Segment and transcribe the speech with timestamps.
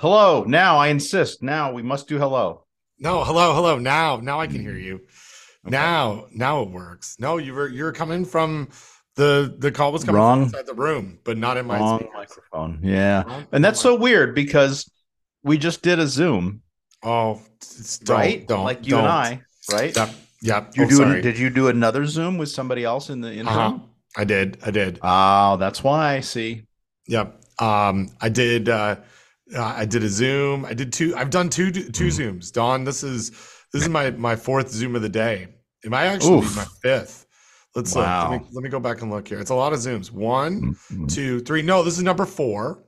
[0.00, 0.44] Hello.
[0.46, 1.42] Now I insist.
[1.42, 2.64] Now we must do hello.
[3.00, 3.78] No, hello, hello.
[3.78, 4.94] Now, now I can hear you.
[4.94, 5.70] Okay.
[5.70, 7.16] Now, now it works.
[7.18, 8.68] No, you were you're coming from
[9.16, 10.38] the the call was coming Wrong.
[10.38, 12.78] from inside the room, but not in my Wrong microphone.
[12.82, 13.42] Yeah.
[13.50, 14.88] And that's so weird because
[15.42, 16.62] we just did a Zoom,
[17.02, 17.40] Oh,
[18.04, 18.46] don't, right?
[18.46, 19.00] Don't like you don't.
[19.00, 19.94] and I, right?
[19.96, 20.10] Yep.
[20.42, 20.76] Yep.
[20.76, 21.22] You oh, do sorry.
[21.22, 23.48] did you do another Zoom with somebody else in the interim?
[23.48, 23.78] Uh-huh.
[24.16, 24.58] I did.
[24.64, 25.00] I did.
[25.02, 26.14] Oh, that's why.
[26.16, 26.66] I See.
[27.08, 27.42] Yep.
[27.58, 28.68] Um, I did.
[28.68, 28.96] Uh,
[29.54, 30.64] uh, I did a Zoom.
[30.64, 31.14] I did two.
[31.16, 32.52] I've done two two Zooms.
[32.52, 33.30] Don, this is
[33.72, 35.48] this is my my fourth Zoom of the day.
[35.84, 36.50] It might actually Oof.
[36.50, 37.26] be my fifth.
[37.74, 38.32] Let's Wow.
[38.32, 38.40] look.
[38.40, 39.38] Let me, let me go back and look here.
[39.38, 40.10] It's a lot of Zooms.
[40.10, 41.08] One, Mhm.
[41.14, 41.62] two, three.
[41.62, 42.82] No, this is number four.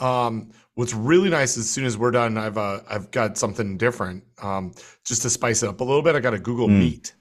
[0.00, 4.24] Um, what's really nice as soon as we're done, I've uh, I've got something different.
[4.42, 4.72] Um,
[5.04, 6.16] just to spice it up a little bit.
[6.16, 6.78] I got a Google Mm.
[6.80, 7.14] Meet.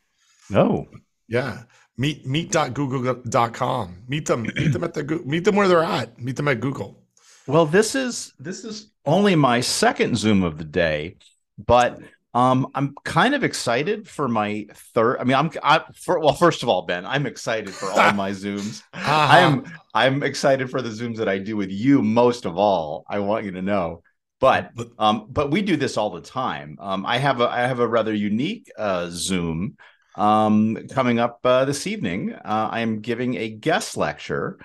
[0.50, 0.88] No.
[1.28, 1.64] Yeah.
[1.98, 4.04] Meet meet.google.com.
[4.08, 4.44] Meet them.
[4.44, 6.20] Meet them at the meet them where they're at.
[6.20, 7.03] Meet them at Google.
[7.48, 11.18] Well, this is this is only my second Zoom of the day,
[11.58, 12.00] but
[12.34, 15.18] um, I'm kind of excited for my third.
[15.20, 16.34] I mean, I'm I, for, well.
[16.34, 18.82] First of all, Ben, I'm excited for all my Zooms.
[18.94, 23.06] I am I'm excited for the Zooms that I do with you most of all.
[23.10, 24.04] I want you to know.
[24.40, 26.78] But um, but we do this all the time.
[26.80, 29.78] Um, I have a I have a rather unique uh, Zoom
[30.16, 32.34] um, coming up uh, this evening.
[32.34, 34.60] Uh, I am giving a guest lecture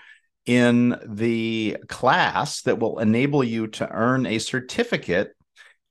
[0.48, 5.36] in the class that will enable you to earn a certificate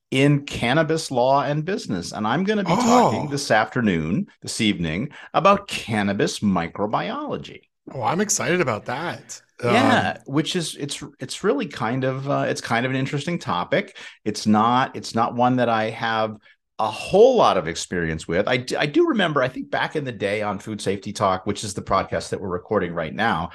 [0.09, 2.11] in cannabis law and business.
[2.11, 3.29] And I'm going to be talking Oh.
[3.29, 7.61] this afternoon, this evening, about cannabis microbiology.
[7.93, 9.39] Oh, I'm excited about that.
[9.63, 13.39] Um, yeah, which is it's it's really kind of uh, it's kind of an interesting
[13.39, 13.97] topic.
[14.25, 16.37] It's not it's not one that I have
[16.79, 18.47] a whole lot of experience with.
[18.47, 21.63] I, I do remember, I think back in the day on Food Safety Talk, which
[21.63, 23.49] is the podcast that we're recording right now,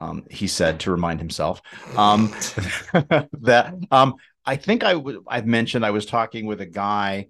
[0.00, 1.60] um, he said to remind himself
[1.96, 2.28] um,
[3.40, 4.14] that um,
[4.44, 7.28] I think I w- I've mentioned I was talking with a guy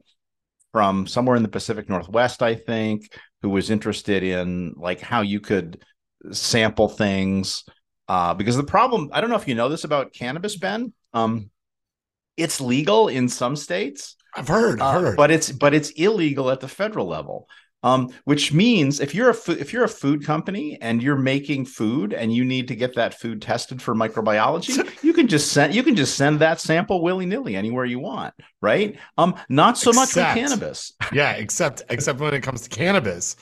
[0.73, 3.13] from somewhere in the Pacific Northwest, I think,
[3.43, 5.83] who was interested in like how you could
[6.33, 7.65] sample things.
[8.09, 10.93] Uh, because the problem, I don't know if you know this about cannabis, Ben.
[11.13, 11.51] Um,
[12.37, 14.81] it's legal in some states, I've heard.
[14.81, 15.17] I've uh, heard.
[15.17, 17.49] but it's but it's illegal at the federal level.
[17.87, 21.67] Um, which means if you're a fo- if you're a food company and you're making
[21.67, 25.73] food and you need to get that food tested for microbiology, you can just send
[25.73, 28.99] you can just send that sample willy nilly anywhere you want, right?
[29.19, 30.95] Um, not so much with cannabis.
[31.13, 33.37] yeah, except except when it comes to cannabis,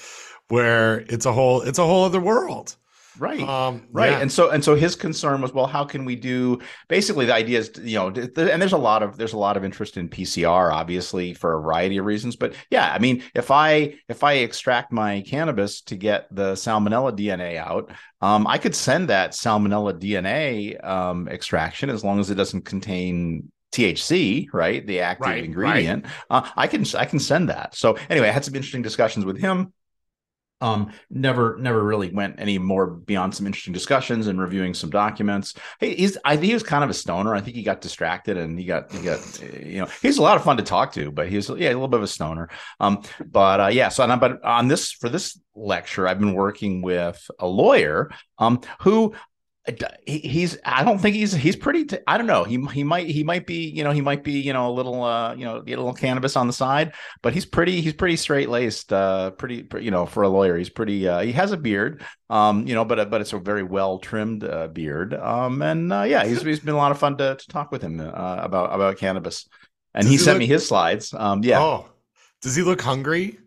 [0.49, 2.77] where it's a whole it's a whole other world.
[3.19, 3.41] Right.
[3.41, 4.21] Um, right yeah.
[4.21, 7.61] and so and so his concern was well how can we do basically the idea
[7.61, 10.73] is you know and there's a lot of there's a lot of interest in pcr
[10.73, 14.93] obviously for a variety of reasons but yeah i mean if i if i extract
[14.93, 20.85] my cannabis to get the salmonella dna out um, i could send that salmonella dna
[20.85, 24.87] um, extraction as long as it doesn't contain THC, right?
[24.87, 25.45] The active Right, right.
[25.45, 26.07] ingredient.
[26.31, 27.75] Uh, I can I can send that.
[27.75, 29.73] So anyway, I had some interesting discussions with him
[30.65, 35.55] um never never really went any more beyond some interesting discussions and reviewing some documents.
[35.79, 37.35] He, he's i think he was kind of a stoner.
[37.35, 40.23] I think he got distracted and he got he got uh, you know he's a
[40.23, 42.09] lot of fun to talk to but he was yeah a little bit of a
[42.09, 42.49] stoner.
[42.81, 47.21] Um but uh yeah so but on this for this lecture i've been working with
[47.39, 49.15] a lawyer um who
[50.07, 53.25] he's i don't think he's he's pretty t- i don't know he he might he
[53.25, 55.79] might be you know he might be you know a little uh you know get
[55.79, 56.93] a little cannabis on the side
[57.23, 60.59] but he's pretty he's pretty straight laced uh pretty pre- you know for a lawyer
[60.59, 63.63] he's pretty uh he has a beard um you know but but it's a very
[63.63, 67.17] well trimmed uh, beard um and uh, yeah he's, he's been a lot of fun
[67.17, 69.49] to, to talk with him uh, about about cannabis
[69.95, 71.89] and Does he he sent me his slides um yeah Oh,
[72.43, 73.39] does he look hungry?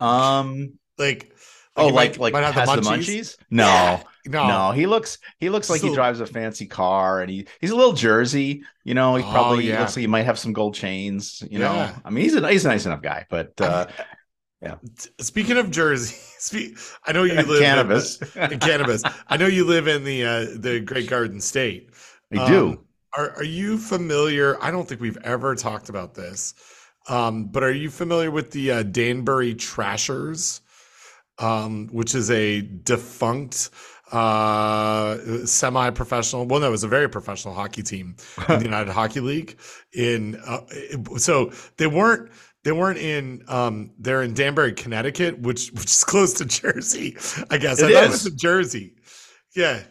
[0.00, 1.32] um Like,
[1.76, 3.06] oh like might- like might has the the munchies?
[3.08, 4.02] munchies no Yeah.
[4.28, 4.46] No.
[4.48, 7.76] No, he looks he looks like he drives a fancy car and he he's a
[7.76, 9.80] little Jersey, you know, he Oh, probably yeah.
[9.80, 11.72] looks like he might have some gold chains, you know.
[11.74, 11.98] Yeah.
[12.04, 13.86] I mean, he's a he's a nice enough guy, but uh
[14.62, 16.76] T- Speaking of Jersey, spe-
[17.06, 18.18] I know you live in- cannabis.
[18.36, 19.02] in cannabis.
[19.28, 21.90] I know you live in the uh, the Great Garden State.
[22.36, 22.68] I do.
[22.70, 22.84] Um,
[23.16, 24.62] are are you familiar?
[24.62, 26.54] I don't think we've ever talked about this,
[27.08, 30.60] um, but are you familiar with the uh, Danbury Trashers,
[31.38, 33.70] um, which is a defunct
[34.12, 38.16] uh semi-professional well no it was a very professional hockey team
[38.48, 39.58] in the united hockey league
[39.94, 42.30] in uh, it- so they weren't
[42.64, 47.16] they weren't in um they're in danbury connecticut which which is close to jersey
[47.50, 47.80] i guess.
[47.80, 48.10] It i thought it is.
[48.24, 48.94] was in jersey.
[49.56, 49.82] Yeah.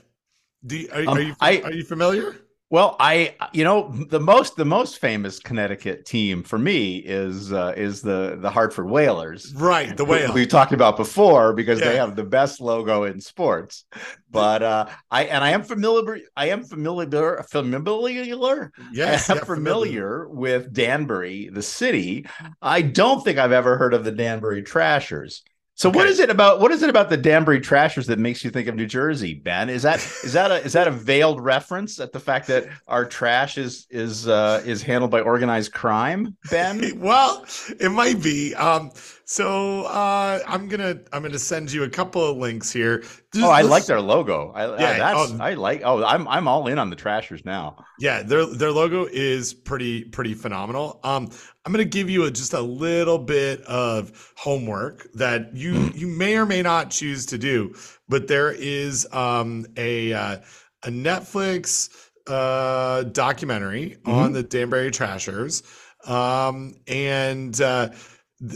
[0.66, 2.36] Do you, are, Um, are you I- are you familiar
[2.69, 7.74] Well, I you know the most the most famous Connecticut team for me is uh,
[7.78, 9.54] is the the Hartford Whalers.
[9.56, 11.92] Right, the Whalers we talked about before because Yeah.
[11.92, 13.86] they have the best logo in sports.
[14.30, 19.46] But uh, I and I am familiar I am familiar familiar Yes, I am yeah,
[19.46, 22.25] familiar with Danbury, the city.
[22.62, 25.42] I don't think I've ever heard of the Danbury Trashers.
[25.77, 26.09] So what Okay.
[26.09, 28.74] is it about what is it about the Danbury Trashers that makes you think of
[28.75, 29.69] New Jersey, Ben?
[29.69, 33.06] Is that is that a is that a veiled reference at the fact that our
[33.06, 36.94] trash is is uh, is handled by organized crime, Ben?
[37.00, 37.45] well,
[37.79, 38.56] it might be.
[38.56, 38.89] Um,
[39.29, 43.03] so uh, I'm gonna I'm gonna send you a couple of links here.
[43.35, 44.53] Oh, I like their logo.
[44.56, 45.38] I, yeah, that's oh.
[45.41, 45.81] I like.
[45.83, 47.75] Oh, I'm I'm all in on the Trashers now.
[48.00, 51.01] Yeah, their their logo is pretty pretty phenomenal.
[51.03, 51.29] Um,
[51.65, 56.38] I'm gonna give you a, just a little bit of homework that you you may
[56.38, 57.75] or may not choose to do,
[58.07, 60.38] but there is um, a uh,
[60.83, 61.89] a Netflix
[62.27, 65.63] uh, documentary on the Danbury Trashers,
[66.06, 67.89] um, and uh,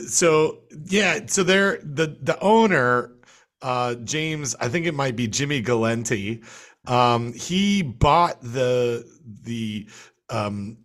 [0.08, 3.12] so yeah, so they're the the owner
[3.62, 6.42] uh, James, I think it might be Jimmy Galante.
[6.88, 9.06] Um, he bought the
[9.44, 9.88] the
[10.30, 10.78] um,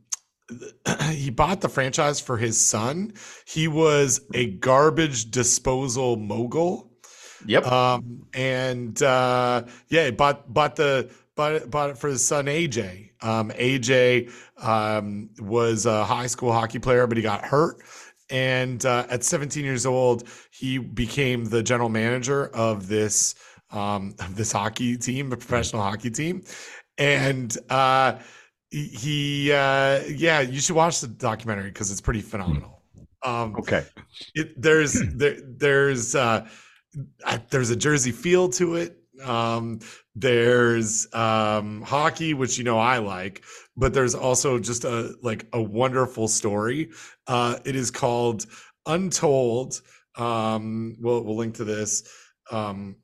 [1.11, 3.15] he bought the franchise for his son.
[3.47, 6.93] He was a garbage disposal mogul.
[7.47, 7.67] Yep.
[7.67, 13.11] Um, and uh, yeah, bought bought the bought it, bought it for his son AJ.
[13.23, 14.31] Um, AJ
[14.63, 17.79] um, was a high school hockey player, but he got hurt.
[18.31, 23.35] And uh, at 17 years old, he became the general manager of this
[23.71, 26.43] um, of this hockey team, a professional hockey team.
[26.99, 28.19] And uh,
[28.71, 32.83] he, uh, yeah, you should watch the documentary because it's pretty phenomenal.
[33.23, 33.85] Um, okay.
[34.35, 36.49] it, there's there there's uh,
[37.51, 39.79] there's a jersey feel to it um
[40.15, 43.43] there's um hockey which you know i like
[43.77, 46.91] but there's also just a like a wonderful story.
[47.27, 48.47] Uh it is called
[48.87, 49.81] untold.
[50.17, 52.03] Um we'll, we'll link to this
[52.51, 52.97] um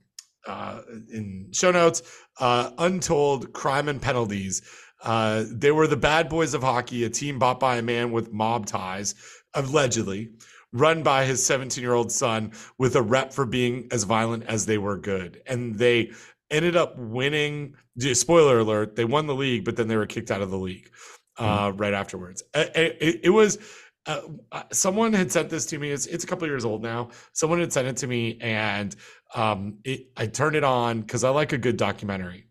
[0.47, 0.81] uh
[1.13, 2.03] in show notes.
[2.41, 4.63] Uh untold crime and penalties.
[5.03, 8.33] Uh they were the bad boys of hockey a team bought by a man with
[8.33, 9.15] mob ties
[9.55, 10.31] allegedly
[10.73, 14.67] run by his 17 year old son with a rep for being as violent as
[14.67, 15.43] they were good.
[15.47, 16.13] And they
[16.51, 17.75] ended up winning.
[18.15, 20.91] Spoiler alert, they won the league, but then they were kicked out of the league
[21.39, 22.43] uh, right afterwards.
[22.55, 23.59] It, it- it was.
[24.05, 24.21] Uh,
[24.51, 25.91] uh, someone had sent this to me.
[25.91, 27.11] It's it's a couple years old now.
[27.35, 28.97] Someone had sent it to me, and
[29.35, 32.47] um, it, I turned it on because I like a good documentary.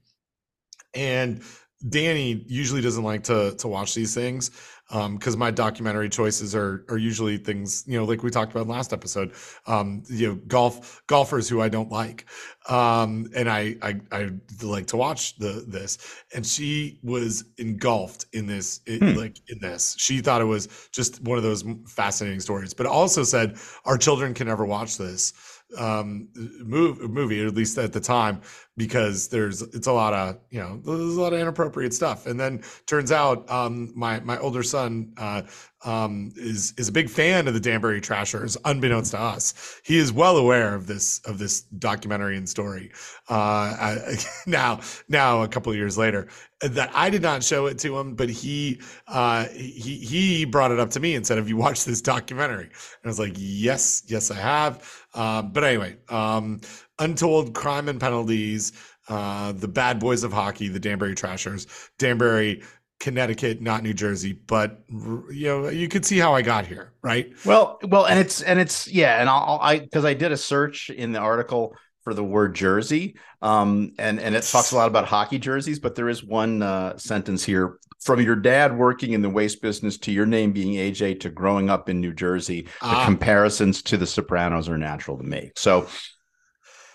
[0.93, 1.41] And
[1.87, 4.51] Danny usually doesn't like to to watch these things
[4.91, 8.67] because my documentary choices are are usually things you know like we talked about in
[8.67, 9.31] last episode
[9.67, 12.25] um you know golf golfers who i don't like.
[12.69, 14.29] Um and i i, I
[14.61, 15.97] like to watch the this.
[16.35, 19.17] And she was engulfed in this it- Hmm.
[19.17, 19.95] like in this.
[19.97, 24.33] She thought it was just one of those fascinating stories but also said our children
[24.33, 25.33] can never watch this
[25.77, 26.27] um
[26.63, 28.41] move, movie at least at the time
[28.77, 32.25] because there's it's a lot of you know there's a lot of inappropriate stuff.
[32.25, 35.43] And then turns out um my my older son uh
[35.83, 39.81] um is is a big fan of the Danbury Trashers unbeknownst to us.
[39.83, 42.91] He is well aware of this of this documentary and story
[43.29, 44.17] uh I,
[44.47, 44.79] now
[45.09, 46.27] now a couple of years later
[46.61, 50.79] that I did not show it to him but he uh he he brought it
[50.79, 52.65] up to me and said have you watched this documentary?
[52.65, 56.59] And I was like yes yes I have uh, but anyway um
[57.01, 58.73] Untold Crime and Penalties,
[59.09, 61.65] uh, The Bad Boys of Hockey, The Danbury Trashers,
[61.97, 62.61] Danbury,
[62.99, 64.33] Connecticut, not New Jersey.
[64.33, 67.33] But you know, you could see how I got here, right?
[67.43, 70.91] Well, well, and it's and it's yeah, and I'll I because I did a search
[70.91, 75.05] in the article for the word jersey, um, and and it talks a lot about
[75.05, 79.29] hockey jerseys, but there is one uh, sentence here from your dad working in the
[79.29, 82.63] waste business to your name being AJ to growing up in New Jersey.
[82.63, 83.05] The Ah.
[83.05, 85.57] comparisons to the Sopranos are natural to make.
[85.57, 85.87] So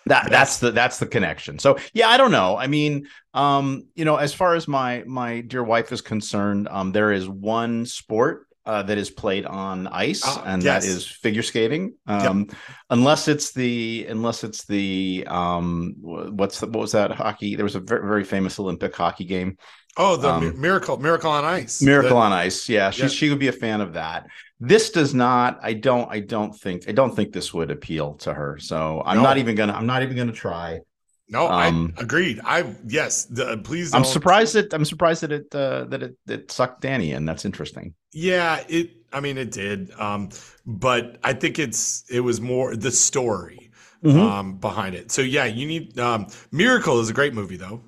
[0.06, 1.58] that that's the that's the connection.
[1.58, 2.56] So yeah, I don't know.
[2.56, 6.92] I mean, um, you know, as far as my my dear wife is concerned, um,
[6.92, 10.84] there is one sport uh, that is played on ice, Ah, and yes.
[10.84, 11.94] that is figure skating.
[12.06, 12.48] Um,
[12.90, 17.54] unless it's the unless it's the um, what's the, what was that hockey?
[17.56, 19.56] There was a very, very famous Olympic hockey game,
[19.98, 22.68] Oh, the Um, Miracle, Miracle on Ice, Miracle The- on Ice.
[22.68, 23.08] Yeah, she Yeah.
[23.08, 24.26] she would be a fan of that.
[24.60, 25.58] This does not.
[25.62, 26.08] I don't.
[26.10, 26.88] I don't think.
[26.88, 28.58] I don't think this would appeal to her.
[28.58, 29.22] So I'm No.
[29.22, 29.72] not even gonna.
[29.74, 30.80] I'm not even gonna try.
[31.28, 32.40] No, Um, I agreed.
[32.44, 33.92] I yes, the, please.
[33.94, 37.24] I'm surprised that I'm surprised that it uh, that it it sucked Danny in.
[37.24, 37.94] That's interesting.
[38.12, 38.90] Yeah, it.
[39.12, 39.90] I mean, it did.
[39.98, 40.28] Um,
[40.66, 43.70] but I think it's it was more the story
[44.04, 44.20] Mhm.
[44.30, 45.10] um behind it.
[45.10, 47.80] So yeah, you need um Miracle is a great movie though.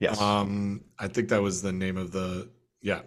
[0.00, 0.20] Yes.
[0.20, 2.48] Um, I think that was the name of the
[2.80, 3.00] yeah.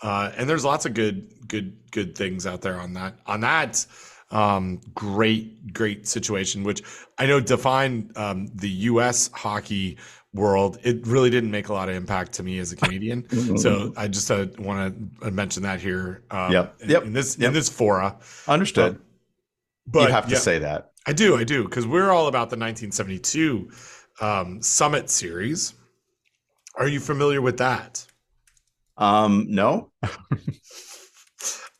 [0.00, 3.84] Uh, and there's lots of good, good, good things out there on that on that
[4.30, 6.82] um, great, great situation, which
[7.18, 9.30] I know defined um, the U.S.
[9.32, 9.96] hockey
[10.34, 10.78] world.
[10.82, 14.08] It really didn't make a lot of impact to me as a Canadian, so I
[14.08, 16.22] just uh, want to mention that here.
[16.30, 16.76] Um, Yep.
[16.80, 17.02] in- Yep.
[17.04, 17.48] In this Yep.
[17.48, 18.16] in this fora,
[18.46, 19.00] Understood.
[19.86, 20.92] but you have to yeah, say that.
[21.06, 23.70] I do, I do, because we're all about the 1972
[24.20, 25.72] um, Summit Series.
[26.74, 28.06] Are you familiar with that?
[28.98, 29.90] Um, no.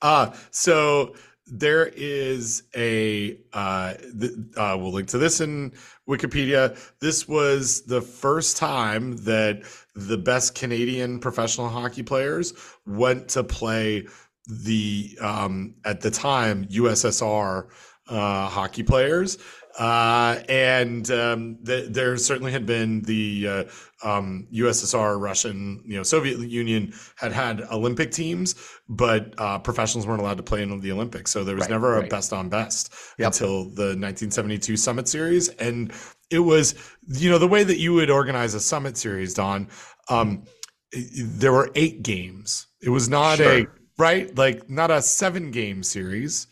[0.00, 1.14] Uh, so
[1.50, 5.72] there is a, uh, th- uh, we'll link to this in
[6.08, 6.78] Wikipedia.
[7.00, 9.62] This was the first time that
[9.94, 12.54] the best Canadian professional hockey players
[12.86, 14.06] went to play
[14.46, 17.68] the, um, at the time, USSR
[18.08, 19.38] uh, hockey players.
[19.78, 23.64] Uh, and um, th- there certainly had been the uh,
[24.02, 28.54] um, USSR, Russian, you know, Soviet Union had had Olympic teams,
[28.88, 31.30] but uh, professionals weren't allowed to play in the Olympics.
[31.30, 33.26] So there was Right, never a best on best Yep.
[33.32, 35.48] until the 1972 Summit Series.
[35.48, 35.92] And
[36.30, 36.74] it was,
[37.08, 39.68] you know, the way that you would organize a Summit Series, Don,
[40.08, 40.44] um,
[40.92, 42.66] there were eight games.
[42.82, 43.66] It was not a,
[43.98, 44.34] right?
[44.36, 46.46] Like not a seven game series.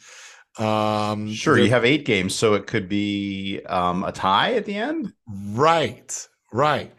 [0.58, 4.74] Um, Sure, you have eight games, so it could be um, a tie at the
[4.76, 5.12] end.
[5.28, 6.92] Right, right.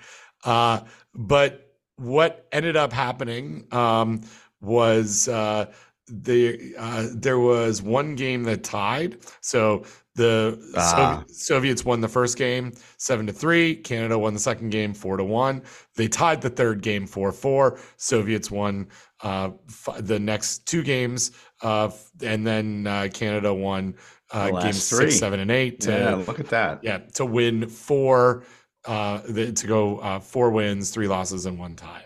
[0.47, 0.81] Uh,
[1.13, 4.21] but what ended up happening um,
[4.61, 5.65] was uh,
[6.07, 9.17] the uh, there was one game that tied.
[9.41, 9.83] So
[10.15, 11.23] the Ah.
[11.27, 13.75] Sovi- Soviets won the first game seven to three.
[13.75, 15.61] Canada won the second game four to one.
[15.95, 17.79] They tied the third game four four.
[17.97, 18.87] Soviets won
[19.21, 21.31] uh, f- the next two games,
[21.63, 23.95] uh, f- and then uh, Canada won
[24.31, 25.05] uh, games three.
[25.09, 25.81] six, seven, and eight.
[25.81, 26.79] to- Yeah, look at that.
[26.83, 28.43] yeah, to win four,
[28.87, 32.03] uh, the, to go uh, four wins, three losses, and one tie.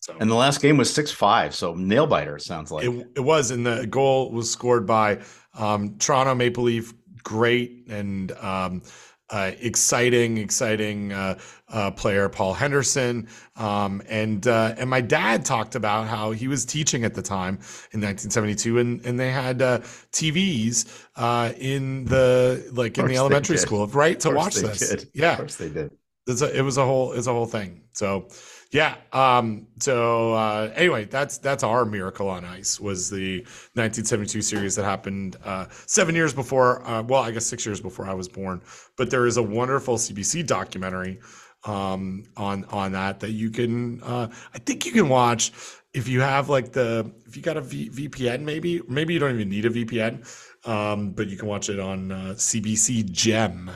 [0.00, 2.36] So And the last game was six five, so nail biter.
[2.36, 2.84] It sounds like.
[2.84, 5.20] it, it was, and the goal was scored by
[5.58, 6.92] um, Toronto Maple Leaf.
[7.22, 8.82] Great and um,
[9.30, 11.38] uh, exciting, exciting uh,
[11.68, 13.28] uh, player Paul Henderson.
[13.56, 17.54] Um, and uh, and my dad talked about how he was teaching at the time
[17.92, 19.78] in 1972, and and they had uh,
[20.12, 24.90] TVs uh, in the like in the elementary school, right, to watch this.
[24.90, 25.10] did.
[25.14, 25.90] Yeah, Of course they did.
[26.26, 27.82] It's a, it was a whole it's a whole thing.
[27.92, 28.28] So
[28.74, 33.38] yeah um so uh anyway that's that's our miracle on ice was the
[33.74, 38.06] 1972 series that happened uh seven years before uh well i guess six years before
[38.06, 38.60] i was born.
[38.96, 41.20] But there is a wonderful cbc documentary
[41.64, 45.52] um on on that that you can uh i think you can watch
[45.94, 49.34] if you have like the if you got a v- vpn maybe maybe you don't
[49.34, 50.26] even need a vpn
[50.68, 53.70] um but you can watch it on uh, cbc gem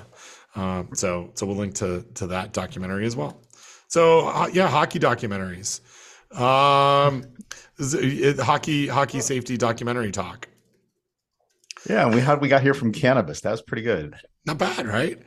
[0.59, 3.41] uh, so so we'll link to to that documentary as well.
[3.87, 5.81] So uh, yeah, hockey documentaries.
[6.38, 7.23] Um,
[7.79, 10.49] it- hockey hockey safety documentary talk.
[11.88, 13.41] Yeah, we had we got here from cannabis.
[13.43, 14.15] That was pretty good.
[14.45, 15.23] Not bad, right?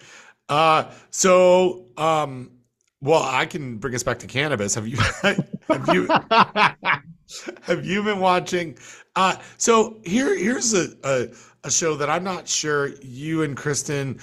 [0.49, 2.51] Uh, so um,
[2.99, 4.75] well, I can bring us back to cannabis.
[4.75, 4.97] Have you
[5.67, 6.07] have you
[7.61, 8.77] have you been watching?
[9.15, 11.27] Uh, so here here's a, a
[11.63, 14.19] a show that I'm not sure you and Kristen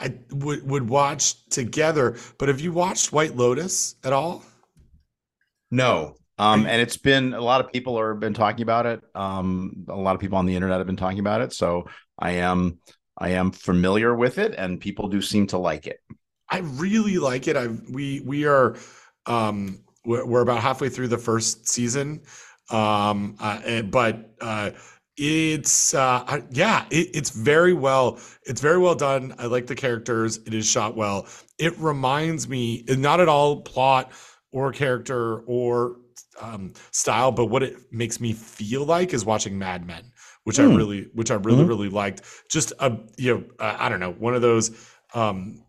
[0.00, 2.16] I would would watch together.
[2.38, 4.44] But have you watched White Lotus at all?
[5.70, 6.14] No.
[6.40, 9.00] Um, and it's been a lot of people are been talking about it.
[9.14, 11.52] Um, a lot of people on the internet have been talking about it.
[11.52, 11.88] So
[12.18, 12.78] I am
[13.16, 15.98] I am familiar with it, and people do seem to like it.
[16.48, 17.56] I really like it.
[17.56, 18.76] I we we are
[19.26, 22.22] um we're, we're about halfway through the first season.
[22.70, 24.70] Um uh, and- but uh
[25.18, 29.34] it's uh yeah, it, it's very well it's very well done.
[29.38, 30.38] I like the characters.
[30.46, 31.26] It is shot well.
[31.58, 34.12] It reminds me not at all plot
[34.52, 35.96] or character or
[36.40, 40.12] um style, but what it makes me feel like is watching Mad Men,
[40.44, 40.76] which I Hmm.
[40.76, 41.68] really which I really Mhm.
[41.68, 42.22] really liked.
[42.48, 44.70] Just a you know, uh, I don't know, one of those
[45.14, 45.64] um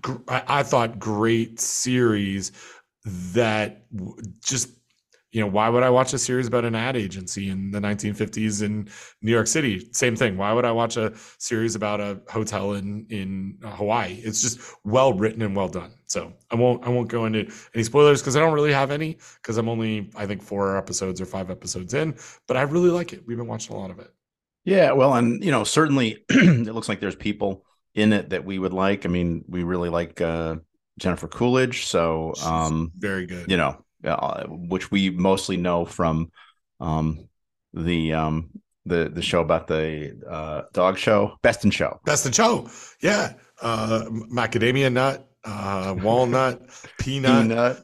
[0.00, 2.52] gr- I, I thought great series
[3.04, 3.86] that
[4.44, 4.68] just
[5.36, 8.62] you know why would I watch a series about an ad agency in the 1950s
[8.62, 8.88] in
[9.20, 9.86] New York City?
[9.92, 10.38] Same thing.
[10.38, 14.14] Why would I watch a series about a hotel in in Hawaii?
[14.24, 15.92] It's just well written and well done.
[16.06, 19.18] So I won't I won't go into any spoilers because I don't really have any
[19.42, 22.16] because I'm only I think four episodes or five episodes in.
[22.48, 23.24] But I really like it.
[23.26, 24.10] We've been watching a lot of it.
[24.64, 28.58] Yeah, well, and you know, certainly it looks like there's people in it that we
[28.58, 29.04] would like.
[29.04, 30.56] I mean, we really like uh,
[30.98, 33.50] Jennifer Coolidge, so um, Very good.
[33.50, 36.30] you know, uh, which we mostly know from
[36.80, 37.28] um,
[37.72, 38.50] the um,
[38.84, 42.00] the the show about the uh, dog show, Best in Show.
[42.04, 42.68] Best in show.
[43.02, 43.34] Yeah.
[43.60, 46.62] Uh, macadamia nut, uh, walnut,
[46.98, 47.48] peanut.
[47.48, 47.82] Peanut.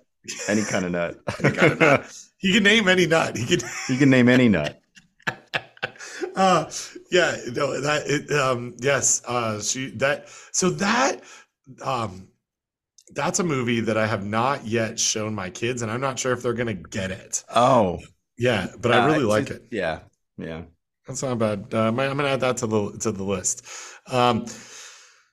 [0.49, 1.17] Any kind of nut.
[1.43, 2.19] Any kind of nut.
[2.39, 3.37] He can name any nut.
[3.37, 3.69] He can.
[3.89, 4.81] You can name any nut.
[6.37, 6.71] uh,
[7.11, 11.23] yeah, no, that it, um, yes, uh, she that so that
[11.83, 12.29] um,
[13.15, 16.33] that's a movie that I have not yet shown my kids, and I'm not sure
[16.33, 17.45] if they're gonna get it.
[17.55, 18.01] Oh,
[18.39, 19.63] Yeah, but I Uh, really like it.
[19.71, 20.01] yeah,
[20.39, 20.63] yeah.
[21.07, 21.67] That's not bad.
[21.73, 23.65] Uh, I'm I'm gonna add that to the to the list.
[24.07, 24.47] Um,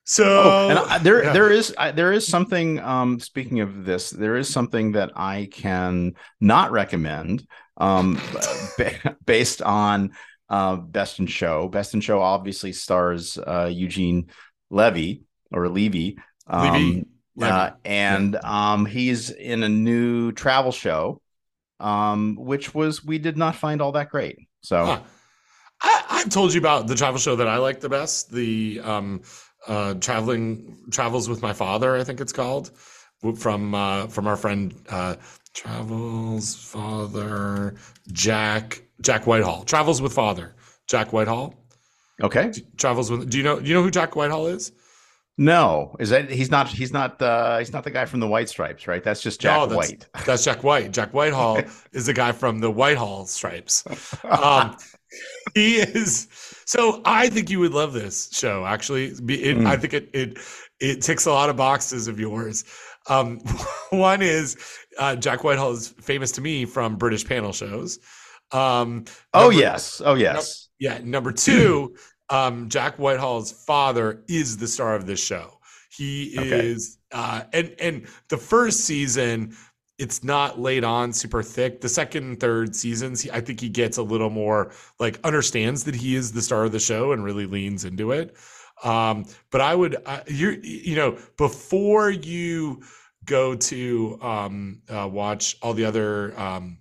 [0.03, 1.33] so Oh, and I, there yeah.
[1.33, 2.79] there is I, there is something.
[2.79, 7.47] Um, speaking of this, there is something that I can not recommend.
[7.77, 8.19] Um,
[9.25, 10.11] based on
[10.49, 11.67] uh, Best in Show.
[11.69, 14.29] Best in Show obviously stars uh, Eugene
[14.69, 16.17] Levy or Levy.
[16.47, 17.05] Um, Levy.
[17.39, 17.51] Levy.
[17.51, 21.21] uh, and um, he's in a new travel show,
[21.79, 24.37] um, which was we did not find all that great.
[24.61, 24.99] So Huh.
[25.81, 28.31] I, I've told you about the travel show that I like the best.
[28.31, 29.21] The um,
[29.67, 31.95] uh, traveling travels with my father.
[31.95, 32.71] I think it's called
[33.37, 35.15] from uh, from our friend uh,
[35.53, 37.75] travels father
[38.11, 39.63] Jack Jack Whitehall.
[39.63, 40.55] Travels with father
[40.87, 41.55] Jack Whitehall.
[42.21, 43.29] okay, Travels with.
[43.29, 43.59] Do you know?
[43.59, 44.71] Do you know who Jack Whitehall is?
[45.39, 48.49] No, is that he's not he's not uh, he's not the guy from the White
[48.49, 49.01] Stripes, right?
[49.01, 50.07] That's just Jack No, that's- White.
[50.25, 50.91] That's Jack White.
[50.91, 51.61] Jack Whitehall
[51.93, 53.85] is the guy from the Whitehall Stripes.
[54.25, 54.75] Um,
[55.55, 56.27] he is.
[56.65, 58.65] So I think you would love this show.
[58.65, 59.17] Actually, it,
[59.57, 59.65] Mm.
[59.65, 60.37] I think it it
[60.81, 62.65] it ticks a lot of boxes of yours.
[63.07, 63.39] Um,
[63.91, 64.57] one is
[64.99, 67.97] uh, Jack Whitehall is famous to me from British panel shows.
[68.51, 70.67] Um, oh number- yes, oh yes.
[70.79, 70.99] yeah.
[71.01, 71.95] Number two,
[72.29, 75.59] um, Jack Whitehall's father is the star of this show.
[75.95, 76.67] He Okay.
[76.67, 79.55] is, uh, and and the first season,
[79.97, 81.81] it's not laid on super thick.
[81.81, 85.83] The second and third seasons, he, I think he gets a little more like understands
[85.85, 88.35] that he is the star of the show and really leans into it.
[88.83, 92.81] Um, but I would, uh, you you know, before you
[93.25, 96.39] go to um, uh, watch all the other.
[96.39, 96.77] Um,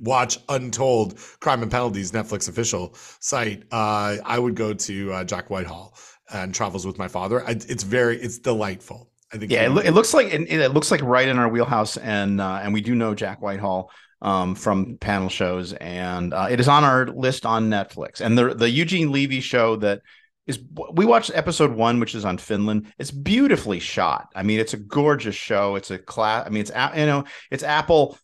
[0.00, 5.50] watch Untold Crime and Penalties Netflix official site, uh, I would go to uh, Jack
[5.50, 5.96] Whitehall
[6.32, 7.44] and Travels with My Father.
[7.46, 9.10] I, it's very, it's delightful.
[9.32, 9.50] I think.
[9.50, 12.40] Yeah, it, loo- it looks like it, it looks like right in our wheelhouse, and
[12.40, 13.90] uh, and we do know Jack Whitehall
[14.22, 18.20] um, from panel shows, and uh, it is on our list on Netflix.
[18.20, 20.02] And the the Eugene Levy show that
[20.46, 20.60] is
[20.92, 22.92] we watched episode one, which is on Finland.
[22.98, 24.28] It's beautifully shot.
[24.34, 25.74] I mean, it's a gorgeous show.
[25.74, 26.46] It's a class.
[26.46, 28.16] I mean, it's you know, it's Apple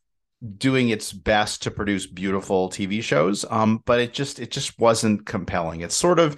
[0.58, 3.44] doing its best to produce beautiful TV shows.
[3.48, 5.80] Um, but it just it just wasn't compelling.
[5.80, 6.36] It's sort of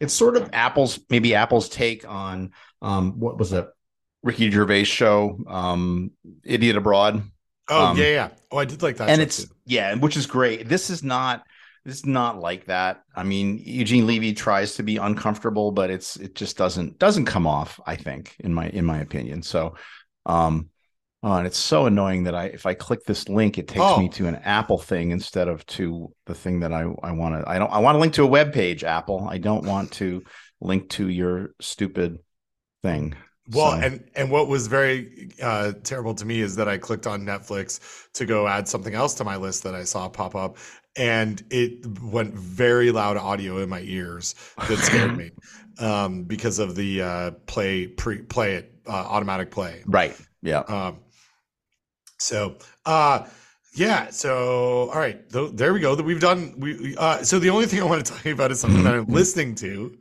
[0.00, 3.68] it's sort of Apple's maybe Apple's take on um what was it
[4.22, 6.12] Ricky Gervais show, um,
[6.44, 7.22] Idiot Abroad.
[7.68, 8.28] oh um, yeah, yeah.
[8.50, 9.08] Oh, I did like that.
[9.08, 9.54] and it's too.
[9.66, 10.68] yeah, which is great.
[10.68, 11.44] This is not
[11.84, 13.02] this is not like that.
[13.14, 17.46] I mean, Eugene Levy tries to be uncomfortable, but it's it just doesn't doesn't come
[17.46, 19.42] off, I think, in my in my opinion.
[19.42, 19.74] So
[20.24, 20.68] um
[21.22, 23.98] oh, and it's so annoying that I if I click this link, it takes Oh.
[23.98, 27.48] me to an Apple thing instead of to the thing that I, I want to
[27.48, 29.26] I don't I want to link to a web page, Apple.
[29.28, 30.22] I don't want to
[30.60, 32.18] link to your stupid
[32.82, 33.14] thing.
[33.50, 37.06] Well, So- and and what was very uh, terrible to me is that I clicked
[37.06, 37.80] on Netflix
[38.14, 40.58] to go add something else to my list that I saw pop up,
[40.96, 44.34] and it went very loud audio in my ears
[44.68, 45.30] that scared me
[45.80, 49.82] um, because of the uh, play pre play it uh, automatic play.
[49.86, 50.16] Right.
[50.42, 50.60] Yeah.
[50.60, 51.00] Um,
[52.22, 52.56] so,
[52.86, 53.26] uh,
[53.74, 54.10] yeah.
[54.10, 55.28] So, all right.
[55.30, 55.94] Th- there we go.
[55.94, 56.54] That we've done.
[56.56, 58.94] We uh, so the only thing I want to tell you about is something that
[58.94, 59.98] I'm listening to,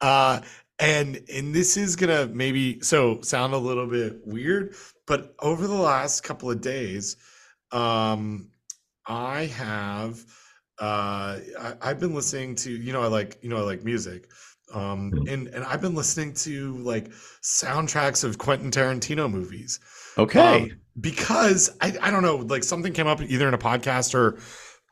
[0.00, 0.40] uh,
[0.78, 4.74] and and this is gonna maybe so sound a little bit weird,
[5.06, 7.16] but over the last couple of days,
[7.72, 8.50] um,
[9.06, 10.24] I have.
[10.80, 14.30] Uh, I, I've been listening to, you know, I like, you know, I like music.
[14.72, 17.10] Um, and, and I've been listening to like
[17.42, 19.78] soundtracks of Quentin Tarantino movies
[20.16, 20.62] Okay.
[20.62, 24.38] um, because I, I don't know, like something came up either in a podcast or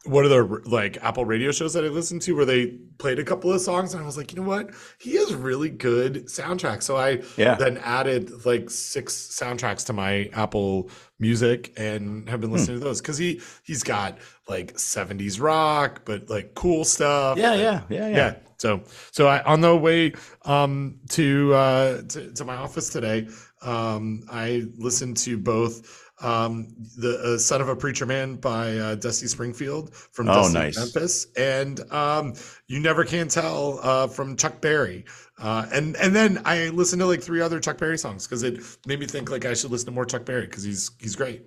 [0.05, 3.25] one of the like Apple radio shows that I listened to where they played a
[3.25, 4.71] couple of songs and I was like, you know what?
[4.99, 6.85] He has really good soundtracks.
[6.85, 7.57] So I yeah.
[7.57, 12.57] then added like six soundtracks to my Apple Music and have been Hmm.
[12.57, 14.19] listening to those because he he's got
[14.49, 17.37] like 70s rock, but like cool stuff.
[17.37, 17.53] yeah.
[17.53, 17.83] and- Yeah.
[17.91, 18.09] Yeah.
[18.09, 18.17] Yeah.
[18.17, 18.35] yeah.
[18.59, 23.29] So so I on the way um to uh to, to my office today,
[23.63, 28.95] um I listened to both um the uh, Son of a Preacher Man by uh,
[28.97, 30.77] Dusty Springfield from Oh, Dusty nice.
[30.77, 32.35] Memphis and um
[32.67, 35.05] You Never Can Tell uh from Chuck Berry.
[35.39, 38.61] Uh and and then I listened to like three other Chuck Berry songs because it
[38.87, 41.43] made me think like I should listen to more Chuck Berry because he's he's great.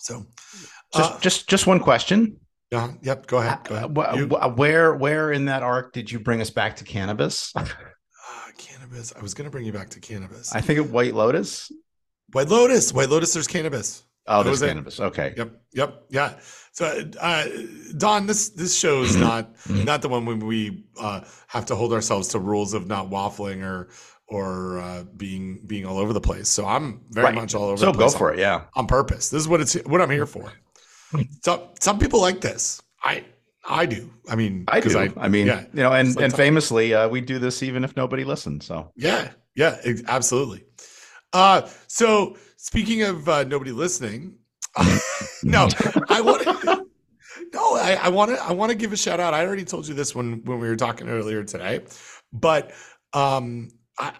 [0.00, 0.24] So
[0.94, 2.38] Just, uh, just, just one question.
[2.70, 3.58] yeah, yep, go ahead.
[3.64, 4.18] Go Uh, ahead.
[4.18, 7.52] You- where, where in that arc did you bring us back to cannabis?
[8.88, 9.12] cannabis.
[9.16, 10.54] I was gonna bring you back to cannabis.
[10.54, 11.70] I think of White Lotus.
[12.32, 12.92] White Lotus.
[12.92, 13.32] White Lotus.
[13.34, 14.02] There's cannabis.
[14.28, 14.68] Oh, there's was it.
[14.68, 14.98] cannabis.
[15.00, 15.34] Okay.
[15.36, 15.52] Yep.
[15.74, 16.02] Yep.
[16.10, 16.32] Yeah.
[16.72, 17.44] So, uh,
[17.96, 21.92] Don, this this show is not not the one when we uh, have to hold
[21.92, 23.88] ourselves to rules of not waffling or
[24.28, 26.48] or uh, being being all over the place.
[26.48, 27.34] So I'm very Right.
[27.34, 27.76] much all over.
[27.76, 28.12] The place.
[28.12, 28.40] So go for it.
[28.40, 28.64] Yeah.
[28.74, 29.30] on purpose.
[29.30, 30.52] This is what it's what I'm here for.
[31.44, 32.82] Some some people like this.
[33.02, 33.24] I
[33.68, 34.10] I do.
[34.28, 35.12] I mean, I do.
[35.16, 35.64] I, mean, yeah.
[35.72, 38.64] you know, and like and famously, uh, we do this even if nobody listens.
[38.64, 39.76] So Yeah, yeah,
[40.06, 40.64] absolutely.
[41.32, 44.36] Uh, so speaking of uh, nobody listening,
[45.42, 45.68] no,
[46.08, 46.86] I want to.
[47.52, 48.42] No, I, I want to.
[48.42, 49.32] I want to give a shout out.
[49.32, 51.80] I already told you this when when we were talking earlier today,
[52.32, 52.72] but
[53.12, 54.12] um, I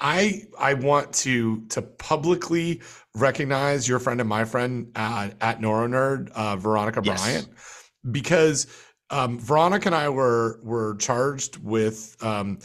[0.59, 2.82] I I want to to publicly
[3.14, 7.20] recognize your friend and my friend uh, at NoroNerd, uh, Veronica Yes.
[7.20, 7.48] Bryant,
[8.11, 8.68] because
[9.10, 12.58] um, Veronica and I were were charged with um,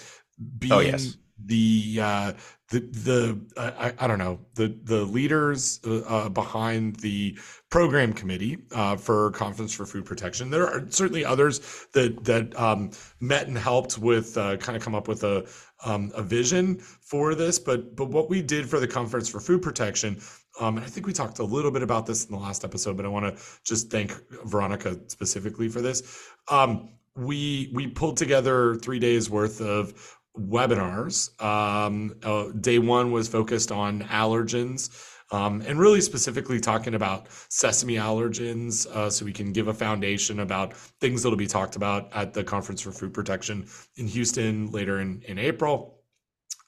[0.60, 1.18] being Oh, yes.
[1.46, 2.34] the uh,
[2.70, 7.38] the the uh, I, I don't know the the leaders uh, uh, behind the
[7.70, 10.50] program committee uh, for Conference for Food Protection.
[10.50, 14.96] There are certainly others that that um, met and helped with uh, kind of come
[14.96, 15.46] up with a
[15.86, 17.60] um, a vision for this.
[17.60, 20.20] But but what we did for the Conference for Food Protection.
[20.62, 22.96] Um, and I think we talked a little bit about this in the last episode,
[22.96, 24.14] but I want to just thank
[24.46, 26.04] Veronica specifically for this.
[26.50, 31.30] Um, we we pulled together three days worth of webinars.
[31.44, 35.08] Um, uh, day one was focused on allergens.
[35.34, 40.42] Um, and really specifically talking about sesame allergens, uh, so we can give a foundation
[40.42, 45.00] about things that'll be talked about at the Conference for Food Protection in Houston later
[45.00, 46.01] in, in April.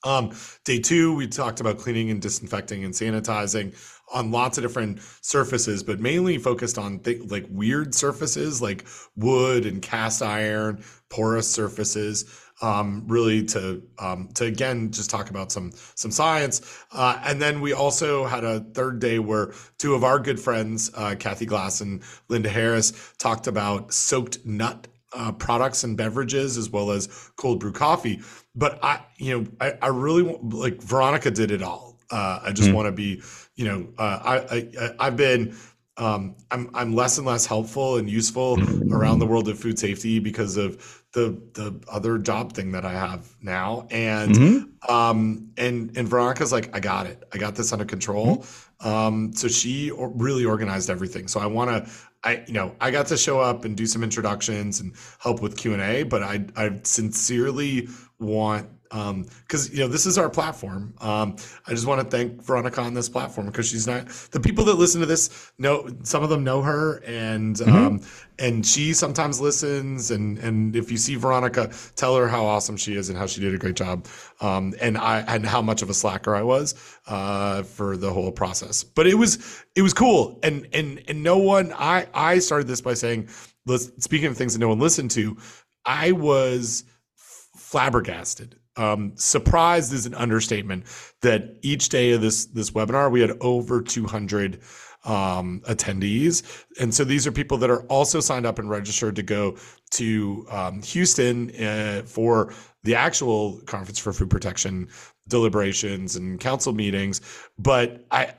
[0.04, 0.32] Um,
[0.66, 3.76] day two, we talked about cleaning and disinfecting and sanitizing
[4.14, 8.86] on lots of different surfaces, but mainly focused on th- like weird surfaces like
[9.16, 12.40] wood and cast iron, porous surfaces.
[12.62, 17.62] Um, really to um, to again just talk about some some science, uh, and then
[17.62, 21.82] we also had a third day where two of our good friends, uh, Kathy Glass
[21.82, 27.60] and Linda Harris, talked about soaked nut uh, products and beverages as well as cold
[27.60, 28.22] brew coffee.
[28.56, 32.00] But I, you know, I, I really want, like Veronica did it all.
[32.12, 32.74] Uh, I just Mm.
[32.76, 33.22] want to be,
[33.56, 35.56] you know, uh, I, I I've been.
[35.96, 40.18] Um, I'm I'm less and less helpful and useful around the world of food safety
[40.18, 44.90] because of the the other job thing that I have now, and Mhm.
[44.90, 48.44] um, and and Veronica's like, I got it, I got this under control.
[48.80, 51.28] Um, so she really organized everything.
[51.28, 51.92] So I want to,
[52.24, 55.58] I you know, I got to show up and do some introductions and help with
[55.58, 60.30] Q and A, but I I sincerely want um because you know this is our
[60.30, 60.94] platform.
[61.02, 61.36] Um
[61.68, 64.76] i just want to thank veronica on this platform because she's not the people that
[64.76, 68.02] listen to this know some of them know her and um
[68.40, 72.96] and she sometimes listens and and if you see veronica tell her how awesome she
[72.96, 74.08] is and how she did a great job
[74.42, 76.76] um and i and how much of a slacker i was
[77.08, 78.84] uh for the whole process.
[78.84, 80.40] But it was it was cool.
[80.44, 83.30] And and and no one i i started this by saying
[83.66, 85.38] let's speaking of things that no one listened to
[85.86, 86.84] i was
[87.16, 88.58] flabbergasted.
[88.76, 90.86] Um, surprised is an understatement
[91.22, 94.60] that each day of this this webinar we had over 200
[95.06, 99.24] um, attendees, and so these are people that are also signed up and registered to
[99.24, 99.58] go
[99.92, 104.88] to um, Houston uh, for the actual conference for food protection
[105.28, 107.22] deliberations and council meetings.
[107.58, 108.34] But I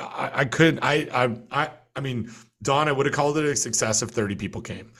[0.00, 2.30] I, I, couldn't I I I I mean
[2.62, 4.92] Don I would have called it a success if 30 people came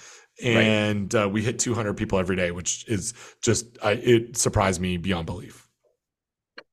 [0.42, 4.96] and uh, we hit 200 people every day, which is just I, it surprised me
[4.96, 5.68] beyond belief.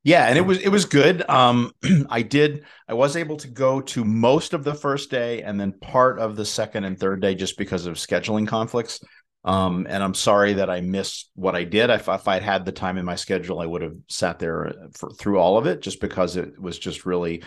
[0.04, 1.28] Yeah, and it was it was good.
[1.28, 1.71] Um,
[2.10, 5.73] I did I was able to go to most of the first day and then
[5.73, 8.99] part of the second and third day just because of scheduling conflicts.
[9.45, 11.91] Um, and I'm sorry that I missed what I did.
[11.91, 15.12] If, if I'd had the time in my schedule, I would have sat there for,
[15.12, 17.43] through all of it, just because it was just really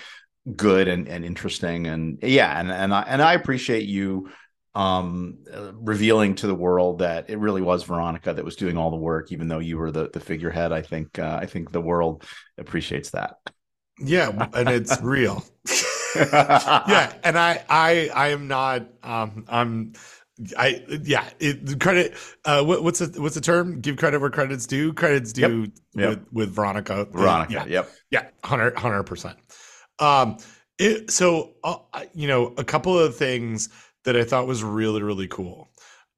[0.54, 1.86] good and, and interesting.
[1.86, 4.30] And yeah, and and I and I appreciate you
[4.78, 8.90] um uh, revealing to the world that it really was Veronica that was doing all
[8.90, 10.72] the work even though you were the the figurehead.
[10.72, 12.24] I think uh, I think the world
[12.56, 13.36] appreciates that.
[13.98, 15.44] Yeah, and it's real.
[16.14, 19.94] yeah, and I I I am not um I'm
[20.56, 22.14] I yeah it, credit
[22.44, 23.80] uh what, what's the what's the term?
[23.80, 24.92] Give credit where credit's due?
[24.92, 26.08] Credit's due Yep.
[26.08, 27.06] with with Veronica.
[27.06, 27.64] Veronica yeah.
[27.66, 27.90] yep.
[28.10, 29.36] Yeah, 100 percent.
[29.98, 30.36] Um,
[30.78, 31.78] it, so uh,
[32.14, 33.68] you know, a couple of things
[34.08, 35.68] that I thought was really really cool.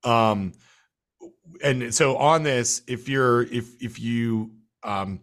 [0.05, 0.53] Um,
[1.63, 5.21] and so on this, if you're if if you um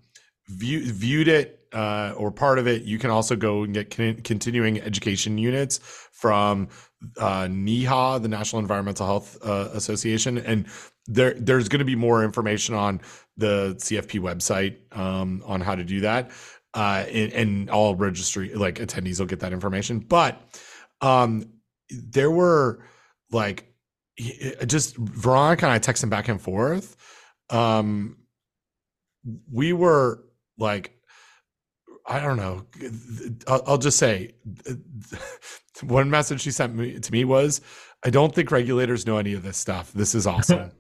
[0.50, 4.22] view, viewed it uh, or part of it, you can also go and get con-
[4.24, 5.80] continuing education units
[6.12, 6.68] from
[7.20, 10.66] uh, NEHA, the National Environmental Health uh, Association, and
[11.08, 13.02] there there's going to be more information on
[13.38, 16.32] the CFP website um, on how to do that.
[16.74, 20.00] uh, and, and all registry like attendees will get that information.
[20.00, 20.40] But
[21.02, 21.50] um,
[21.90, 22.84] there were
[23.32, 23.74] like
[24.66, 26.96] just Veronica and I texting back and forth.
[27.50, 28.18] Um,
[29.52, 30.24] we were
[30.58, 30.94] like,
[32.06, 32.66] I don't know.
[33.48, 34.36] I'll, I'll just say,
[35.82, 37.60] one message she sent me to me was,
[38.06, 39.92] "I don't think regulators know any of this stuff.
[39.92, 40.72] This is awesome,"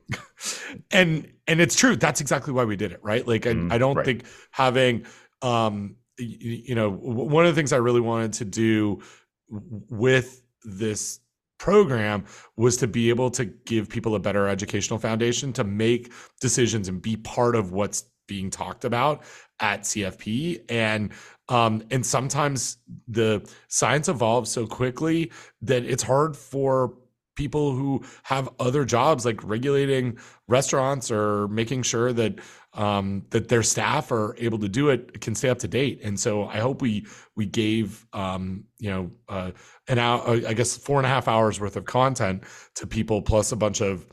[0.89, 1.97] and and it's true.
[1.97, 3.27] That's exactly why we did it, right?
[3.27, 4.05] Like, I, mm, I don't right.
[4.05, 5.05] think having,
[5.41, 9.01] um, you, you know, one of the things I really wanted to do
[9.49, 11.19] with this
[11.59, 12.23] program
[12.55, 17.01] was to be able to give people a better educational foundation to make decisions and
[17.01, 19.23] be part of what's being talked about
[19.59, 21.11] at CFP and
[21.49, 26.93] um, and sometimes the science evolves so quickly that it's hard for
[27.35, 30.17] people who have other jobs like regulating
[30.47, 32.33] restaurants or making sure that
[32.77, 36.19] um, that their staff are able to do it can stay up to date and
[36.19, 39.51] so i hope we we gave um, you know uh,
[39.87, 42.43] an hour i guess four and a half hours worth of content
[42.75, 44.05] to people plus a bunch of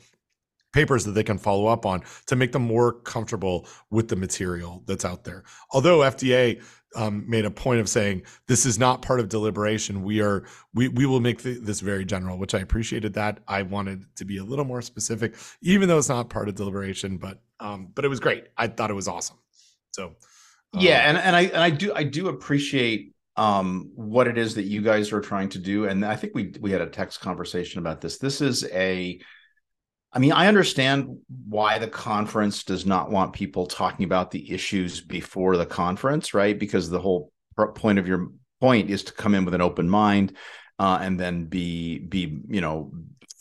[0.75, 4.83] papers that they can follow up on to make them more comfortable with the material
[4.87, 5.45] that's out there.
[5.71, 6.61] Although FDA
[6.97, 10.89] um, made a point of saying this is not part of deliberation, we are we
[10.89, 13.15] we will make this very general, which I appreciated.
[13.15, 16.55] That I wanted to be a little more specific, even though it's not part of
[16.55, 17.17] deliberation.
[17.17, 18.45] But um, but it was great.
[18.57, 19.39] I thought it was awesome.
[19.93, 24.39] So um, yeah, and and I and I do I do appreciate um what it
[24.39, 26.87] is that you guys are trying to do and i think we we had a
[26.87, 29.21] text conversation about this this is a
[30.15, 35.01] I mean, I understand why the conference does not want people talking about the issues
[35.01, 36.57] before the conference, right?
[36.57, 37.33] Because the whole
[37.75, 38.29] point of your
[38.61, 40.37] point is to come in with an open mind
[40.79, 42.93] uh, and then be be you know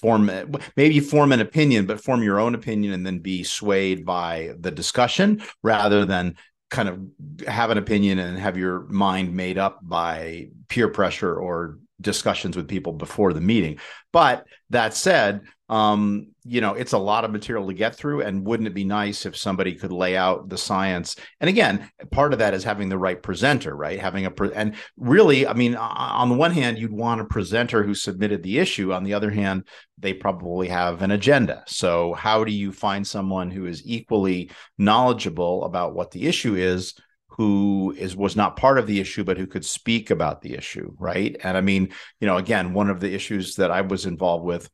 [0.04, 0.30] form
[0.76, 4.70] maybe form an opinion, but form your own opinion and then be swayed by the
[4.70, 6.36] discussion rather than
[6.70, 7.00] kind of
[7.48, 12.68] have an opinion and have your mind made up by peer pressure or discussions with
[12.68, 13.80] people before the meeting.
[14.12, 18.22] But that said, um, you know, it's a lot of material to get through.
[18.22, 21.16] And wouldn't it be nice if somebody could lay out the science?
[21.40, 24.00] And again, part of that is having the right presenter, right?
[24.00, 27.82] Having a pre- and really, I mean, on the one hand, you'd want a presenter
[27.82, 28.94] who submitted the issue.
[28.94, 31.64] On the other hand, they probably have an agenda.
[31.66, 36.94] So, how do you find someone who is equally knowledgeable about what the issue is?
[37.36, 40.94] who is was not part of the issue but who could speak about the issue
[41.00, 44.46] right and i mean you know again one of the issues that i was involved
[44.46, 44.70] with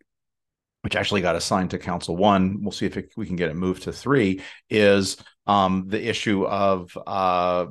[0.82, 2.62] which actually got assigned to Council One.
[2.62, 4.42] We'll see if it, we can get it moved to three.
[4.70, 7.65] Is um, the issue of uh,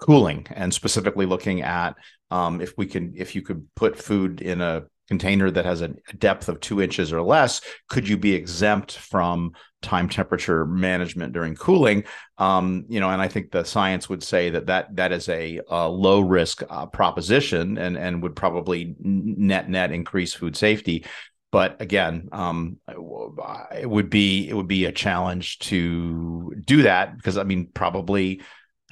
[0.00, 1.96] cooling and specifically looking at
[2.30, 5.88] um, if we can, if you could put food in a container that has a
[6.18, 9.52] depth of two inches or less, could you be exempt from
[9.82, 12.04] time temperature management during cooling?
[12.38, 15.60] Um, you know, and I think the science would say that that that is a,
[15.68, 21.04] a low risk uh, proposition and and would probably net net increase food safety
[21.52, 27.38] but again um, it would be it would be a challenge to do that because
[27.38, 28.40] i mean probably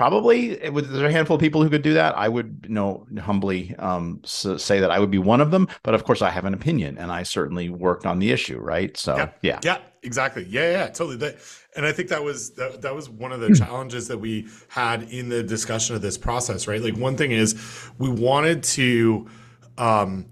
[0.01, 2.17] probably there's a handful of people who could do that.
[2.17, 5.69] I would you know humbly um, say that i would be one of them.
[5.83, 8.97] But of course i have an opinion and i certainly worked on the issue right?
[8.97, 9.29] So yeah.
[9.43, 10.47] yeah, yeah exactly.
[10.49, 11.17] Yeah yeah totally.
[11.17, 11.37] That,
[11.77, 15.03] and i think that was that, that was one of the challenges that we had
[15.03, 16.81] in the discussion of this process right?
[16.81, 17.55] Like one thing is
[17.99, 19.29] we wanted to
[19.77, 20.30] um,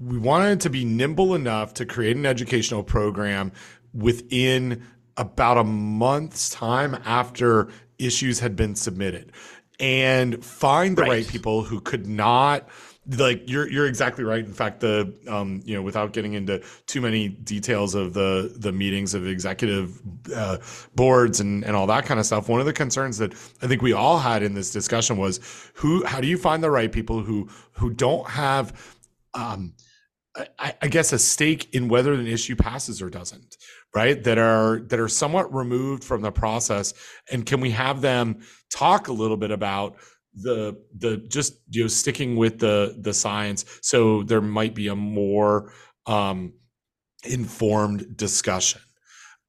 [0.00, 3.52] we wanted to be nimble enough to create an educational program
[3.92, 4.82] within
[5.16, 9.32] about a month's time after issues had been submitted
[9.78, 12.68] and find the right, right people who could not
[13.16, 14.44] like you're you're exactly right.
[14.44, 18.72] In fact, the um, you know, without getting into too many details of the the
[18.72, 20.00] meetings of executive
[20.34, 20.58] uh,
[20.94, 23.32] boards and and all that kind of stuff, one of the concerns that
[23.62, 25.40] I think we all had in this discussion was
[25.74, 28.96] who how do you find the right people who who don't have
[29.34, 29.72] um,
[30.36, 33.56] I, I, guess a stake in whether an issue passes or doesn't
[33.94, 34.22] right?
[34.22, 36.94] That are that are somewhat removed from the process.
[37.30, 38.40] And can we have them
[38.72, 39.96] talk a little bit about
[40.34, 44.96] the the just you know sticking with the the science so there might be a
[44.96, 45.72] more
[46.06, 46.52] um
[47.24, 48.80] informed discussion?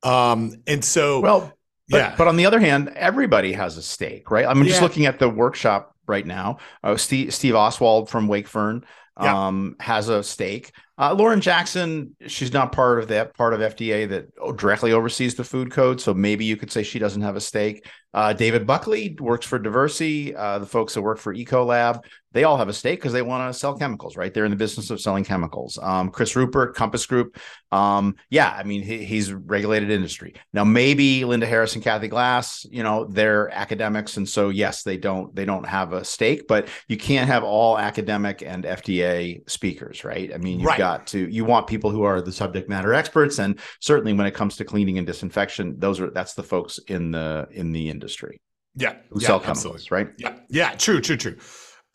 [0.03, 1.53] Um and so well
[1.89, 2.15] but, yeah.
[2.17, 4.45] but on the other hand everybody has a stake right?
[4.45, 4.69] I'm yeah.
[4.69, 8.83] just looking at the workshop right now uh, steve steve oswald from wakefern
[9.21, 9.47] yeah.
[9.47, 10.71] um, has a stake.
[10.97, 15.43] Uh, Lauren Jackson, she's not part of that part of FDA that directly oversees the
[15.43, 17.87] food code, so maybe you could say she doesn't have a stake.
[18.13, 22.57] Uh, David Buckley works for Diversey, Uh, the folks that work for Ecolab, they all
[22.57, 24.33] have a stake because they want to sell chemicals, right?
[24.33, 25.77] They're in the business of selling chemicals.
[25.81, 27.37] Um, Chris Rupert, Compass Group,
[27.71, 30.35] um, yeah, I mean he, he's regulated industry.
[30.53, 34.97] Now maybe Linda Harris and Kathy Glass, you know, they're academics, and so yes, they
[34.97, 40.03] don't they don't have a stake, but you can't have all academic and FDA speakers,
[40.03, 40.33] right?
[40.33, 40.77] I mean, you've right.
[40.77, 44.33] got to you want people who are the subject matter experts, and certainly when it
[44.33, 48.41] comes to cleaning and disinfection, those are that's the folks in the in the industry.
[48.75, 48.95] Yeah.
[49.09, 49.97] Who yeah, sell chemicals, absolutely.
[49.97, 50.15] right?
[50.17, 50.35] Yeah.
[50.49, 50.75] Yeah.
[50.75, 51.37] True, true, true.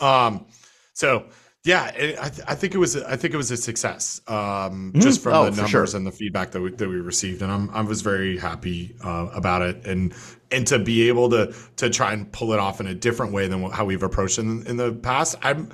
[0.00, 0.46] Um,
[0.92, 1.26] so
[1.66, 4.34] yeah, it, I, th- I, think it was I think it was a success um,
[4.36, 5.00] mm-hmm.
[5.00, 5.96] just from oh, the numbers sure.
[5.96, 9.28] and the feedback that we, that we received, and I'm I was very happy uh,
[9.34, 10.14] about it, and
[10.52, 13.48] and to be able to to try and pull it off in a different way
[13.48, 15.34] than how we've approached in, in the past.
[15.42, 15.70] I'm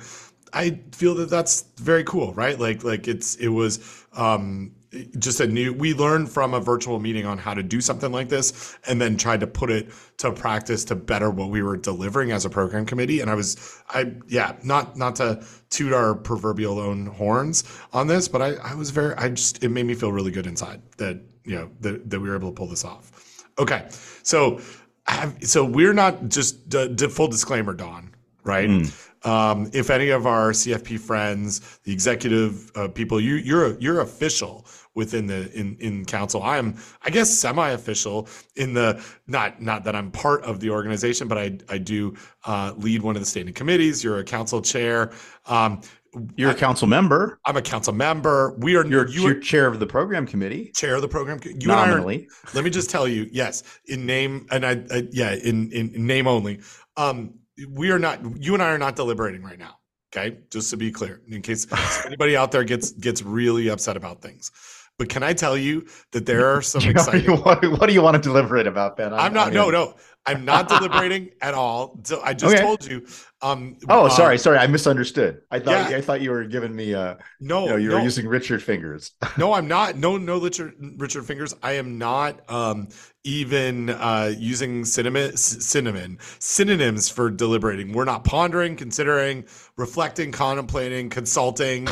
[0.51, 2.59] I feel that that's very cool, right?
[2.59, 4.71] Like like it's it was um,
[5.17, 8.29] just a new we learned from a virtual meeting on how to do something like
[8.29, 12.31] this and then tried to put it to practice to better what we were delivering
[12.31, 13.21] as a program committee.
[13.21, 18.27] And i was i yeah not not to toot our proverbial own horns on this
[18.27, 21.19] but i i was very i just it made me feel really good inside that
[21.43, 23.45] you know that, that we were able to pull this off.
[23.59, 23.87] Okay.
[24.23, 24.61] So
[25.05, 28.69] have, so we're not just d- d- full disclaimer don right?
[28.69, 29.27] Mm.
[29.27, 34.65] Um, if any of our CFP friends, the executive uh, people, you, you're you're official
[34.95, 36.43] within the in in council.
[36.43, 41.27] I am, I guess, semi-official in the not not that I'm part of the organization,
[41.27, 44.03] but I I do uh, lead one of the standing committees.
[44.03, 45.11] You're a council chair.
[45.45, 45.81] Um,
[46.35, 47.39] you're a council member.
[47.45, 48.55] I'm a council member.
[48.59, 48.85] We are.
[48.85, 50.71] You're, you are, chair of the program committee.
[50.75, 51.39] Chair of the program.
[51.43, 52.27] You Nominally.
[52.27, 53.27] Are, let me just tell you.
[53.31, 54.83] Yes, in name and I.
[54.91, 56.61] I yeah, in, in in name only.
[56.97, 58.19] Um, we are not.
[58.37, 59.79] You and I are not deliberating right now.
[60.15, 61.65] Okay, just to be clear, in case
[62.05, 64.51] anybody out there gets gets really upset about things.
[64.99, 67.31] But can I tell you that there are some exciting?
[67.43, 69.13] what, what do you want to deliberate about, Ben?
[69.13, 69.47] I'm, I'm not.
[69.47, 69.95] I'm no, no.
[70.25, 71.99] I'm not deliberating at all.
[72.03, 72.63] So I just okay.
[72.63, 73.05] told you.
[73.41, 75.41] Um, oh, sorry, sorry, I misunderstood.
[75.51, 75.97] I thought yeah.
[75.97, 77.63] I thought you were giving me a no.
[77.63, 77.95] You, know, you no.
[77.95, 79.11] were using Richard fingers.
[79.37, 79.97] no, I'm not.
[79.97, 81.53] No, no, Richard Richard fingers.
[81.61, 82.87] I am not um,
[83.25, 87.91] even uh, using cinnamon, cinnamon synonyms for deliberating.
[87.91, 89.43] We're not pondering, considering,
[89.75, 91.87] reflecting, contemplating, consulting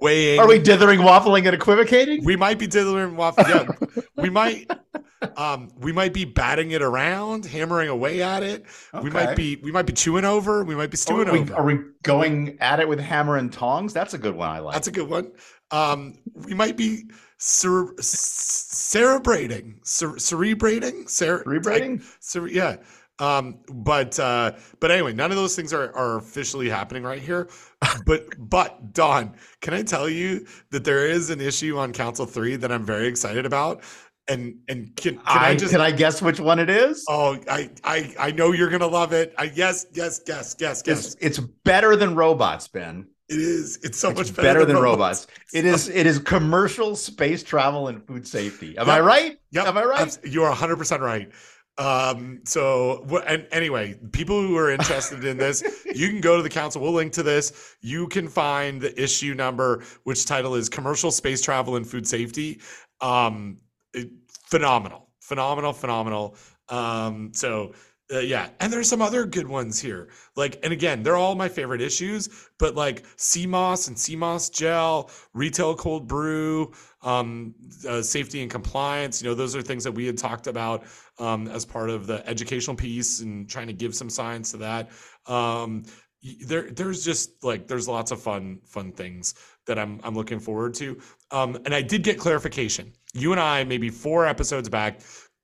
[0.00, 0.40] weighing.
[0.40, 2.24] Are we dithering, waffling, and equivocating?
[2.24, 3.48] We might be dithering, waffling.
[3.48, 4.70] Yeah, we might.
[5.36, 8.64] Um, we might be batting it around, hammering away at it.
[8.94, 9.04] Okay.
[9.04, 9.56] We might be.
[9.56, 10.64] We might be chewing over.
[10.64, 11.54] We might be stewing are we, over.
[11.54, 13.92] Are we going at it with hammer and tongs?
[13.92, 14.48] That's a good one.
[14.48, 14.74] I like.
[14.74, 15.32] That's a good one.
[15.70, 17.04] Um, we might be
[17.38, 22.02] cer- cerebrating, cer- cerebrating, cer- cerebrating.
[22.20, 22.76] Cer- yeah.
[23.18, 27.48] Um, but uh, but anyway, none of those things are, are officially happening right here.
[28.04, 32.56] But but Don, can I tell you that there is an issue on Council Three
[32.56, 33.82] that I'm very excited about?
[34.28, 37.04] And and can, can I, I, just can I guess which one it is?
[37.08, 39.34] Oh, I I I know you're gonna love it.
[39.38, 41.14] I yes yes yes yes yes.
[41.14, 43.06] It's, it's better than robots, Ben.
[43.28, 43.78] It is.
[43.82, 45.26] It's so it's much better, better than, than robots.
[45.26, 45.54] robots.
[45.54, 45.88] It is.
[45.88, 48.76] It is commercial space travel and food safety.
[48.76, 48.96] Am yep.
[48.96, 49.38] I right?
[49.52, 49.66] Yep.
[49.66, 50.18] Am I right?
[50.24, 51.30] You are 100 percent right.
[51.78, 56.48] Um, so, and anyway, people who are interested in this, you can go to the
[56.50, 56.82] council.
[56.82, 57.76] We'll link to this.
[57.80, 62.60] You can find the issue number, which title is Commercial Space Travel and Food Safety.
[63.00, 63.58] Um,
[63.94, 66.36] it, phenomenal, phenomenal, phenomenal.
[66.68, 67.72] Um, so,
[68.12, 70.08] uh, yeah, and there's some other good ones here.
[70.34, 72.28] Like, and again, they're all my favorite issues,
[72.58, 77.54] but like sea moss and sea moss gel, retail cold brew, um,
[77.88, 79.22] uh, safety and compliance.
[79.22, 80.84] You know, those are things that we had talked about
[81.18, 84.90] um, as part of the educational piece and trying to give some science to that.
[85.26, 85.84] Um,
[86.46, 89.34] there, there's just like there's lots of fun, fun things
[89.66, 91.00] that I'm I'm looking forward to.
[91.30, 92.92] Um, and I did get clarification.
[93.14, 95.00] You and I, maybe four episodes back,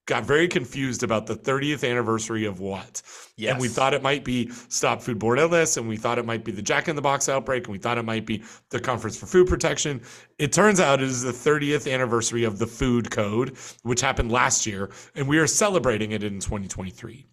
[0.06, 3.02] got very confused about the 30th anniversary of what.
[3.36, 3.52] Yes.
[3.52, 6.52] And we thought it might be Stop Foodborne Illness, and we thought it might be
[6.52, 9.26] the Jack in the Box outbreak, and we thought it might be the Conference for
[9.26, 10.00] Food Protection.
[10.38, 14.64] It turns out it is the 30th anniversary of the Food Code, which happened last
[14.66, 17.26] year, and we are celebrating it in 2023.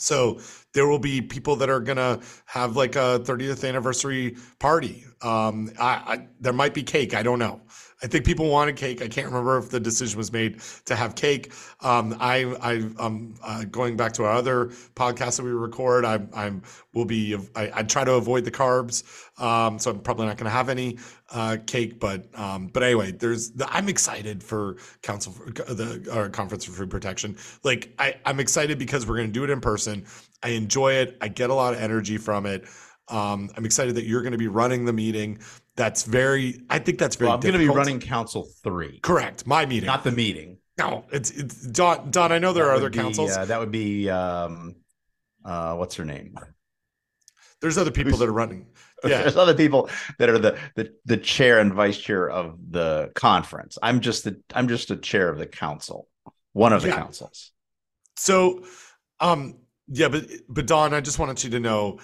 [0.00, 0.40] So
[0.74, 5.04] there will be people that are gonna have like a 30th anniversary party.
[5.22, 7.14] Um, I, I, there might be cake.
[7.14, 7.62] I don't know.
[8.02, 9.02] I think people wanted cake.
[9.02, 11.52] I can't remember if the decision was made to have cake.
[11.80, 16.04] Um, I, I, um, uh, going back to our other podcast that we record.
[16.04, 16.62] I, I'm
[16.94, 17.36] will be.
[17.56, 19.02] I, I try to avoid the carbs,
[19.40, 20.98] um, so I'm probably not going to have any
[21.30, 21.98] uh, cake.
[21.98, 23.50] But um, but anyway, there's.
[23.50, 27.36] The, I'm excited for Council for the our Conference for Food Protection.
[27.64, 30.04] Like I, I'm excited because we're going to do it in person.
[30.42, 31.16] I enjoy it.
[31.20, 32.64] I get a lot of energy from it.
[33.08, 35.38] Um, I'm excited that you're going to be running the meeting.
[35.78, 36.60] That's very.
[36.68, 37.28] I think that's very.
[37.28, 39.46] Well, I'm going to be running Council Three, Correct.
[39.46, 39.86] My meeting.
[39.86, 40.58] not the meeting.
[40.76, 42.10] no, it's it's Don.
[42.10, 43.36] Don, I know there That are other be, councils.
[43.36, 44.74] uh, that would be um,
[45.44, 46.34] uh, what's her name?
[47.60, 48.66] There's other people who's- that are running.
[49.04, 49.22] Yeah.
[49.22, 53.78] There's other people that are the, the the chair and vice chair of the conference.
[53.80, 56.08] I'm just the I'm just a chair of the council,
[56.52, 56.96] one of the Yeah.
[56.96, 57.52] councils.
[58.16, 58.64] So,
[59.20, 62.00] um, yeah, but but Don, I just wanted you to know,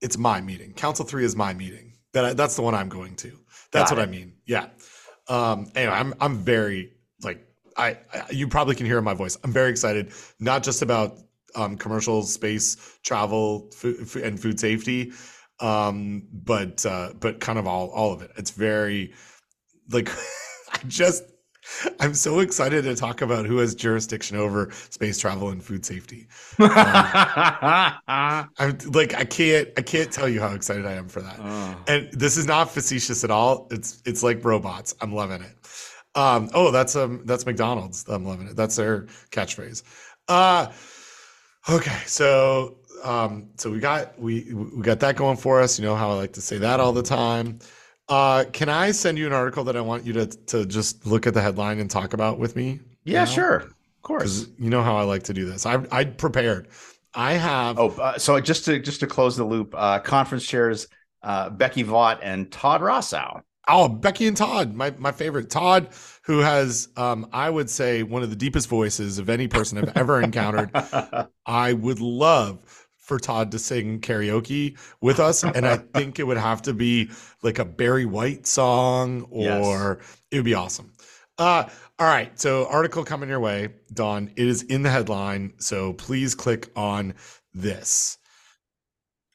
[0.00, 0.72] it's my meeting.
[0.72, 1.91] Council three is my meeting.
[2.12, 3.38] That that's the one I'm going to.
[3.70, 4.08] That's Got what it.
[4.08, 4.34] I mean.
[4.46, 4.68] Yeah.
[5.28, 5.70] Um.
[5.74, 6.92] Anyway, I'm I'm very
[7.22, 7.46] like
[7.76, 9.38] I, I you probably can hear in my voice.
[9.44, 11.18] I'm very excited, not just about
[11.54, 15.12] um commercial space travel food, and food safety,
[15.60, 18.30] um, but uh, but kind of all all of it.
[18.36, 19.14] It's very
[19.90, 20.10] like
[20.72, 21.24] I just
[22.00, 26.26] I'm so excited to talk about who has jurisdiction over space travel and food safety.
[26.58, 28.48] I'm
[28.92, 31.36] like I can't I can't tell you how excited I am for that.
[31.38, 31.76] Oh.
[31.86, 33.68] And this is not facetious at all.
[33.70, 34.94] It's it's like robots.
[35.00, 35.54] I'm loving it.
[36.14, 38.04] Um oh that's um that's McDonald's.
[38.08, 38.56] I'm loving it.
[38.56, 39.82] That's their catchphrase.
[40.28, 40.72] Uh
[41.68, 45.78] okay, so um so we got we we got that going for us.
[45.78, 47.60] You know how I like to say that all the time.
[48.12, 51.26] Uh can I send you an article that I want you to to just look
[51.26, 52.80] at the headline and talk about with me?
[53.04, 53.24] yeah, now?
[53.24, 54.48] sure, of course.
[54.58, 55.66] You know how I like to do this.
[55.66, 56.68] I I prepared.
[57.14, 60.88] I have Oh, uh, so just to just to close the loop, uh, conference chairs
[61.22, 63.42] uh, Becky Vaught and Todd Rossow.
[63.68, 65.48] Oh, Becky and Todd, my my favorite.
[65.48, 65.90] Todd,
[66.24, 69.96] who has, um, I would say, one of the deepest voices of any person I've
[69.96, 70.70] ever encountered.
[71.46, 72.81] I would love
[73.12, 77.10] for Todd to sing karaoke with us, and I think it would have to be
[77.42, 79.98] like a Barry White song, or
[80.30, 80.94] it would be awesome.
[81.36, 84.30] Uh, all right, so article coming your way, Don.
[84.34, 87.12] It is in the headline, so please click on
[87.52, 88.16] this.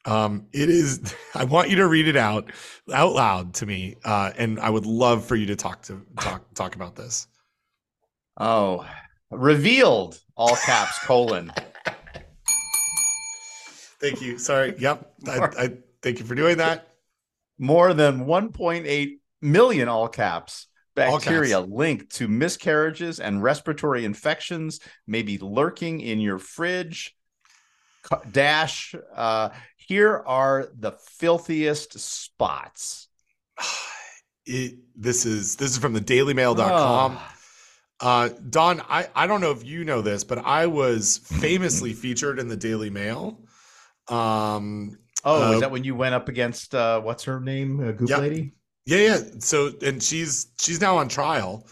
[0.04, 1.14] Um, it is.
[1.36, 2.50] I want you to read it out
[2.92, 6.52] out loud to me, uh, and I would love for you to talk to talk
[6.54, 7.28] talk about this.
[8.40, 8.84] oh,
[9.30, 11.52] revealed all caps colon.
[14.00, 14.38] Thank you.
[14.38, 14.74] Sorry.
[14.78, 15.12] Yep.
[15.26, 15.72] I, I
[16.02, 16.88] thank you for doing that.
[17.58, 25.22] More than 1.8 million all caps All bacteria linked to miscarriages and respiratory infections may
[25.22, 27.16] be lurking in your fridge.
[28.32, 28.94] Dash.
[29.14, 33.08] Uh, here are the filthiest spots.
[34.50, 37.18] It, this is this is from the dailymail.com.
[38.00, 42.38] Uh, Don, I, I don't know if you know this, but I was famously featured
[42.38, 43.38] in the Daily Mail.
[44.10, 47.90] Um, Oh, Uh, is that when you went up against uh, what's her name, uh,
[47.92, 48.20] Goop Yep.
[48.20, 48.52] Lady?
[48.86, 49.18] yeah, yeah.
[49.40, 51.66] So, and she's she's now on trial.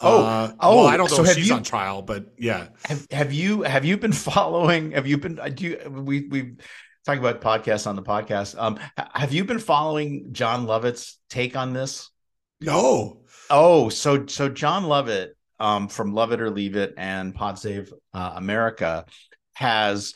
[0.00, 2.68] Oh, Uh, oh, well, I don't know so if she's you- on trial, but yeah.
[2.84, 4.92] Have have you have you been following?
[4.92, 5.38] Have you been?
[5.38, 6.54] uh, Do you we we
[7.04, 8.58] talking about podcasts on the podcast?
[8.58, 8.78] Um,
[9.14, 12.10] have you been following Jon Lovett's take on this?
[12.62, 13.20] No.
[13.50, 18.32] Oh, so so John Lovett um, from Lovett or Leave It and Pod Save uh,
[18.36, 19.04] America
[19.52, 20.14] has.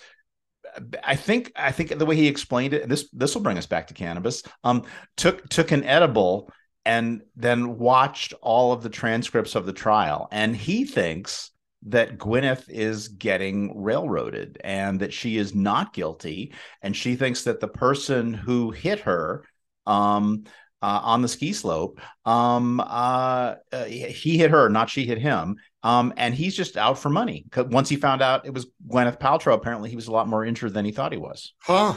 [1.02, 3.88] I think I think the way he explained it, this this will bring us back
[3.88, 4.42] to cannabis.
[4.64, 4.84] Um,
[5.16, 6.50] took took an edible
[6.84, 11.50] and then watched all of the transcripts of the trial, and he thinks
[11.86, 17.60] that Gwyneth is getting railroaded and that she is not guilty, and she thinks that
[17.60, 19.44] the person who hit her,
[19.86, 20.44] um,
[20.82, 22.00] uh, on the ski slope.
[22.24, 25.56] Um, uh, uh, he hit her, not she hit him.
[25.82, 27.46] Um, and he's just out for money.
[27.56, 30.74] Once he found out it was Gwyneth Paltrow, apparently he was a lot more injured
[30.74, 31.54] than he thought he was.
[31.60, 31.94] Huh.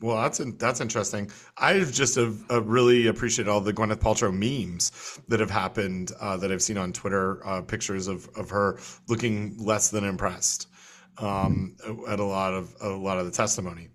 [0.00, 1.28] Well, that's that's interesting.
[1.56, 4.92] I've just uh, really appreciated all the Gwyneth Paltrow memes
[5.26, 7.44] that have happened uh, that I've seen on Twitter.
[7.44, 10.68] Uh, pictures of of her looking less than impressed
[11.18, 11.76] um,
[12.08, 13.88] at a lot of a lot of the testimony.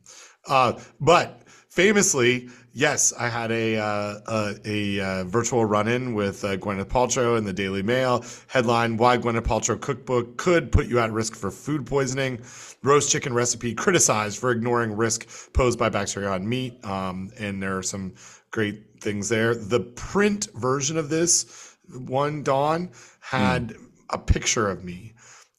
[0.46, 6.58] Uh, but famously, yes, I had a uh, a, a uh, virtual run-in with uh,
[6.58, 8.26] Gwyneth Paltrow in the Daily Mail.
[8.48, 12.42] Headline: Why Gwyneth Paltrow cookbook could put you at risk for food poisoning.
[12.84, 16.84] Roast chicken recipe criticized for ignoring risk posed by bacteria on meat.
[16.84, 18.14] Um, and there are some
[18.52, 19.56] great things there.
[19.56, 23.76] The print version of this one, Don, had
[24.10, 25.14] a picture of me.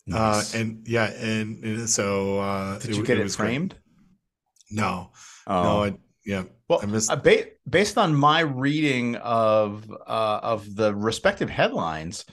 [0.06, 0.54] Nice.
[0.54, 3.32] Uh, and yeah, and, and so uh, Did you get it, great.
[3.32, 3.74] framed?
[4.70, 5.10] No,
[5.46, 5.62] Oh.
[5.62, 5.94] no, I,
[6.24, 7.10] yeah, Well, I missed.
[7.10, 12.24] uh, ba- based on my reading of uh, of the respective headlines,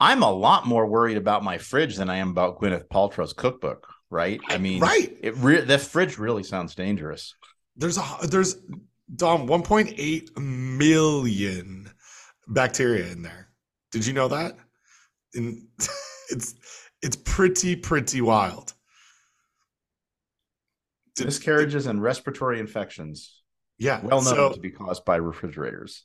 [0.00, 3.86] I'm a lot more worried about my fridge than I am about Gwyneth Paltrow's cookbook.
[4.10, 4.40] Right?
[4.48, 5.14] I mean, right.
[5.20, 7.34] It re- the fridge really sounds dangerous.
[7.76, 8.56] There's a there's
[9.14, 11.90] Don 1.8 million
[12.46, 13.48] bacteria in there.
[13.92, 14.56] Did you know that?
[15.34, 15.68] In
[16.30, 16.54] it's
[17.02, 18.72] it's pretty pretty wild.
[21.22, 23.37] Miscarriages and respiratory infections.
[23.78, 24.00] Yeah.
[24.02, 26.04] Well known so to be caused by refrigerators.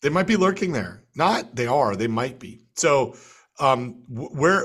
[0.00, 1.04] they might be lurking there.
[1.14, 2.66] Not they are, they might be.
[2.74, 3.14] So
[3.60, 4.64] um where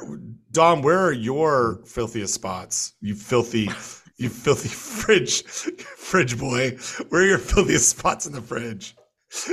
[0.52, 2.94] Don, where are your filthiest spots?
[3.02, 3.70] You filthy
[4.18, 6.78] you filthy fridge fridge boy.
[7.10, 8.96] Where are your filthiest spots in the fridge?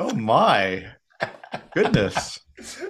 [0.00, 0.84] Oh my
[1.74, 2.38] goodness.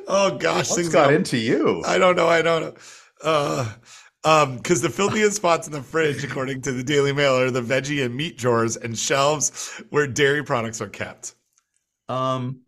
[0.06, 1.82] Oh gosh, What's things got got- into you?
[1.86, 2.26] I don't know.
[2.28, 2.74] I don't know.
[3.22, 3.72] Uh,
[4.24, 7.62] um, because the filthiest spots in the fridge, according to the Daily Mail, are the
[7.62, 11.34] veggie and meat drawers and shelves where dairy products are kept.
[12.08, 12.62] Um,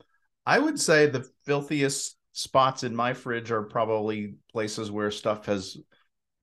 [0.47, 5.77] I would say the filthiest spots in my fridge are probably places where stuff has.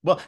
[0.03, 0.21] Well,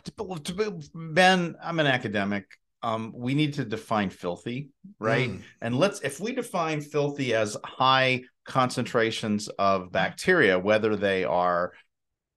[0.94, 2.46] Ben, I'm an academic.
[2.82, 4.70] Um, we need to define filthy,
[5.00, 5.30] right?
[5.30, 5.42] Mm.
[5.62, 11.74] And let's if we define filthy as high concentrations of bacteria, whether they are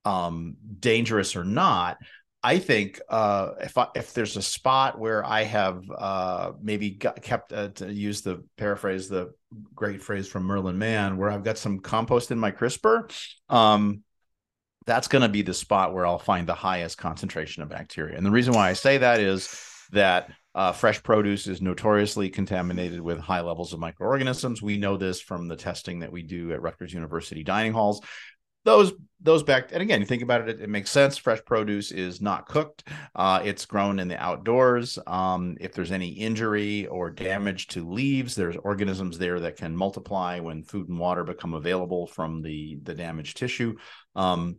[0.04, 1.96] um dangerous or not,
[2.44, 7.22] I think uh, if I, if there's a spot where I have uh, maybe got,
[7.22, 9.32] kept uh, to use the paraphrase the
[9.74, 13.08] great phrase from Merlin Mann, where I've got some compost in my crisper,
[13.48, 14.02] um,
[14.86, 18.16] that's going to be the spot where I'll find the highest concentration of bacteria.
[18.16, 19.56] And the reason why I say that is
[19.92, 24.60] that uh, fresh produce is notoriously contaminated with high levels of microorganisms.
[24.60, 28.02] We know this from the testing that we do at Rutgers University dining halls
[28.64, 31.16] those those back and again you think about it, it it makes sense.
[31.16, 32.88] Fresh produce is not cooked.
[33.14, 34.98] Uh, it's grown in the outdoors.
[35.06, 40.40] Um, if there's any injury or damage to leaves there's organisms there that can multiply
[40.40, 43.76] when food and water become available from the the damaged tissue.
[44.16, 44.56] Um,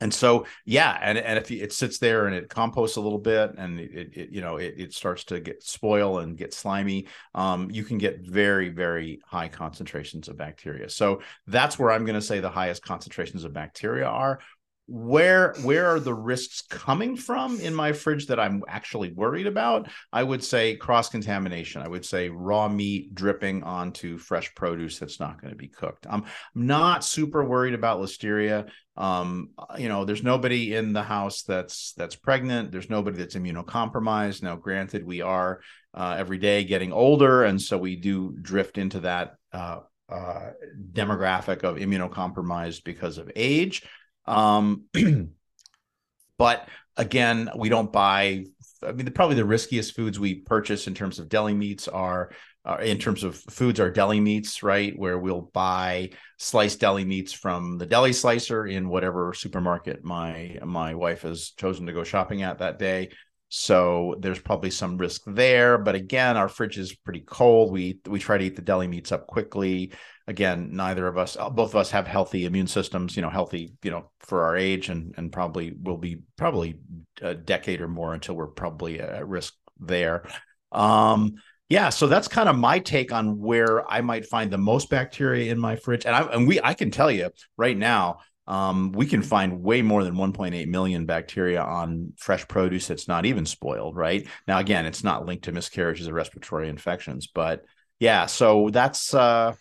[0.00, 3.52] and so yeah and, and if it sits there and it composts a little bit
[3.56, 7.70] and it, it you know it, it starts to get spoil and get slimy um,
[7.70, 10.88] you can get very very high concentrations of bacteria.
[10.88, 14.40] So that's where i'm going to say the highest concentrations of bacteria are
[14.88, 19.88] where where are the risks coming from in my fridge that i'm actually worried about?
[20.12, 25.18] I would say cross contamination i would say raw meat dripping onto fresh produce that's
[25.18, 26.06] not going to be cooked.
[26.08, 26.24] I'm
[26.54, 28.70] not super worried about listeria.
[28.96, 32.70] Um you know there's nobody in the house that's that's pregnant.
[32.70, 34.42] There's nobody that's immunocompromised.
[34.42, 35.60] Now granted we are
[35.94, 40.50] uh, every day getting older and so we do drift into that uh, uh,
[40.92, 43.82] demographic of immunocompromised because of age
[44.26, 44.84] um
[46.38, 48.44] but again we don't buy
[48.82, 52.30] i mean probably the riskiest foods we purchase in terms of deli meats are
[52.66, 54.98] uh, in terms of foods are deli meats right?
[54.98, 60.94] Where we'll buy sliced deli meats from the deli slicer in whatever supermarket my my
[60.94, 63.10] wife has chosen to go shopping at that day
[63.48, 67.72] so there's probably some risk there but again our fridge is pretty cold.
[67.72, 69.92] We we try to eat the deli meats up quickly.
[70.26, 73.92] Again neither of us both of us have healthy immune systems you know healthy you
[73.92, 76.80] know for our age and and probably will be probably
[77.22, 80.28] a decade or more until we're probably at risk there.
[80.72, 81.34] Um
[81.68, 85.50] yeah so that's kind of my take on where i might find the most bacteria
[85.52, 86.04] in my fridge.
[86.04, 88.18] And i and we i can tell you right now
[88.48, 93.26] um, we can find way more than 1.8 million bacteria on fresh produce that's not
[93.26, 97.64] even spoiled right now again it's not linked to miscarriages or respiratory infections but
[97.98, 99.52] yeah so that's uh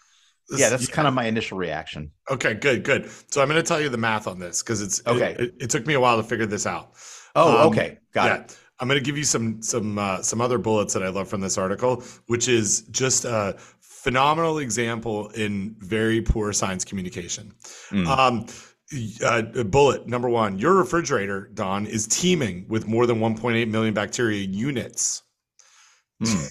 [0.58, 3.08] yeah that's kind of my initial reaction Okay, good, good.
[3.32, 5.36] So I'm going to tell you the math on this because it's Okay.
[5.38, 6.94] It, it, it took me a while to figure this out.
[7.36, 8.38] oh Um, okay got yeah.
[8.38, 11.30] it I'm going to give you some some uh, some other bullets that I love
[11.30, 17.54] from this article, which is just a phenomenal example in very poor science communication.
[17.90, 18.08] Mm.
[18.08, 18.46] Um,
[19.24, 24.42] uh, bullet number one: Your refrigerator, Don, is teeming with more than 1.8 million bacteria
[24.42, 25.24] units.
[26.24, 26.48] Mm.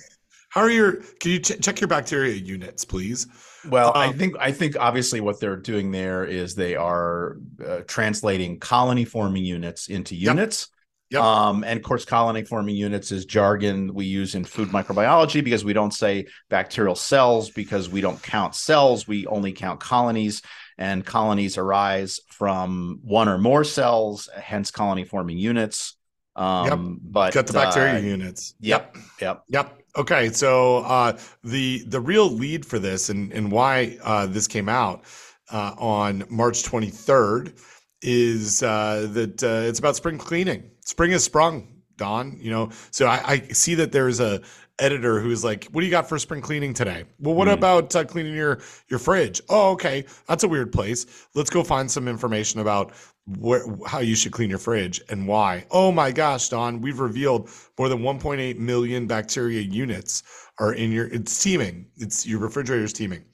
[0.51, 0.93] How are your?
[1.21, 3.27] Can you ch- check your bacteria units, please?
[3.69, 7.81] Well, I Um, think I think obviously what they're doing there is they are uh,
[7.87, 10.35] translating colony forming units into Yep.
[10.37, 10.69] units.
[11.11, 11.23] Yep.
[11.23, 15.65] Um, and of course, colony forming units is jargon we use in food microbiology because
[15.65, 19.07] we don't say bacterial cells because we don't count cells.
[19.07, 20.43] We only count colonies,
[20.79, 25.97] and colonies arise from one or more cells, hence colony forming units.
[26.37, 28.55] Um, but Got the bacteria uh, units.
[28.59, 29.45] yep, yep.
[29.49, 29.79] Yep.
[29.97, 30.31] Okay.
[30.31, 35.05] So uh, the the real lead for this and and why uh, this came out
[35.53, 37.57] uh, on March 23rd
[38.03, 40.71] is uh, that uh, it's about spring cleaning.
[40.81, 42.39] Spring has sprung, Don.
[42.41, 44.43] You know, so I, I see that there's a
[44.79, 47.55] editor who's like, "What do you got for spring cleaning today?" Well, what Hmm.
[47.55, 49.41] about uh, cleaning your your fridge?
[49.49, 51.07] Oh, okay, that's a weird place.
[51.35, 52.93] Let's go find some information about
[53.39, 55.65] where how you should clean your fridge and why.
[55.71, 57.49] Oh my gosh, Don, we've revealed
[57.79, 60.23] more than 1.8 million bacteria units
[60.59, 61.87] are in your it's teeming.
[61.97, 63.25] It's your refrigerator's teeming.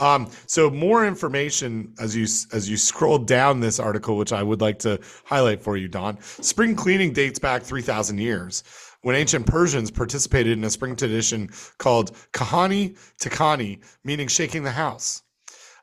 [0.00, 2.24] Um, so more information as you
[2.56, 6.20] as you scroll down this article, which I would like to highlight for you, Don.
[6.20, 8.62] Spring cleaning dates back 3,000 years.
[9.02, 15.22] When ancient Persians participated in a spring tradition called khaneh tekani, meaning shaking the house.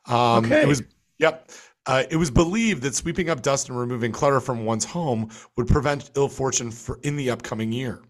[0.07, 0.61] Um, Okay.
[0.61, 0.81] It was,
[1.17, 1.49] yep.
[1.85, 5.67] Uh, it was believed that sweeping up dust and removing clutter from one's home would
[5.67, 8.01] prevent ill fortune for, in the upcoming year.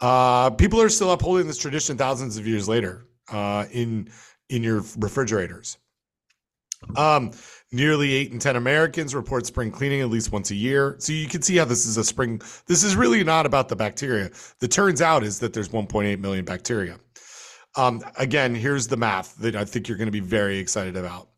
[0.00, 4.08] Uh, people are still upholding this tradition thousands of years later uh, in
[4.50, 5.78] in your refrigerators.
[6.96, 7.32] Um,
[7.74, 10.96] nearly eight in ten Americans report spring cleaning at least once a year.
[10.98, 12.40] So you can see how this is a spring.
[12.66, 14.30] This is really not about the bacteria.
[14.60, 16.98] The turns out is that there's 1.8 million bacteria.
[17.76, 21.28] Um, again, here's the math that I think you're going to be very excited about.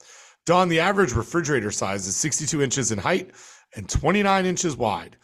[0.45, 3.33] Don, the average refrigerator size is 62 inches in height
[3.75, 5.17] and 29 inches wide.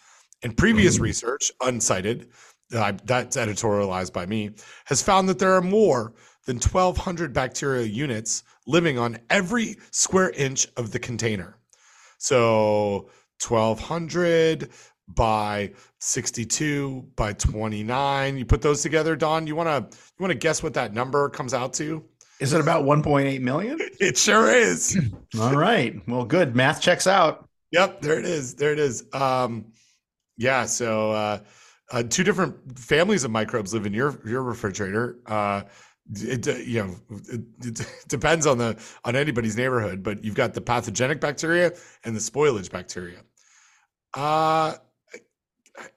[0.42, 2.28] And previous research, uncited,
[2.74, 4.50] uh, that's editorialized by me,
[4.86, 6.14] has found that there are more
[6.46, 11.56] than 1,200 bacteria units living on every square inch of the container.
[12.18, 13.10] So
[13.46, 14.70] 1,200
[15.08, 18.38] by 62 by 29.
[18.38, 19.46] You put those together, Don.
[19.46, 22.04] You want to you want to guess what that number comes out to?
[22.40, 23.78] Is it about 1.8 million?
[24.00, 24.98] It sure is.
[25.40, 25.96] All right.
[26.08, 26.56] Well, good.
[26.56, 27.48] Math checks out.
[27.70, 28.54] Yep, there it is.
[28.54, 29.04] There it is.
[29.12, 29.66] Um,
[30.36, 30.66] yeah.
[30.66, 31.38] So uh,
[31.92, 35.18] uh, two different families of microbes live in your your refrigerator.
[35.24, 35.62] Uh,
[36.10, 36.96] it you know
[37.28, 41.72] it, it depends on the on anybody's neighborhood, but you've got the pathogenic bacteria
[42.04, 43.18] and the spoilage bacteria.
[44.14, 44.74] Uh,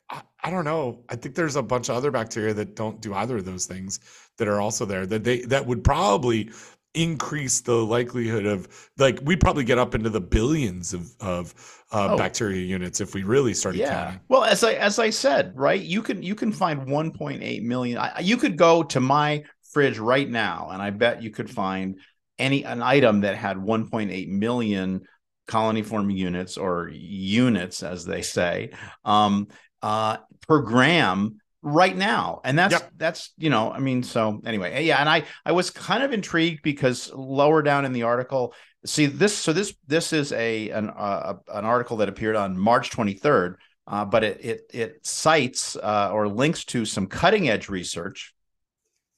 [0.10, 1.04] I, I, don't know.
[1.10, 4.00] I think there's a bunch of other bacteria that don't do either of those things
[4.38, 6.52] that are also there that they that would probably
[6.94, 11.54] increase the likelihood of like we'd probably get up into the billions of of
[11.92, 12.18] uh, Oh.
[12.18, 14.06] bacteria units if we really started Yeah.
[14.06, 14.20] counting.
[14.30, 15.82] Well, as I as I said, right?
[15.82, 17.98] You can you can find 1.8 million.
[17.98, 19.44] I, you could go to my
[19.76, 22.00] fridge right now, and I bet you could find
[22.40, 25.02] any an item that had 1.8 million
[25.48, 28.72] colony forming units or units, as they say,
[29.04, 29.50] um,
[29.82, 30.16] uh,
[30.48, 32.40] per gram right now.
[32.46, 32.92] And that's Yep.
[32.96, 35.02] that's you know, I mean, so anyway, yeah.
[35.02, 38.54] And I I was kind of intrigued because lower down in the article,
[38.86, 39.36] see this.
[39.38, 43.56] So this this is a an uh, an article that appeared on March 23rd.
[43.88, 48.35] Uh, but it it it cites uh, or links to some cutting edge research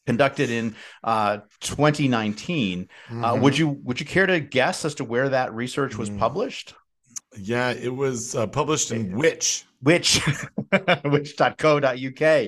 [0.08, 2.88] conducted in uh, 2019.
[3.10, 3.42] Uh, Mhm.
[3.42, 6.18] would you would you care to guess as to where that research was Mm.
[6.18, 6.74] published?
[7.40, 9.66] yeah, it was uh, published in which?
[9.82, 10.20] Which
[11.04, 12.48] which.co.uk,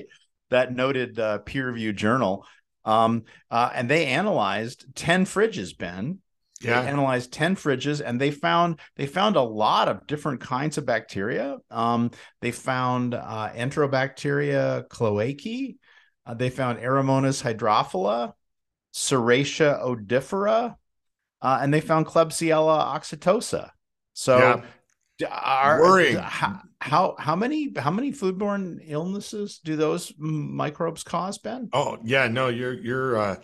[0.50, 2.44] that noted uh, peer reviewed journal.
[2.84, 6.18] Um, uh, and they analyzed 10 fridges, Ben.
[6.62, 6.82] Yeah.
[6.82, 10.84] They analyzed 10 fridges and they found they found a lot of different kinds of
[10.86, 11.58] bacteria.
[11.70, 15.76] Um, they found uh, Enterobacteria cloacae.
[16.26, 18.34] Uh, they found Aeromonas hydrophila,
[18.94, 20.76] Serratia odorifera,
[21.42, 23.70] uh, and they found Klebsiella oxytoca.
[24.12, 24.62] So
[25.18, 25.28] yeah.
[25.30, 26.16] are, Worrying.
[26.16, 31.68] how, how how many how many foodborne illnesses do those microbes cause, Ben?
[31.72, 33.36] Oh yeah, no, you're you're uh,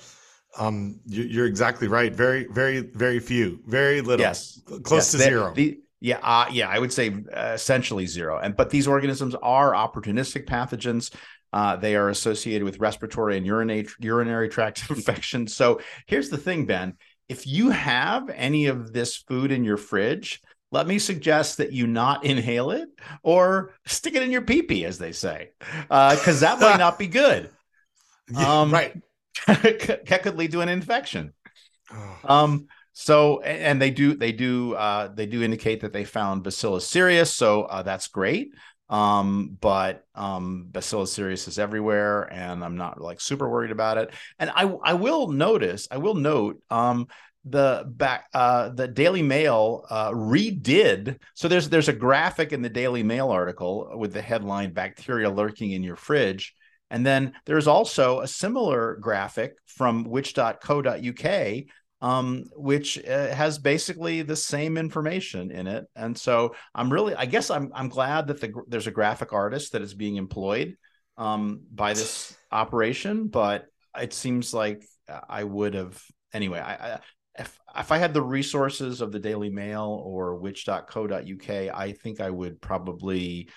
[0.59, 2.14] um you- you're exactly right.
[2.14, 4.20] Very very very few, very little.
[4.20, 4.61] Yes.
[4.66, 5.55] close Yes, to they- zero.
[5.55, 8.39] the- yeah, uh, yeah, I would say uh, essentially zero.
[8.39, 11.11] And but these organisms are opportunistic pathogens.
[11.53, 15.55] Uh, they are associated with respiratory and urinary urinary tract infections.
[15.55, 16.94] So here's the thing, Ben.
[17.28, 20.40] If you have any of this food in your fridge,
[20.70, 22.88] let me suggest that you not inhale it
[23.22, 25.51] or stick it in your pee pee, as they say,
[25.88, 27.51] because that might not be good.
[28.28, 28.92] Yeah, um, right.
[29.47, 31.32] that could lead to an infection.
[31.92, 36.42] Oh, Um, so and they do they do uh they do indicate that they found
[36.42, 38.53] Bacillus cereus, so uh, that's great.
[38.89, 44.11] Um, but um Bacillus cereus is everywhere, and I'm not like super worried about it.
[44.39, 47.09] And I I will notice, I will note um
[47.45, 52.68] the back uh the Daily Mail uh redid so there's there's a graphic in the
[52.68, 56.55] Daily Mail article with the headline bacteria lurking in your fridge.
[56.91, 61.64] And then there's also a similar graphic from which.co.uk
[62.01, 65.86] um, which uh, has basically the same information in it.
[65.94, 69.72] And so I'm really, I guess I'm I'm glad that the, there's a graphic artist
[69.72, 70.76] that is being employed
[71.16, 73.66] um, by this operation, but
[73.99, 74.84] it seems like
[75.28, 76.61] I would have anyway.
[76.61, 76.99] I, I
[77.38, 82.30] if if I had the resources of the Daily Mail or which.co.uk, I think I
[82.30, 83.49] would probably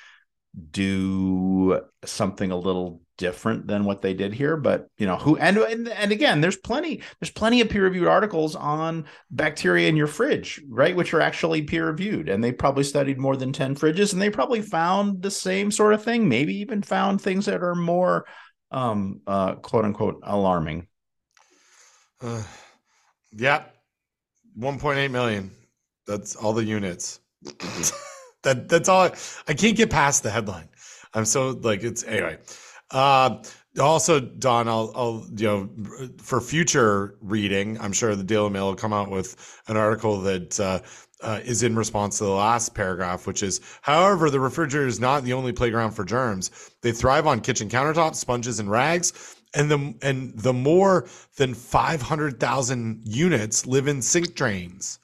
[0.72, 5.58] do something a little different than what they did here but you know who and
[5.58, 10.08] and, and again there's plenty there's plenty of peer reviewed articles on bacteria in your
[10.08, 14.14] fridge right which are actually peer reviewed and they probably studied more than 10 fridges
[14.14, 17.76] and they probably found the same sort of thing maybe even found things that are
[17.76, 18.26] more
[18.72, 20.88] um uh quote unquote alarming
[22.22, 22.44] Uh,
[23.32, 23.64] yeah,
[24.58, 25.52] 1.8 million.
[26.08, 27.20] That's all the units.
[28.44, 29.04] that that's all.
[29.04, 29.12] I,
[29.48, 30.70] I can't get past the headline.
[31.14, 32.38] I'm so like it's anyway.
[32.92, 33.44] Uh,
[33.80, 35.70] also, Don, I'll, I'll, you know,
[36.18, 40.60] for future reading, I'm sure the Daily Mail will come out with an article that
[40.60, 40.80] uh,
[41.22, 45.24] uh, is in response to the last paragraph, which is, however, the refrigerator is not
[45.24, 46.72] the only playground for germs.
[46.82, 49.36] They thrive on kitchen countertops, sponges, and rags.
[49.56, 55.00] And the and the more than 500,000 units live in sink drains.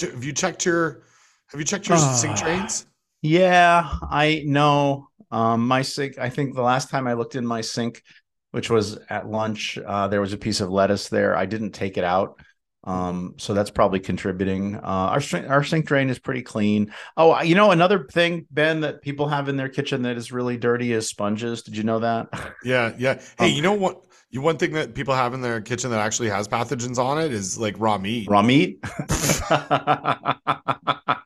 [0.00, 1.02] Have you checked your
[1.48, 2.86] Have you checked your uh, sink drains?
[3.20, 5.08] Yeah, I know.
[5.34, 6.16] Um, my sink.
[6.16, 8.04] I think the last time I looked in my sink,
[8.52, 11.36] which was at lunch, uh, there was a piece of lettuce there.
[11.36, 12.38] I didn't take it out.
[12.84, 14.76] Um, so that's probably contributing.
[14.76, 14.78] Uh,
[15.16, 16.92] our our sink drain is pretty clean.
[17.16, 20.56] Oh, you know another thing, Ben, that people have in their kitchen that is really
[20.56, 21.62] dirty is sponges.
[21.62, 22.28] Did you know that?
[22.64, 23.20] Yeah, yeah.
[23.36, 24.04] Hey, um, you know what?
[24.30, 27.32] You one thing that people have in their kitchen that actually has pathogens on it
[27.32, 28.28] is like raw meat.
[28.28, 28.80] Raw meat.
[29.48, 31.18] that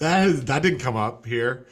[0.00, 1.66] is, that didn't come up here.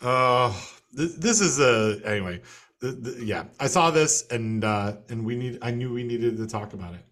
[0.00, 0.52] Uh,
[0.98, 2.42] this, this is a anyway.
[2.80, 5.58] The, the, yeah, I saw this and uh, and we need.
[5.62, 7.04] I knew we needed to talk about it.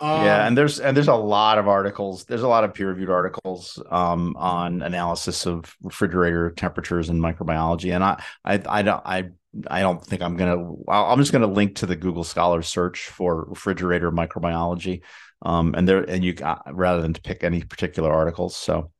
[0.00, 2.24] Um, yeah, and there's and there's a lot of articles.
[2.24, 7.94] There's a lot of peer reviewed articles um, on analysis of refrigerator temperatures and microbiology.
[7.94, 9.30] And I I I don't I
[9.68, 10.72] I don't think I'm gonna.
[10.88, 15.02] I'm just gonna link to the Google Scholar search for refrigerator microbiology,
[15.42, 18.56] um, and there and you got rather than to pick any particular articles.
[18.56, 18.90] So,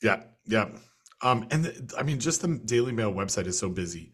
[0.00, 0.68] yeah, yeah,
[1.22, 4.12] um, and the, I mean, just the Daily Mail website is so busy.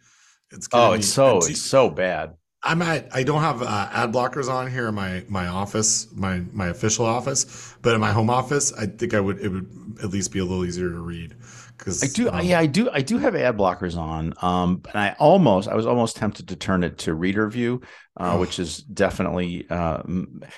[0.50, 2.34] It's oh, it's so it's so bad.
[2.62, 3.14] I'm at.
[3.14, 7.06] I don't have uh, ad blockers on here in my my office, my my official
[7.06, 10.38] office, but in my home office, I think I would it would at least be
[10.38, 11.36] a little easier to read.
[11.79, 15.01] Because I do, um, yeah, I do, I do have ad blockers on, um, and
[15.01, 17.83] I almost, I was almost tempted to turn it to reader view,
[18.18, 18.41] uh, oh.
[18.41, 20.03] which is definitely uh,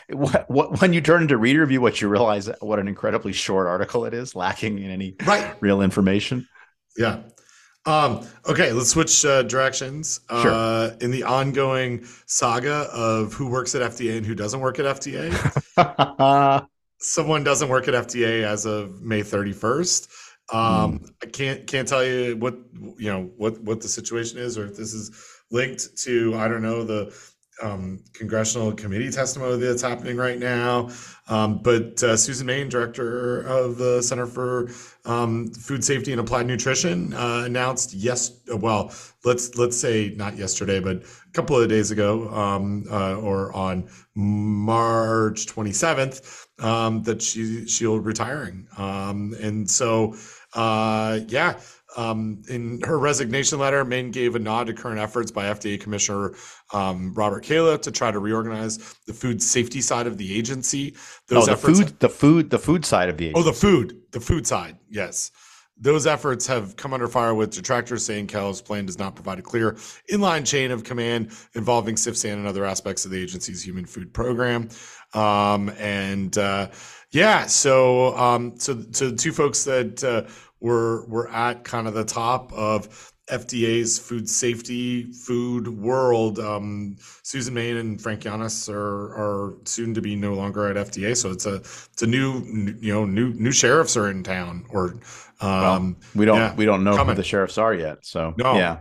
[0.09, 3.67] what, what when you turn into reader view, what you realize what an incredibly short
[3.67, 5.55] article it is, lacking in any right.
[5.61, 6.49] real information.
[6.97, 7.21] Yeah,
[7.87, 10.21] um, okay, let's switch uh, directions.
[10.29, 10.51] Sure.
[10.51, 14.85] Uh, in the ongoing saga of who works at FDA and who doesn't work at
[14.85, 15.31] FDA,
[16.99, 20.09] someone doesn't work at FDA as of May 31st.
[20.53, 21.11] Um, mm.
[21.23, 22.59] I can't can't tell you what
[22.99, 25.11] you know what what the situation is or if this is
[25.51, 27.15] linked to I don't know the
[27.63, 30.91] um, congressional committee testimony that's happening right now.
[31.29, 34.71] Um, but uh, Susan Mayne, director of the Center for
[35.05, 38.41] um, Food Safety and Applied Nutrition, uh, announced yes.
[38.49, 38.93] Well,
[39.25, 43.89] let's let's say not yesterday, but a couple of days ago, um, uh, or on
[44.15, 48.67] March 27th, um, that she she'll retiring.
[48.77, 50.17] Um, and so,
[50.55, 51.59] uh, yeah.
[51.97, 56.35] Um, in her resignation letter, Mayne gave a nod to current efforts by FDA Commissioner
[56.73, 60.95] um, Robert Califf to try to reorganize the food safety side of the agency.
[61.27, 63.41] Those oh, the efforts, food, the food, the food side of the agency.
[63.41, 64.77] Oh, the food, the food side.
[64.89, 65.33] Yes.
[65.83, 69.43] Those efforts have come under fire with detractors saying Califf's plan does not provide a
[69.43, 69.73] clear
[70.13, 74.69] inline chain of command involving CFSAN and other aspects of the agency's human food program.
[75.15, 76.69] Um, and uh,
[77.11, 80.31] yeah, so um, so so two folks that uh,
[80.61, 86.39] we're we're at kind of the top of FDA's food safety food world.
[86.39, 91.17] Um, Susan Mayne and Frank Yiannas are are soon to be no longer at FDA,
[91.17, 92.45] so it's a it's a new
[92.81, 95.01] you know new new sheriffs are in town or
[95.41, 97.15] um, well, we don't yeah, we don't know coming.
[97.15, 97.99] who the sheriffs are yet.
[98.05, 98.55] So no.
[98.55, 98.79] yeah.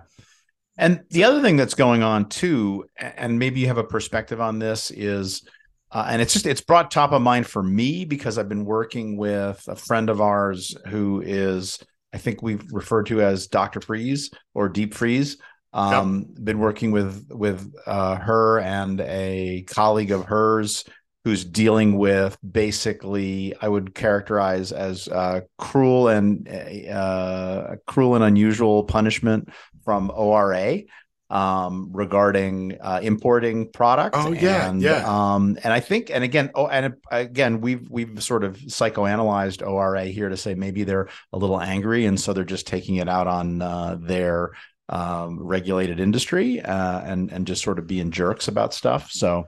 [0.77, 4.59] And the other thing that's going on too, and maybe you have a perspective on
[4.59, 5.43] this, is
[5.91, 9.17] uh, and it's just it's brought top of mind for me because I've been working
[9.17, 11.79] with a friend of ours who is
[12.13, 13.81] I think we've referred to as Dr.
[13.81, 15.37] Freeze or Deep Freeze.
[15.73, 16.45] Um, yep.
[16.45, 20.83] Been working with with uh, her and a colleague of hers
[21.25, 26.47] who's dealing with basically I would characterize as uh, cruel and
[26.87, 29.49] uh, cruel and unusual punishment
[29.83, 30.81] from ORA
[31.29, 34.15] um, regarding uh, importing product.
[34.17, 35.03] Oh yeah, and, yeah.
[35.05, 40.05] Um, and I think, and again, oh, and again, we've we've sort of psychoanalyzed ORA
[40.05, 43.27] here to say maybe they're a little angry, and so they're just taking it out
[43.27, 44.51] on uh, their
[44.89, 49.11] um, regulated industry uh, and and just sort of being jerks about stuff.
[49.11, 49.47] So,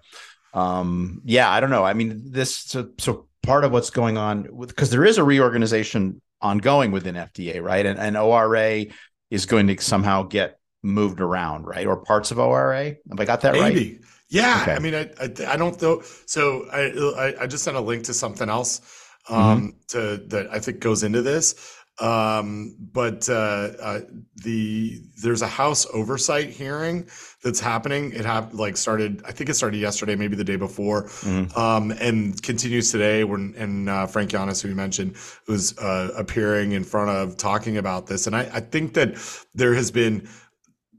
[0.53, 1.83] um, yeah, I don't know.
[1.83, 5.23] I mean, this so so part of what's going on with because there is a
[5.23, 7.85] reorganization ongoing within FDA, right?
[7.85, 8.85] And and ORA
[9.31, 11.85] is going to somehow get moved around, right?
[11.85, 12.95] Or parts of ORA.
[13.09, 13.93] Have I got that Maybe.
[13.93, 14.01] right?
[14.29, 14.59] Yeah.
[14.61, 14.75] Okay.
[14.75, 16.01] I mean, I, I, I don't know.
[16.25, 18.81] So I, I just sent a link to something else
[19.29, 19.69] um, mm-hmm.
[19.89, 21.77] to that I think goes into this.
[21.99, 23.99] Um, but uh, uh,
[24.43, 27.07] the there's a House oversight hearing
[27.43, 28.11] that's happening.
[28.13, 29.21] It happened like started.
[29.25, 31.55] I think it started yesterday, maybe the day before, mm-hmm.
[31.59, 33.23] um, and continues today.
[33.23, 35.15] When and uh, Frank Yiannas, who we mentioned,
[35.47, 38.25] was uh, appearing in front of talking about this.
[38.25, 39.15] And I, I think that
[39.53, 40.27] there has been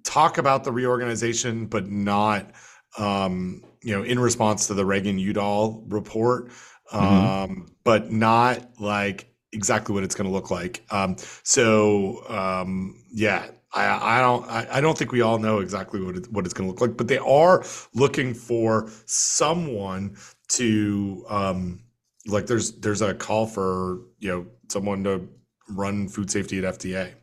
[0.05, 2.50] talk about the reorganization, but not,
[2.98, 6.50] um, you know, in response to the Reagan Udall report,
[6.92, 7.62] um, mm-hmm.
[7.84, 10.84] but not like exactly what it's going to look like.
[10.90, 16.03] Um, so um, yeah, I, I don't I, I, don't think we all know exactly
[16.03, 20.16] what it, what it's going to look like, but they are looking for someone
[20.48, 21.82] to um,
[22.26, 22.46] like.
[22.46, 25.28] There's there's a call for you know someone to
[25.70, 27.14] run food safety at FDA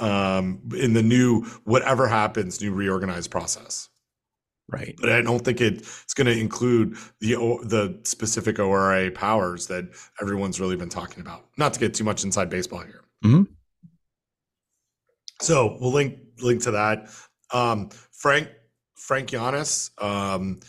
[0.00, 3.88] um, in the new whatever happens new reorganized process.
[4.66, 4.94] Right.
[4.98, 7.34] But I don't think it, it's going to include the
[7.64, 9.84] the specific ORA powers that
[10.22, 11.46] everyone's really been talking about.
[11.58, 13.04] Not to get too much inside baseball here.
[13.24, 13.42] Mm-hmm.
[15.42, 17.10] So we'll link link to that.
[17.52, 18.48] Um, Frank
[18.96, 19.90] Frank Yiannas.
[20.02, 20.60] Um,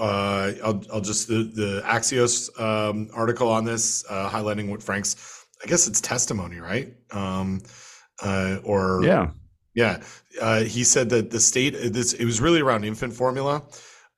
[0.00, 5.44] uh, I'll, I'll just the the Axios um, article on this uh, highlighting what Frank's.
[5.62, 6.94] I guess it's testimony, right?
[7.12, 7.60] Um,
[8.22, 9.30] uh, or yeah,
[9.74, 10.02] yeah.
[10.40, 13.62] Uh, he said that the state this it was really around infant formula.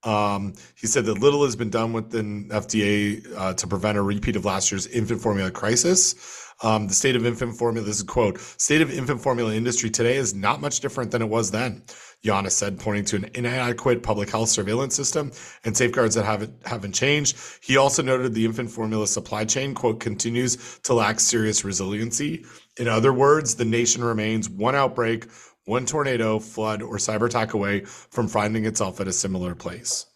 [0.04, 4.36] Um, he said that little has been done within FDA uh, to prevent a repeat
[4.36, 6.44] of last year's infant formula crisis.
[6.62, 9.90] Um, the state of infant formula, this is a quote, state of infant formula industry
[9.90, 11.82] today is not much different than it was then.
[12.24, 15.30] Yiannas said, pointing to an inadequate public health surveillance system
[15.64, 17.36] and safeguards that haven't haven't changed.
[17.62, 22.44] He also noted the infant formula supply chain, quote, continues to lack serious resiliency.
[22.78, 25.26] In other words, the nation remains one outbreak,
[25.64, 30.06] one tornado, flood, or cyber attack away from finding itself at a similar place.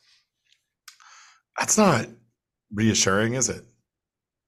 [1.58, 2.06] That's not
[2.72, 3.64] reassuring, is it?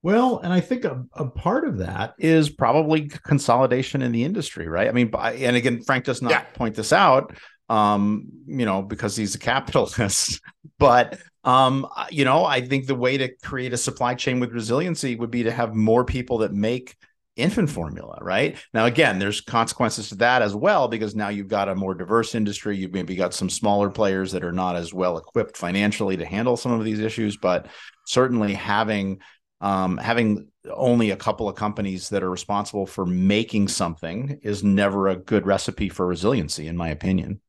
[0.02, 4.68] Well, and I think a, a part of that is probably consolidation in the industry,
[4.68, 4.88] right?
[4.88, 6.42] I mean, by, and again, Frank does not yeah.
[6.54, 7.34] point this out,
[7.70, 10.40] um, you know, because he's a capitalist.
[10.78, 15.16] but um, you know, I think the way to create a supply chain with resiliency
[15.16, 16.96] would be to have more people that make
[17.36, 18.56] infant formula, right?
[18.72, 22.34] Now, again, there's consequences to that as well because now you've got a more diverse
[22.34, 22.76] industry.
[22.76, 26.56] You've maybe got some smaller players that are not as well equipped financially to handle
[26.56, 27.66] some of these issues, but
[28.06, 29.20] certainly having
[29.60, 35.08] um, having only a couple of companies that are responsible for making something is never
[35.08, 37.40] a good recipe for resiliency, in my opinion.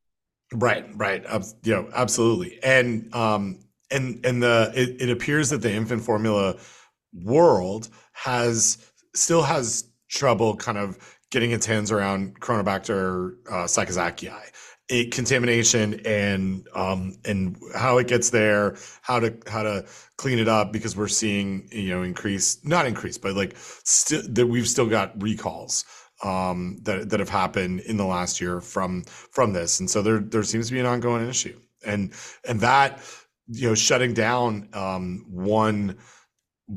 [0.54, 3.60] Right, right, uh, you know, absolutely, and um,
[3.92, 6.56] and and the it, it appears that the infant formula
[7.14, 8.78] world has
[9.18, 10.98] still has trouble kind of
[11.32, 13.68] getting its hands around Cronobacter uh,
[14.88, 19.86] it, contamination and um, and how it gets there, how to how to
[20.18, 24.46] clean it up because we're seeing you know increase not increase but like still that
[24.48, 25.86] we've still got recalls
[26.24, 30.20] um, that that have happened in the last year from from this, and so there
[30.20, 32.14] there seems to be an ongoing issue, and
[32.48, 33.00] and that
[33.48, 35.98] you know shutting down um, one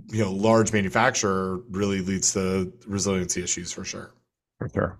[0.08, 4.10] you know large manufacturer really leads to resiliency issues for sure.
[4.58, 4.98] For sure.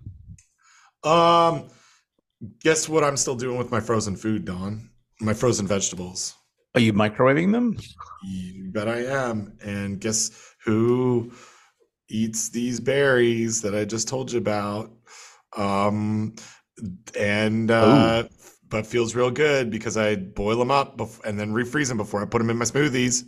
[1.05, 1.69] Um
[2.63, 4.91] Guess what I'm still doing with my frozen food, Don?
[5.21, 6.37] My frozen vegetables.
[6.75, 7.77] Are you microwaving them?
[8.23, 9.59] You bet I am.
[9.65, 11.33] And guess who
[12.09, 14.93] eats these berries that I just told you about?
[15.57, 16.37] Um,
[17.19, 18.25] and uh,
[18.69, 22.27] but feels real good because I boil them up and then refreeze them before I
[22.27, 23.25] put them in my smoothies.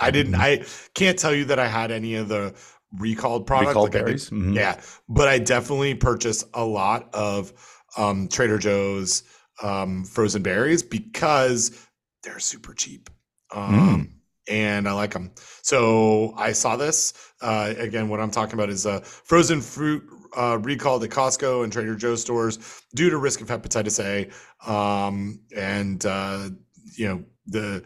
[0.00, 0.32] I didn't.
[0.32, 0.42] Mm-hmm.
[0.42, 2.54] I can't tell you that I had any of the
[2.98, 3.68] recalled products.
[3.68, 4.30] Recalled like berries.
[4.30, 4.52] Mm-hmm.
[4.52, 7.52] Yeah, but I definitely purchased a lot of
[7.96, 9.22] um, Trader Joe's
[9.62, 11.86] um, frozen berries because
[12.22, 13.10] they're super cheap.
[13.54, 14.10] Um, mm.
[14.48, 15.32] And I like them.
[15.62, 17.14] So I saw this.
[17.40, 20.04] Uh, again, what I'm talking about is uh, frozen fruit
[20.36, 22.58] uh, recalled at Costco and Trader Joe's stores
[22.94, 24.70] due to risk of hepatitis A.
[24.70, 26.50] Um, and, uh,
[26.96, 27.84] you know, the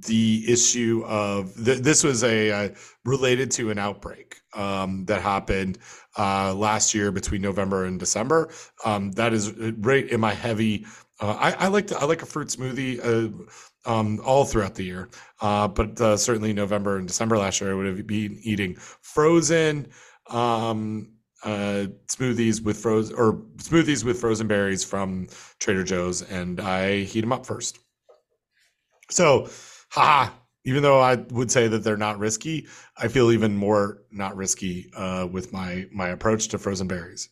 [0.00, 2.68] the issue of th- this was a uh,
[3.04, 5.78] related to an outbreak um, that happened
[6.18, 8.50] uh, last year between November and December.
[8.84, 10.86] Um, that is right in my heavy.
[11.20, 14.84] Uh, I, I, like to, I like a fruit smoothie uh, um, all throughout the
[14.84, 18.74] year, uh, but uh, certainly November and December last year I would have been eating
[18.74, 19.88] frozen
[20.30, 21.12] um,
[21.44, 25.28] smoothies with frozen or smoothies with frozen berries from
[25.60, 27.78] Trader Joe's, and I heat them up first.
[29.10, 29.48] So
[29.94, 30.34] ha,
[30.64, 32.66] even though I would say that they're not risky,
[32.96, 37.28] I feel even more not risky uh, with my my approach to frozen berries.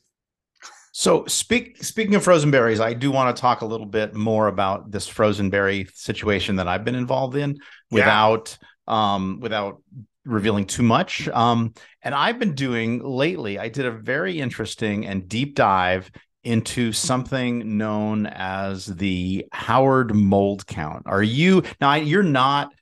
[0.93, 4.49] So speak speaking of frozen berries, I do want to talk a little bit more
[4.49, 7.59] about this frozen berry situation that I've been involved in
[7.91, 9.15] without yeah.
[9.15, 9.83] um, without
[10.25, 11.29] revealing too much.
[11.29, 16.11] Um, and I've been doing lately, I did a very interesting and deep dive
[16.45, 21.05] into something known as the Howard mold count.
[21.07, 22.73] Are you now you're not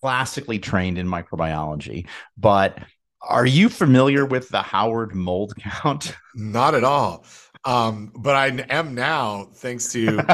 [0.00, 2.06] classically trained in microbiology,
[2.36, 2.78] but
[3.22, 6.16] are you familiar with the Howard mold count?
[6.34, 7.24] Not at all.
[7.64, 10.24] Um, but I am now, thanks to um,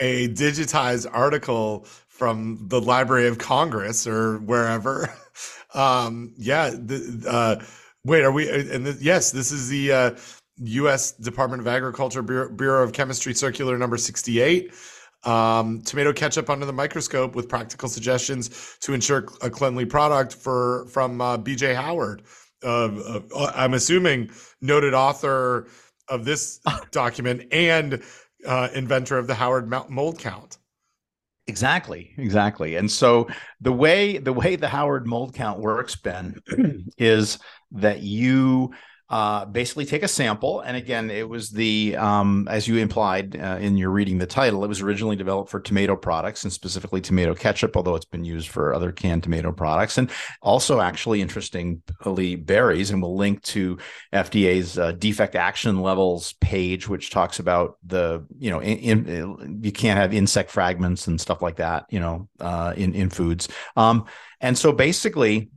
[0.00, 5.12] a digitized article from the Library of Congress or wherever.
[5.74, 6.70] Um, yeah.
[6.70, 7.64] The, uh,
[8.04, 8.48] wait, are we?
[8.48, 10.10] And the, yes, this is the uh,
[10.58, 11.12] U.S.
[11.12, 14.72] Department of Agriculture Bureau, Bureau of Chemistry Circular Number 68.
[15.24, 20.86] Um, tomato ketchup under the microscope with practical suggestions to ensure a cleanly product for
[20.88, 22.22] from uh, BJ Howard.
[22.62, 24.30] Uh, uh, I'm assuming
[24.60, 25.66] noted author
[26.08, 28.02] of this document and
[28.46, 30.58] uh, inventor of the Howard mold count.
[31.46, 32.76] Exactly, exactly.
[32.76, 33.28] And so
[33.60, 36.40] the way the way the Howard mold count works, Ben,
[36.98, 37.38] is
[37.72, 38.72] that you
[39.10, 40.60] uh, basically take a sample.
[40.60, 44.64] And again, it was the, um, as you implied uh, in your reading the title,
[44.64, 48.48] it was originally developed for tomato products and specifically tomato ketchup, although it's been used
[48.48, 49.98] for other canned tomato products.
[49.98, 52.90] And also, actually, interestingly, berries.
[52.90, 53.78] And we'll link to
[54.12, 59.72] FDA's uh, defect action levels page, which talks about the, you know, in, in, you
[59.72, 63.48] can't have insect fragments and stuff like that, you know, uh, in, in foods.
[63.76, 64.06] Um,
[64.40, 65.50] and so basically,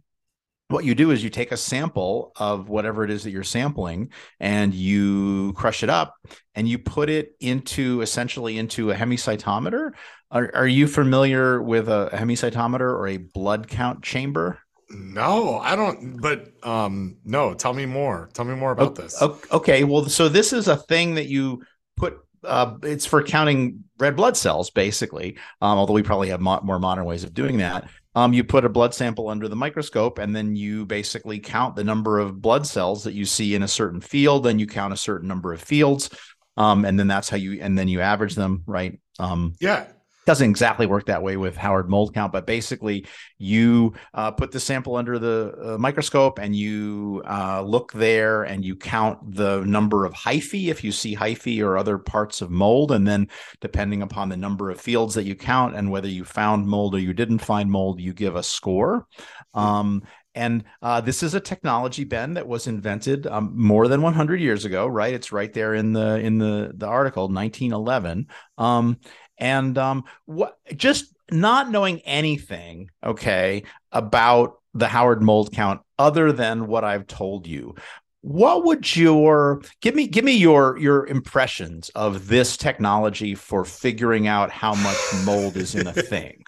[0.70, 4.10] what you do is you take a sample of whatever it is that you're sampling
[4.40, 6.16] and you crush it up
[6.56, 9.92] and you put it into essentially into a hemocytometer.
[10.30, 14.60] Are, are you familiar with a hemocytometer or a blood count chamber?
[14.90, 16.22] No, I don't.
[16.22, 18.30] But um, no, tell me more.
[18.34, 19.22] Tell me more about okay, this.
[19.22, 21.64] Okay, well, so this is a thing that you
[21.96, 22.18] put.
[22.44, 25.38] Uh, it's for counting red blood cells, basically.
[25.62, 27.90] Um, although we probably have mo- more modern ways of doing that.
[28.18, 31.84] Um, you put a blood sample under the microscope, and then you basically count the
[31.84, 34.44] number of blood cells that you see in a certain field.
[34.44, 36.10] Then you count a certain number of fields,
[36.58, 39.00] um, and then that's how you and then you average them, right?
[39.20, 39.86] Um, yeah,
[40.28, 43.08] doesn't exactly work that way with Howard mold count, but basically
[43.38, 48.66] you uh, put the sample under the uh, microscope and you uh, look there and
[48.66, 52.92] you count the number of hyphae if you see hyphae or other parts of mold,
[52.92, 53.30] and then
[53.62, 57.00] depending upon the number of fields that you count and whether you found mold or
[57.00, 59.08] you didn't find mold, you give a score.
[59.54, 60.04] Um,
[60.36, 64.66] and uh, this is a technology, Ben, that was invented um, more than 100 years
[64.66, 65.14] ago, right?
[65.14, 68.28] It's right there in the in the the article, 1911.
[68.60, 69.00] Um,
[69.38, 76.68] and um, what just not knowing anything, okay, about the Howard mold count other than
[76.68, 77.76] what I've told you.
[78.22, 84.28] What would your give me give me your your impressions of this technology for figuring
[84.28, 86.44] out how much mold is in a thing?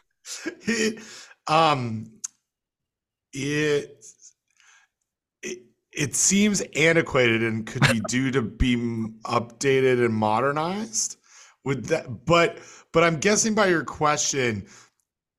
[1.47, 2.11] um
[3.33, 4.05] it
[5.41, 5.59] it,
[5.91, 8.75] it seems antiquated and could be due to be
[9.25, 11.17] updated and modernized
[11.63, 12.59] with that but
[12.93, 14.65] but I'm guessing by your question,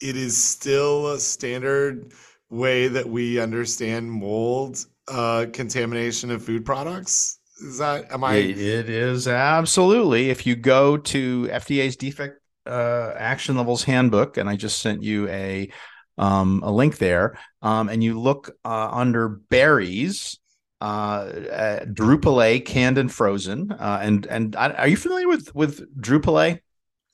[0.01, 2.13] it is still a standard
[2.51, 7.39] way that we understand mold uh, contamination of food products.
[7.63, 8.35] Is that am I?
[8.35, 10.31] It is absolutely.
[10.31, 15.29] If you go to FDA's defect uh, action levels handbook, and I just sent you
[15.29, 15.71] a
[16.17, 20.39] um, a link there, um, and you look uh, under berries,
[20.81, 26.61] uh, uh, Drupelet canned and frozen, uh, and and are you familiar with with Drupelet?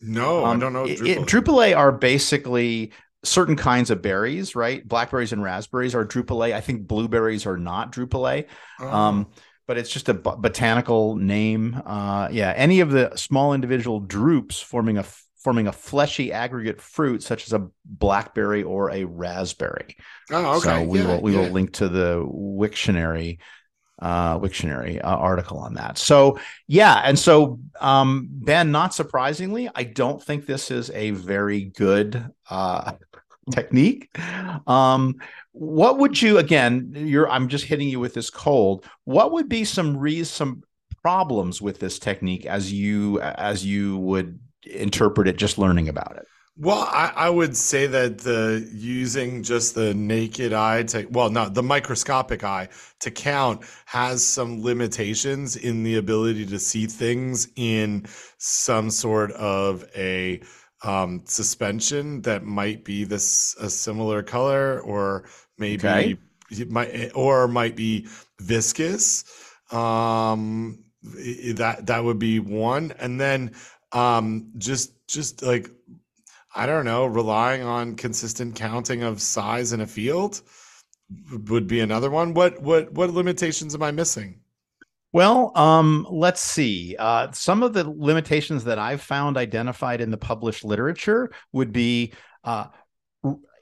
[0.07, 0.87] No, um, I don't know.
[0.87, 1.77] Drupelet.
[1.77, 2.93] are basically
[3.25, 4.87] certain kinds of berries, right?
[4.87, 6.53] Blackberries and raspberries are Drupelet.
[6.53, 8.47] I think blueberries are not Drupelet.
[8.81, 8.89] Oh.
[8.89, 9.27] Um,
[9.67, 11.83] but it's just a b- botanical name.
[11.85, 15.05] Uh, yeah, any of the small individual drupes forming a
[15.43, 19.97] forming a fleshy aggregate fruit, such as a blackberry or a raspberry.
[20.31, 20.61] Oh, okay.
[20.61, 21.41] So we yeah, will we yeah.
[21.41, 23.39] will link to the Wiktionary
[24.01, 25.99] uh, Wiktionary uh, article on that.
[25.99, 31.65] So yeah, and so um, Ben, not surprisingly, I don't think this is a very
[31.65, 32.93] good uh,
[33.51, 34.17] technique.
[34.67, 35.17] Um,
[35.53, 36.93] what would you again?
[36.95, 38.85] You're I'm just hitting you with this cold.
[39.05, 40.63] What would be some re- some
[41.03, 46.27] problems with this technique as you as you would interpret it just learning about it?
[46.59, 51.53] Well, I, I, would say that the using just the naked eye to well, not
[51.53, 58.07] the microscopic eye to count has some limitations in the ability to see things in
[58.39, 60.41] some sort of a
[60.83, 65.29] um, suspension that might be this a similar color or
[65.59, 66.17] maybe okay.
[66.51, 68.07] it might or might be
[68.41, 69.25] viscous.
[69.71, 73.53] Um, that that would be one, and then
[73.93, 75.71] um, just just like
[76.57, 80.41] I don't know, relying on consistent counting of size in a field
[81.49, 82.35] would be another one.
[82.35, 84.41] What what what limitations am I missing?
[85.13, 86.97] Well, um, let's see.
[86.99, 92.13] Uh, some of the limitations that I've found identified in the published literature would be
[92.45, 92.67] uh,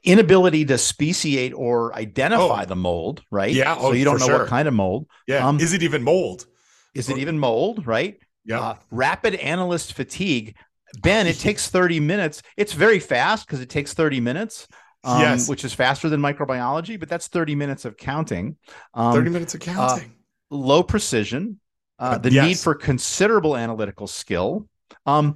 [0.03, 2.65] inability to speciate or identify oh.
[2.65, 3.53] the mold, right?
[3.53, 3.75] Yeah.
[3.75, 4.39] So oh, you don't know sure.
[4.39, 5.07] what kind of mold.
[5.27, 5.47] Yeah.
[5.47, 6.45] Um, Is it even mold?
[6.93, 7.85] Is it even mold?
[7.85, 8.19] Right.
[8.45, 8.61] Yeah.
[8.61, 10.55] Uh, rapid analyst fatigue.
[11.01, 12.41] Ben, it takes 30 minutes.
[12.57, 14.67] It's very fast because it takes 30 minutes.
[15.03, 15.47] Um, Yes.
[15.47, 18.57] which is faster than microbiology, but that's 30 minutes of counting.
[18.95, 20.15] Um, 30 minutes of counting.
[20.49, 21.59] low precision,
[21.99, 22.47] uh, Uh, the yes.
[22.47, 24.67] need for considerable analytical skill,
[25.05, 25.35] um,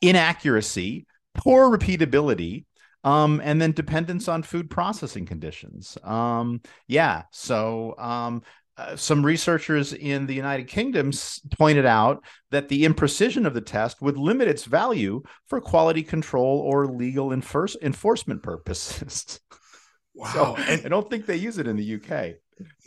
[0.00, 2.64] inaccuracy, poor repeatability,
[3.04, 5.98] um, and then dependence on food processing conditions.
[6.02, 8.42] Um, yeah, so um,
[8.76, 11.12] uh, some researchers in the United Kingdom
[11.58, 16.60] pointed out that the imprecision of the test would limit its value for quality control
[16.60, 19.40] or legal enforce- enforcement purposes.
[20.14, 20.32] wow.
[20.32, 22.36] so and I don't think they use it in the UK.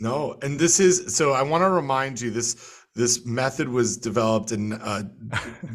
[0.00, 1.32] No, and this is so.
[1.32, 5.02] I want to remind you this this method was developed in uh,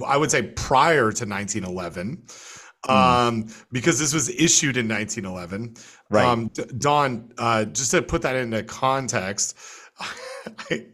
[0.05, 2.23] I would say prior to 1911,
[2.85, 2.91] Hmm.
[2.91, 5.75] um, because this was issued in 1911.
[6.09, 6.25] Right.
[6.25, 9.57] Um, Don, uh, just to put that into context,
[10.71, 10.85] I,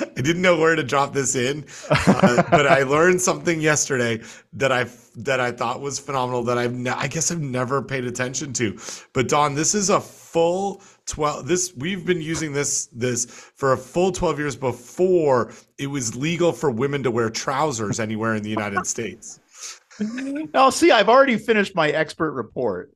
[0.00, 4.20] I didn't know where to drop this in, uh, but I learned something yesterday
[4.52, 4.86] that I
[5.16, 6.42] that I thought was phenomenal.
[6.44, 8.78] That I've ne- I guess I've never paid attention to.
[9.12, 13.76] But Don, this is a full 12 this we've been using this this for a
[13.76, 18.50] full 12 years before it was legal for women to wear trousers anywhere in the
[18.50, 19.40] United States.
[20.54, 22.92] No, see, I've already finished my expert report.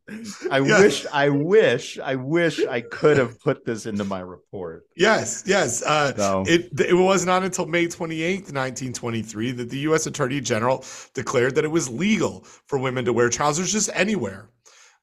[0.51, 0.81] I Yeah.
[0.81, 4.85] wish, I wish, I wish I could have put this into my report.
[4.97, 5.83] Yes, yes.
[5.83, 10.07] Uh, So It, it was not until May 28th, 1923, that the U.S.
[10.07, 10.85] Attorney General
[11.15, 14.51] declared that it was legal for women to wear trousers just anywhere.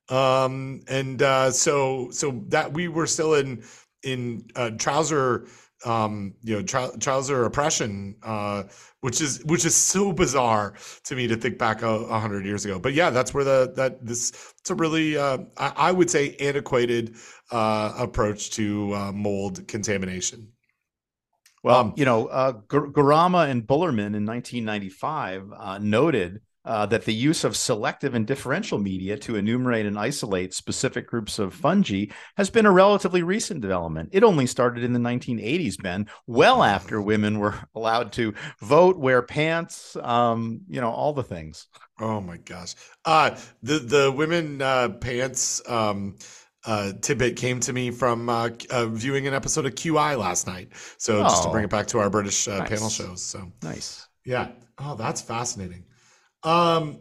[0.10, 3.64] Um, and uh, so, so that we were still in
[4.04, 5.48] in uh, trouser,
[5.86, 8.64] um, you know, trou- trouser oppression, uh,
[9.02, 10.76] which is which is so bizarre
[11.06, 12.80] to me to think back a, a hundred years ago.
[12.80, 16.36] But yeah, that's where the that this it's a really uh, I, I would say
[16.40, 17.16] antiquated
[17.52, 20.50] uh, approach to uh, mold contamination.
[21.64, 27.14] Well, Um, you know, uh, Gourama and Bullerman in 1995 uh, noted uh, that the
[27.14, 32.06] use of selective and differential media to enumerate and isolate specific groups of fungi
[32.38, 34.10] has been a relatively recent development.
[34.12, 39.22] It only started in the 1980s, Ben, well after women were allowed to vote, wear
[39.22, 41.68] pants, um, you know, all the things.
[42.00, 42.76] Oh my gosh.
[43.06, 46.16] Uh the the women uh pants um
[46.66, 50.70] uh tidbit came to me from uh, uh viewing an episode of QI last night.
[50.98, 51.66] So just to bring Oh.
[51.66, 53.24] it back to our British uh, panel shows.
[53.24, 54.08] So Nice.
[54.26, 54.50] yeah.
[54.80, 55.86] Oh, that's fascinating.
[56.44, 57.00] Um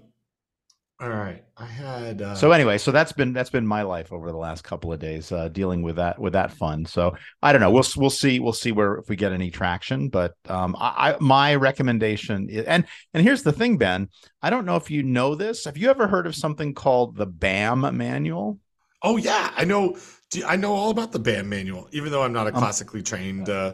[1.00, 1.42] all right.
[1.56, 4.64] I had uh So anyway, so that's been that's been my life over the last
[4.64, 6.84] couple of days, uh, dealing with that with that fun.
[6.84, 7.70] So I don't know.
[7.70, 10.10] We'll we'll see we'll see where if we get any traction.
[10.10, 12.84] But um, I, I my recommendation is, and
[13.14, 14.10] and here's the thing, Ben.
[14.42, 15.64] I don't know if you know this.
[15.64, 18.58] Have you ever heard of something called the BAM manual?
[19.02, 19.96] Oh yeah, I know
[20.30, 23.02] do- I know all about the BAM manual, even though I'm not a Um, classically
[23.02, 23.72] trained uh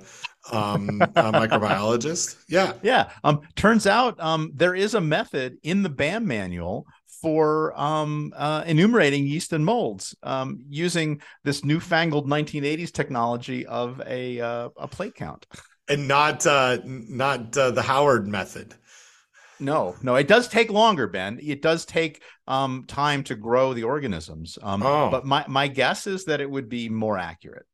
[0.52, 2.36] um uh, microbiologist.
[2.48, 2.74] Yeah.
[2.82, 3.10] Yeah.
[3.24, 3.40] Um.
[3.56, 6.86] Turns out, um, there is a method in the BAM manual
[7.22, 14.40] for um uh, enumerating yeast and molds um using this newfangled 1980s technology of a
[14.40, 15.46] uh, a plate count.
[15.88, 18.74] And not uh not uh, the Howard method.
[19.58, 21.38] No, no, it does take longer, Ben.
[21.42, 24.58] It does take um, time to grow the organisms.
[24.62, 25.08] Um, Oh.
[25.10, 27.64] But my, my guess is that it would be more accurate.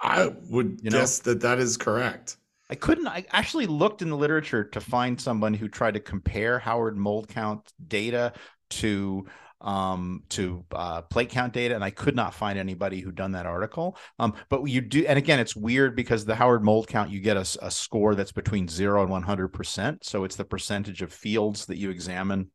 [0.00, 0.98] I would You know?
[0.98, 2.36] guess that that is correct.
[2.68, 6.58] I couldn't, I actually looked in the literature to find someone who tried to compare
[6.58, 8.32] Howard mold count data
[8.70, 9.26] to
[9.62, 13.46] um to uh plate count data and i could not find anybody who done that
[13.46, 17.20] article um but you do and again it's weird because the howard mold count you
[17.20, 21.10] get a, a score that's between 0 and 100 percent so it's the percentage of
[21.10, 22.50] fields that you examine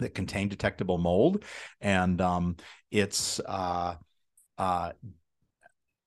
[0.00, 1.44] that contain detectable mold
[1.80, 2.56] and um
[2.90, 3.94] it's uh
[4.58, 4.92] uh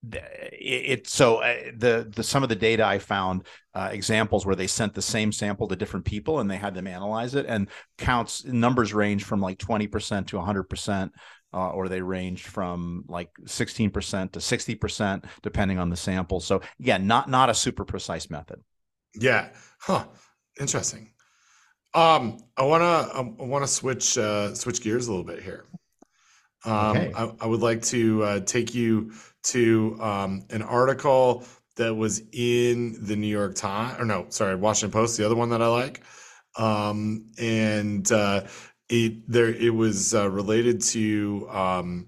[0.04, 3.46] it, so uh, the the some of the data i found
[3.76, 6.88] uh, examples where they sent the same sample to different people and they had them
[6.88, 7.68] analyze it and
[7.98, 11.10] counts numbers range from like 20% to 100%
[11.54, 17.06] uh, or they ranged from like 16% to 60% depending on the sample so again
[17.06, 18.60] not not a super precise method
[19.14, 19.50] Yeah.
[19.80, 20.06] Huh.
[20.60, 21.14] Interesting.
[21.94, 25.66] Um, I wanna I wanna switch uh, switch gears a little bit here.
[26.66, 27.12] Um, Okay.
[27.16, 29.14] I, I would like to uh, take you
[29.44, 31.44] to um, an article
[31.78, 35.50] that was in the New York Times, or no, sorry, Washington Post, the other one
[35.50, 36.02] that I like,
[36.58, 38.46] um, and uh,
[38.90, 41.48] it there it was uh, related to.
[41.50, 42.08] Um,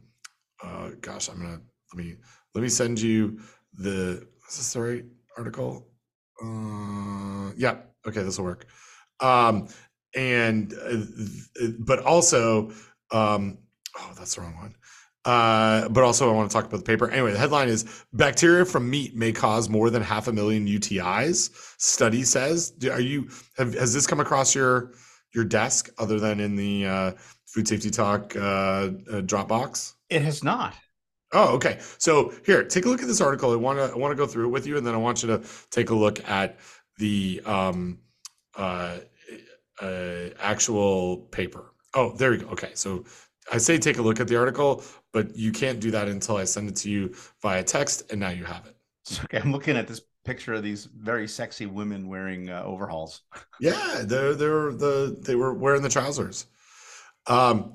[0.64, 1.62] uh, gosh, I'm gonna
[1.94, 2.16] let me
[2.54, 3.40] let me send you
[3.74, 4.28] the.
[4.50, 5.06] Is this the right
[5.38, 5.88] article?
[6.44, 7.78] Uh, yeah.
[8.06, 8.68] Okay, this will work.
[9.20, 9.68] Um,
[10.16, 12.72] and uh, but also,
[13.12, 13.58] um,
[14.00, 14.76] oh, that's the wrong one.
[15.26, 17.10] Uh, but also, I want to talk about the paper.
[17.10, 21.50] Anyway, the headline is Bacteria from meat may cause more than half a million UTIs.
[21.78, 22.74] Study says.
[22.92, 24.92] Are you, have, has this come across your,
[25.34, 27.12] your desk other than in the uh,
[27.46, 28.92] Food Safety Talk uh, uh,
[29.22, 29.94] Dropbox?
[30.10, 30.74] It has not.
[31.32, 31.80] Oh, okay.
[31.98, 33.52] So here, take a look at this article.
[33.52, 35.24] I want to I want to go through it with you, and then I want
[35.24, 35.42] you to
[35.72, 36.60] take a look at
[37.00, 37.98] the um,
[38.56, 38.98] uh,
[39.82, 41.72] uh, actual paper.
[41.96, 42.50] Oh, there you go.
[42.50, 43.04] Okay, so
[43.52, 46.46] I say take a look at the article, but you can't do that until I
[46.46, 48.76] send it to you via text, and now you have it.
[49.26, 53.22] Okay, I'm looking at this picture of these very sexy women wearing uh, overalls.
[53.60, 56.46] Yeah, they're they're the they were wearing the trousers.
[57.28, 57.74] Um,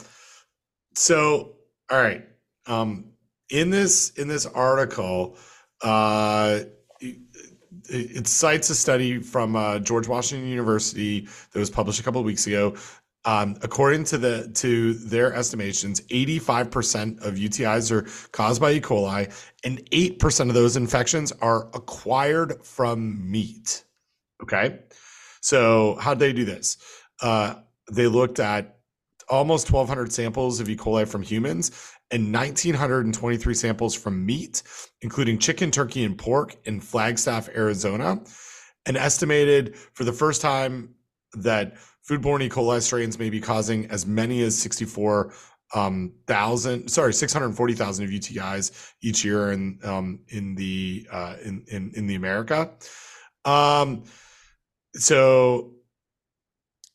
[0.95, 1.57] so
[1.91, 2.27] all right.
[2.67, 3.13] Um,
[3.51, 5.37] in this in this article,
[5.83, 6.61] uh,
[7.01, 7.19] it,
[7.89, 12.27] it cites a study from uh, George Washington University that was published a couple of
[12.27, 12.75] weeks ago.
[13.29, 18.81] Um, according to the to their estimations, 85% of UTIs are caused by E.
[18.81, 19.31] coli,
[19.65, 23.85] and 8% of those infections are acquired from meat.
[24.43, 24.79] Okay,
[25.43, 26.79] so how did they do this?
[27.21, 27.57] Uh,
[27.93, 28.79] they looked at
[29.29, 30.77] almost 1,200 samples of E.
[30.77, 31.71] coli from humans
[32.11, 34.63] and 1,923 samples from meat,
[35.03, 38.23] including chicken, turkey, and pork in Flagstaff, Arizona,
[38.87, 40.95] and estimated for the first time
[41.35, 41.77] that
[42.09, 42.49] foodborne E.
[42.49, 45.33] coli strains may be causing as many as 64
[45.75, 51.93] um, thousand, sorry, 640,000 of UTIs each year in um, in the uh, in, in
[51.95, 52.71] in the America.
[53.45, 54.05] Um,
[54.95, 55.73] so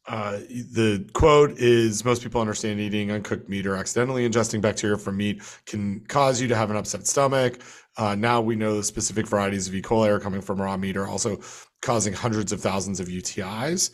[0.08, 5.18] uh, the quote is most people understand eating uncooked meat or accidentally ingesting bacteria from
[5.18, 7.62] meat can cause you to have an upset stomach.
[7.96, 9.82] Uh, now we know the specific varieties of E.
[9.82, 11.40] coli are coming from raw meat are also
[11.82, 13.92] causing hundreds of thousands of UTIs.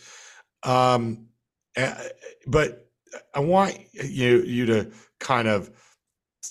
[0.64, 1.27] Um,
[2.48, 2.90] but
[3.34, 5.72] I want you you to kind of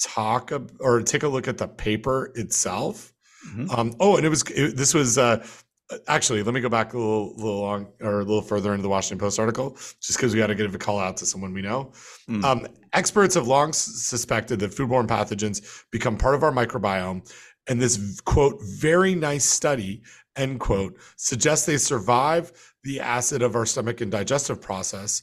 [0.02, 3.12] talk or take a look at the paper itself.
[3.48, 3.70] Mm-hmm.
[3.70, 5.44] Um, oh, and it was it, this was uh,
[6.06, 8.88] actually, let me go back a little, little long or a little further into the
[8.88, 9.70] Washington Post article,
[10.00, 11.92] just because we got to give a call out to someone we know.
[12.28, 12.44] Mm.
[12.44, 17.30] Um, experts have long suspected that foodborne pathogens become part of our microbiome.
[17.68, 20.02] And this quote, very nice study,
[20.38, 22.52] end quote, suggests they survive
[22.84, 25.22] the acid of our stomach and digestive process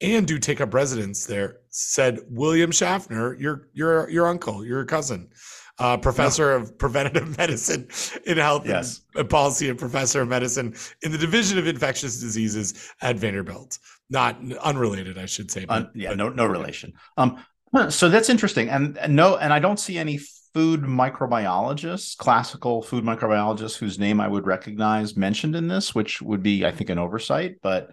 [0.00, 5.30] and do take up residence there, said William Schaffner, your your your uncle, your cousin
[5.78, 7.88] uh, professor of preventative medicine
[8.26, 9.02] in health yes.
[9.14, 13.78] and policy and professor of medicine in the division of infectious diseases at Vanderbilt.
[14.10, 15.64] Not unrelated, I should say.
[15.64, 16.92] But, yeah, but, no, no relation.
[17.16, 17.44] Um,
[17.88, 20.20] so that's interesting, and, and no, and I don't see any
[20.54, 26.42] food microbiologists, classical food microbiologists whose name I would recognize mentioned in this, which would
[26.42, 27.56] be, I think, an oversight.
[27.60, 27.90] But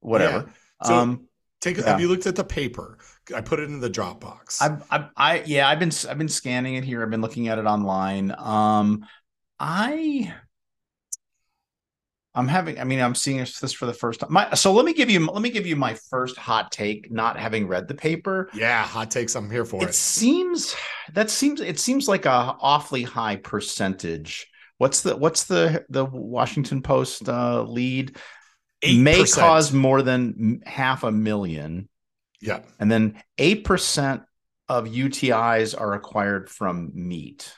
[0.00, 0.46] whatever.
[0.46, 0.86] Yeah.
[0.86, 1.28] So, um,
[1.60, 1.78] Take.
[1.78, 1.90] Yeah.
[1.90, 2.98] Have you looked at the paper?
[3.34, 4.60] I put it in the Dropbox.
[4.60, 7.02] I, I, I, yeah, I've been, I've been scanning it here.
[7.02, 8.34] I've been looking at it online.
[8.36, 9.06] Um,
[9.58, 10.34] I,
[12.34, 12.80] I'm having.
[12.80, 14.32] I mean, I'm seeing this for the first time.
[14.32, 17.10] My, so let me give you, let me give you my first hot take.
[17.10, 18.50] Not having read the paper.
[18.52, 19.36] Yeah, hot takes.
[19.36, 19.90] I'm here for it.
[19.90, 20.74] It seems
[21.12, 24.48] that seems it seems like a awfully high percentage.
[24.78, 28.16] What's the what's the the Washington Post uh, lead?
[28.82, 29.02] 8%.
[29.02, 31.88] may cause more than half a million.
[32.40, 32.60] Yeah.
[32.78, 34.24] And then 8%
[34.68, 37.54] of UTIs are acquired from meat.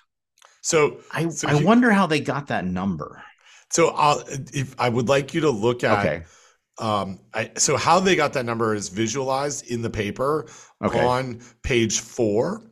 [0.63, 3.23] So I, so I you, wonder how they got that number.
[3.71, 4.23] So I'll,
[4.53, 6.25] if I would like you to look at, okay.
[6.79, 10.47] um, I, so how they got that number is visualized in the paper
[10.85, 11.05] okay.
[11.05, 12.63] on page four,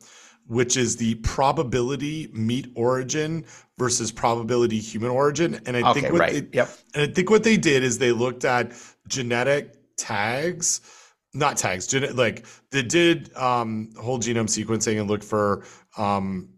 [0.47, 3.45] which is the probability meat origin
[3.77, 5.59] versus probability human origin.
[5.65, 6.51] And I okay, think what right.
[6.51, 6.69] they, yep.
[6.93, 8.71] and I think what they did is they looked at
[9.07, 10.81] genetic tags,
[11.33, 15.63] not tags, gen- like they did um, whole genome sequencing and looked for
[15.97, 16.49] um,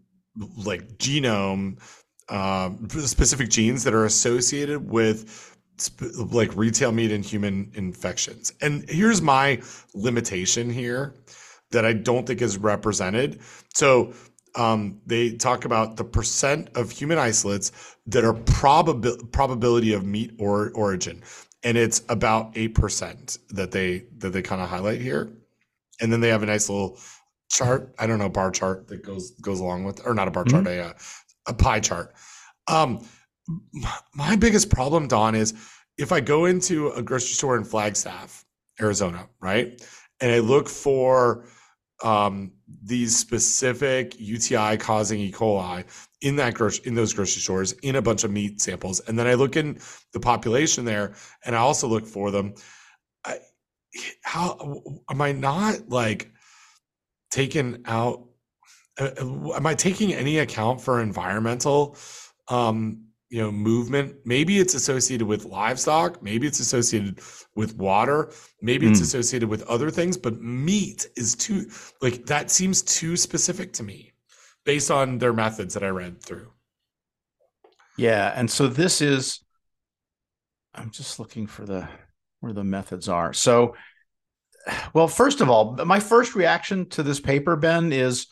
[0.56, 1.80] like genome
[2.28, 8.52] uh, specific genes that are associated with sp- like retail meat and human infections.
[8.60, 9.60] And here's my
[9.94, 11.14] limitation here
[11.70, 13.40] that I don't think is represented.
[13.74, 14.12] So
[14.54, 20.32] um, they talk about the percent of human isolates that are probabil- probability of meat
[20.38, 21.22] or origin,
[21.62, 25.30] and it's about eight percent that they that they kind of highlight here.
[26.00, 26.98] And then they have a nice little
[27.50, 27.94] chart.
[27.98, 30.64] I don't know bar chart that goes goes along with, or not a bar mm-hmm.
[30.64, 30.92] chart, a uh,
[31.48, 32.14] a pie chart.
[32.68, 33.04] Um,
[34.14, 35.54] my biggest problem, Don, is
[35.96, 38.44] if I go into a grocery store in Flagstaff,
[38.80, 39.82] Arizona, right,
[40.20, 41.46] and I look for
[42.04, 42.52] um,
[42.84, 45.32] these specific UTI causing E.
[45.32, 45.84] coli
[46.20, 49.26] in that grocery in those grocery stores in a bunch of meat samples, and then
[49.26, 49.80] I look in
[50.12, 51.14] the population there,
[51.44, 52.54] and I also look for them.
[53.24, 53.38] I,
[54.22, 56.30] how am I not like
[57.30, 58.27] taken out?
[58.98, 61.96] Uh, uh, am I taking any account for environmental,
[62.48, 64.16] um, you know, movement?
[64.24, 66.22] Maybe it's associated with livestock.
[66.22, 67.20] Maybe it's associated
[67.54, 68.32] with water.
[68.62, 69.04] Maybe it's Mm.
[69.04, 70.16] associated with other things.
[70.16, 71.70] But meat is too
[72.00, 74.12] like that seems too specific to me,
[74.64, 76.52] based on their methods that I read through.
[77.96, 79.40] Yeah, and so this is
[80.74, 81.88] I'm just looking for the
[82.40, 83.32] where the methods are.
[83.32, 83.74] So
[84.94, 88.26] well, first of all, my first reaction to this paper Ben is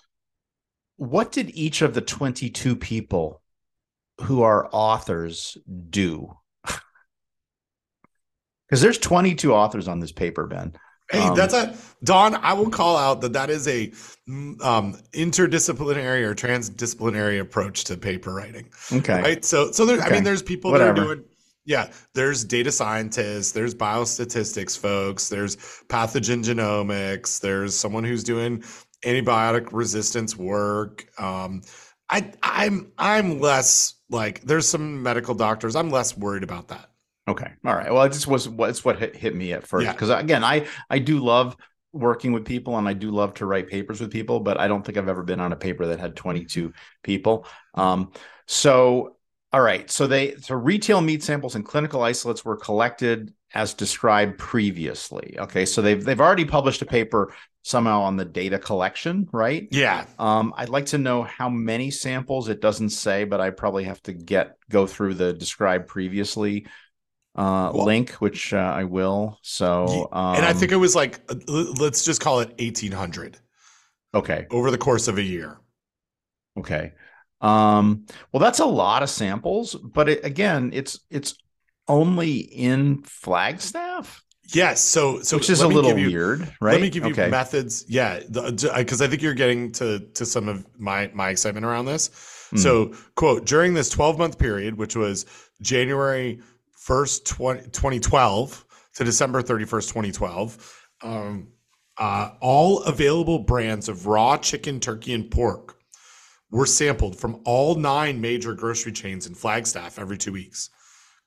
[0.97, 3.43] what did each of the 22 people
[4.23, 5.57] who are authors
[5.91, 6.37] do?
[8.69, 10.73] Because there's 22 authors on this paper, Ben.
[11.11, 12.35] Hey, Um, that's a Don.
[12.35, 13.93] I will call out that that is a
[14.29, 18.69] um, interdisciplinary or transdisciplinary approach to paper writing.
[18.93, 19.23] Okay.
[19.23, 21.23] right so so there i mean there's people that are doing
[21.65, 25.57] yeah there's data scientists there's biostatistics folks there's
[25.87, 28.63] pathogen genomics there's someone who's doing
[29.05, 31.63] antibiotic resistance work um
[32.09, 36.89] i i'm i'm less like there's some medical doctors i'm less worried about that
[37.29, 37.51] Okay.
[37.65, 37.93] All right.
[37.93, 39.93] Well, it just was what's what hit, hit me at first Yeah.
[39.93, 41.57] because again, I I do love
[41.93, 44.87] working with people and I do love to write papers with people, but I don't
[44.87, 47.47] think I've ever been on a paper that had 22 people.
[47.75, 48.13] Um,
[48.47, 49.17] so
[49.53, 49.91] all right.
[49.91, 55.35] So they so retail meat samples and clinical isolates were collected as described previously.
[55.37, 55.67] Okay.
[55.67, 57.35] So they've they've already published a paper
[57.67, 59.67] somehow on the data collection, right?
[59.73, 62.49] yeah Um, I'd like to know how many samples.
[62.49, 66.67] It doesn't say, but I probably have to get go through the described previously
[67.35, 69.39] uh, Well- link, which uh, I will.
[69.43, 71.35] So, um, and i think it was like uh,
[71.81, 73.39] let's just call it 1800
[74.15, 75.59] okay, over the course of a year
[76.59, 76.93] okay.
[77.41, 81.37] Um, well, that's a lot of samples, but it, again, it's it's
[81.87, 86.73] only in Flagstaff, yes so so which is a little you- weird, right?
[86.73, 87.29] Let me give you okay.
[87.29, 87.85] methods.
[87.89, 92.11] Yeah, because I think you're getting to to some of my my excitement around this.
[92.51, 92.57] Hmm.
[92.59, 95.27] So, quote, during this 12 month period, which was
[95.61, 96.41] January
[96.87, 98.65] 1st, 20, 2012
[98.95, 101.49] to December 31st, 2012, um,
[101.99, 105.77] uh, all available brands of raw chicken, turkey, and pork
[106.51, 110.71] were sampled from all nine major grocery chains in Flagstaff every two weeks.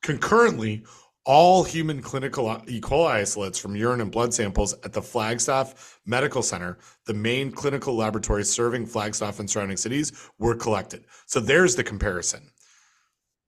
[0.02, 0.84] Concurrently,
[1.26, 2.80] all human clinical E.
[2.82, 7.96] coli isolates from urine and blood samples at the Flagstaff Medical Center, the main clinical
[7.96, 11.06] laboratory serving Flagstaff and surrounding cities, were collected.
[11.26, 12.50] So there's the comparison.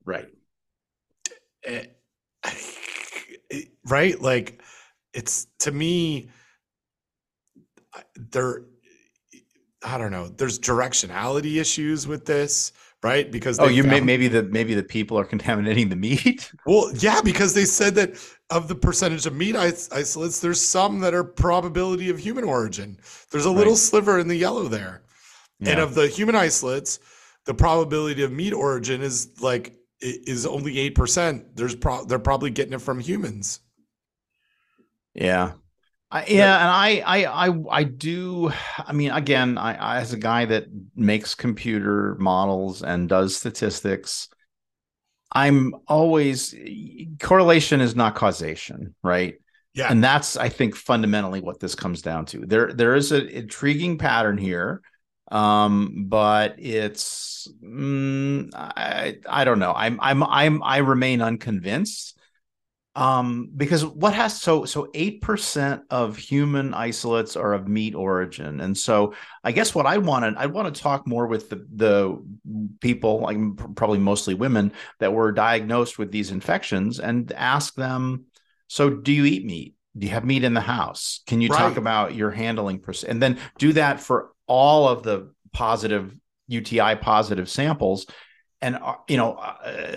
[0.06, 0.28] right.
[1.64, 1.86] Eh,
[3.86, 4.22] right?
[4.22, 4.62] Like,
[5.14, 6.30] it's to me,
[8.16, 8.64] there,
[9.84, 12.72] I don't know, there's directionality issues with this,
[13.04, 13.32] right?
[13.32, 16.52] Because Oh, you may, found- maybe the maybe the people are contaminating the meat.
[16.66, 18.12] Well, yeah, because they said that
[18.50, 22.98] of the percentage of meat is- isolates, there's some that are probability of human origin.
[23.32, 25.02] There's a little sliver in the yellow there.
[25.64, 27.00] And of the human isolates,
[27.46, 31.46] the probability of meat origin is like is only 8%.
[31.54, 33.60] There's pro- they're probably getting it from humans.
[35.14, 35.52] Yeah.
[36.14, 38.52] I, yeah, and I, I, I, I do.
[38.78, 44.28] I mean, again, I, I, as a guy that makes computer models and does statistics,
[45.32, 46.54] I'm always
[47.22, 49.36] correlation is not causation, right?
[49.74, 49.88] Yeah.
[49.90, 52.46] And that's, I think, fundamentally what this comes down to.
[52.46, 54.82] There, there is an intriguing pattern here,
[55.32, 59.72] um, but it's, mm, I, I don't know.
[59.74, 62.18] I'm, I'm, I'm, I remain unconvinced
[62.96, 68.60] um because what has so so 8% of human isolates are of meat origin.
[68.60, 69.14] And so
[69.44, 72.22] i guess what i wanted i want to talk more with the the
[72.82, 73.38] people like
[73.76, 78.26] probably mostly women that were diagnosed with these infections and ask them
[78.68, 79.76] so do you eat meat?
[79.98, 81.20] Do you have meat in the house?
[81.28, 85.34] Can you talk about your handling perc- and then do that for all of the
[85.52, 86.16] positive
[86.48, 88.06] uti positive samples
[88.62, 89.40] and uh, you know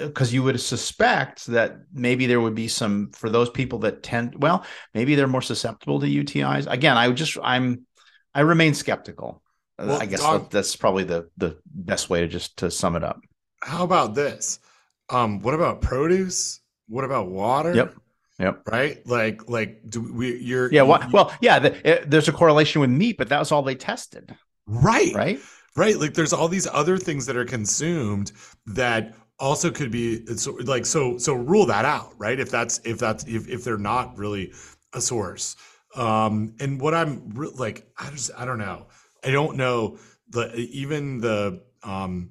[0.07, 4.35] because you would suspect that maybe there would be some for those people that tend
[4.43, 4.65] well
[4.95, 7.87] maybe they're more susceptible to utis again i would just i'm
[8.35, 9.43] i remain skeptical
[9.79, 12.71] Uh, Well, i guess Doc- that, that's probably the the best way to just to
[12.71, 13.21] sum it up
[13.63, 14.61] How about this?
[15.09, 16.61] Um, what about produce?
[16.89, 17.73] What about water?
[17.75, 17.95] Yep.
[18.39, 18.55] Yep.
[18.71, 19.07] Right?
[19.07, 20.37] Like, like, do we?
[20.39, 23.39] You're yeah you- what, well yeah the, it, there's a correlation with meat but that
[23.39, 24.35] was all they tested
[24.67, 25.39] right, right
[25.77, 28.33] right like there's all these other things that are consumed
[28.67, 32.39] that also could be so like so so rule that out right?
[32.39, 34.53] If that's if that's if, if they're not really
[34.95, 35.57] a source.
[35.97, 38.87] Um and what i'm re- like i just i don't know.
[39.25, 39.99] I don't know
[40.31, 42.31] the even the um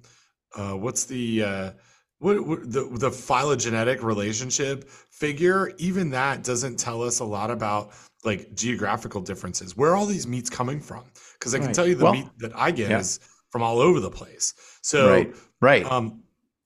[0.55, 1.71] uh what's the uh
[2.19, 7.91] what, what the the phylogenetic relationship figure even that doesn't tell us a lot about
[8.23, 9.75] like geographical differences.
[9.75, 11.03] Where are all these meats coming from?
[11.39, 11.75] Because i can Right.
[11.75, 12.99] tell you the Well, meat that i get yeah.
[12.99, 13.19] is
[13.53, 14.55] from all over the place.
[14.81, 15.85] So right, right.
[15.85, 16.23] Um,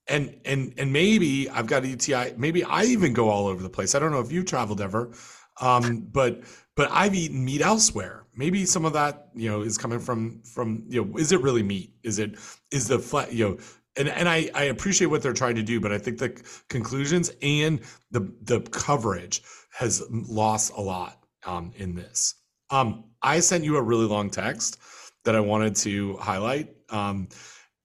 [0.08, 2.36] and and and maybe I've got ETI.
[2.38, 3.94] Maybe I even go all over the place.
[3.94, 5.12] I don't know if you've traveled ever,
[5.60, 6.44] um, but
[6.78, 8.24] but I've eaten meat elsewhere.
[8.38, 11.62] Maybe some of that you know is coming from from you know is it really
[11.62, 11.92] meat?
[12.04, 12.38] Is it
[12.72, 13.58] is the flat you know
[13.98, 17.34] and and I, I appreciate what they're trying to do, but I think the conclusions
[17.42, 17.82] and
[18.12, 19.42] the the coverage
[19.74, 22.36] has lost a lot um, in this.
[22.70, 24.80] Um, I sent you a really long text
[25.28, 26.74] that I wanted to highlight.
[26.90, 27.28] Um,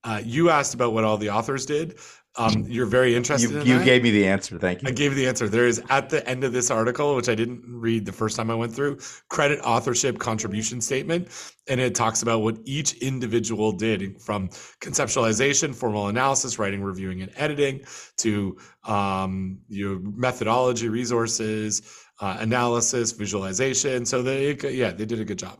[0.05, 1.99] uh, you asked about what all the authors did.
[2.35, 4.57] Um, you're very interested you, in you gave me the answer.
[4.57, 4.87] Thank you.
[4.87, 5.47] I gave you the answer.
[5.47, 8.49] There is at the end of this article, which I didn't read the first time
[8.49, 8.97] I went through,
[9.29, 11.27] credit authorship contribution statement.
[11.67, 14.47] And it talks about what each individual did from
[14.81, 17.81] conceptualization, formal analysis, writing, reviewing, and editing
[18.17, 21.83] to um, your methodology, resources,
[22.19, 24.05] uh, analysis, visualization.
[24.05, 25.59] So they, yeah, they did a good job.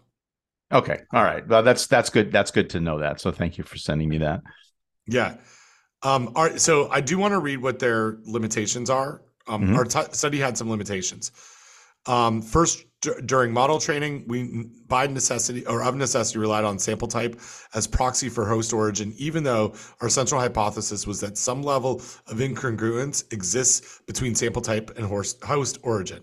[0.74, 1.02] Okay.
[1.14, 1.48] All right.
[1.48, 2.32] Well, that's that's good.
[2.32, 3.22] That's good to know that.
[3.22, 4.42] So thank you for sending me that.
[5.08, 5.36] Yeah.
[6.04, 9.22] Um, all right, so I do want to read what their limitations are.
[9.48, 9.76] Um, mm-hmm.
[9.76, 11.32] Our t- study had some limitations.
[12.06, 17.08] Um, first, d- during model training, we by necessity or of necessity relied on sample
[17.08, 17.40] type
[17.74, 22.38] as proxy for host origin, even though our central hypothesis was that some level of
[22.38, 26.22] incongruence exists between sample type and host, host origin.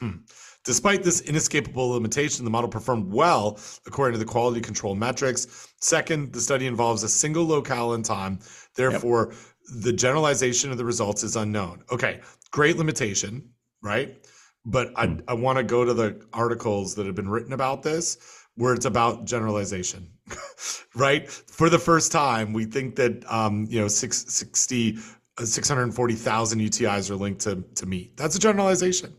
[0.00, 0.18] Hmm.
[0.64, 5.68] Despite this inescapable limitation, the model performed well according to the quality control metrics.
[5.80, 8.38] Second, the study involves a single locale and time.
[8.74, 9.38] Therefore, yep.
[9.84, 11.84] the generalization of the results is unknown.
[11.90, 12.20] Okay,
[12.50, 13.50] great limitation,
[13.82, 14.16] right?
[14.64, 15.20] But I, hmm.
[15.28, 18.18] I want to go to the articles that have been written about this
[18.58, 20.10] where it's about generalization,
[20.96, 21.30] right?
[21.30, 24.98] For the first time, we think that, um, you know, 660,
[25.38, 28.16] uh, 640,000 UTIs are linked to, to meat.
[28.16, 29.14] That's a generalization.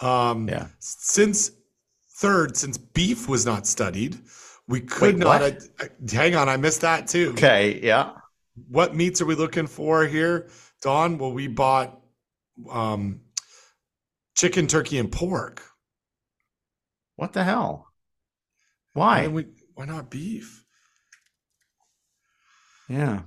[0.00, 0.68] Um, yeah.
[0.78, 1.50] Since
[2.18, 4.18] third, since beef was not studied,
[4.66, 5.42] we could Wait, not.
[5.42, 7.30] Uh, hang on, I missed that too.
[7.30, 7.80] Okay.
[7.82, 8.12] Yeah.
[8.68, 10.48] What meats are we looking for here,
[10.82, 11.18] Don?
[11.18, 12.00] Well, we bought
[12.70, 13.20] um,
[14.36, 15.62] chicken, turkey, and pork.
[17.16, 17.88] What the hell?
[18.92, 19.22] Why?
[19.22, 20.64] Why, we, why not beef?
[22.88, 23.22] Yeah.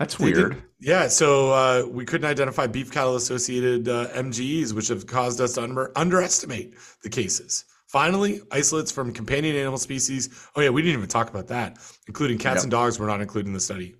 [0.00, 0.62] That's weird.
[0.80, 5.52] Yeah, so uh, we couldn't identify beef cattle associated uh, MGEs, which have caused us
[5.54, 7.66] to under- underestimate the cases.
[7.86, 10.30] Finally, isolates from companion animal species.
[10.56, 11.76] Oh, yeah, we didn't even talk about that,
[12.08, 12.62] including cats yep.
[12.62, 13.94] and dogs were not included in the study.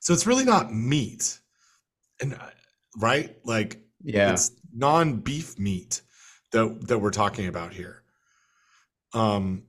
[0.00, 1.38] So it's really not meat.
[2.20, 2.50] And uh,
[2.98, 3.36] right?
[3.44, 4.32] Like yeah.
[4.32, 6.02] it's non-beef meat
[6.50, 8.02] that that we're talking about here.
[9.14, 9.64] Um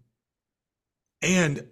[1.22, 1.68] and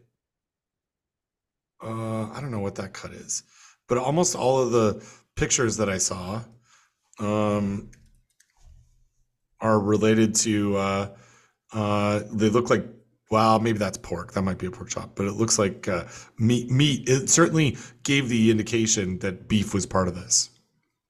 [1.83, 3.43] uh, I don't know what that cut is,
[3.87, 5.05] but almost all of the
[5.35, 6.41] pictures that I saw
[7.19, 7.91] um,
[9.61, 10.77] are related to.
[10.77, 11.09] Uh,
[11.73, 12.85] uh, they look like
[13.29, 14.33] wow, maybe that's pork.
[14.33, 16.05] That might be a pork chop, but it looks like uh,
[16.39, 16.71] meat.
[16.71, 17.07] Meat.
[17.09, 20.49] It certainly gave the indication that beef was part of this,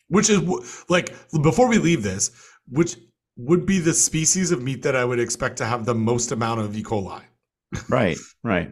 [0.09, 1.13] which is like
[1.43, 2.31] before we leave this,
[2.67, 2.97] which
[3.37, 6.59] would be the species of meat that I would expect to have the most amount
[6.59, 6.83] of E.
[6.83, 7.21] coli.
[7.89, 8.17] Right.
[8.43, 8.71] Right.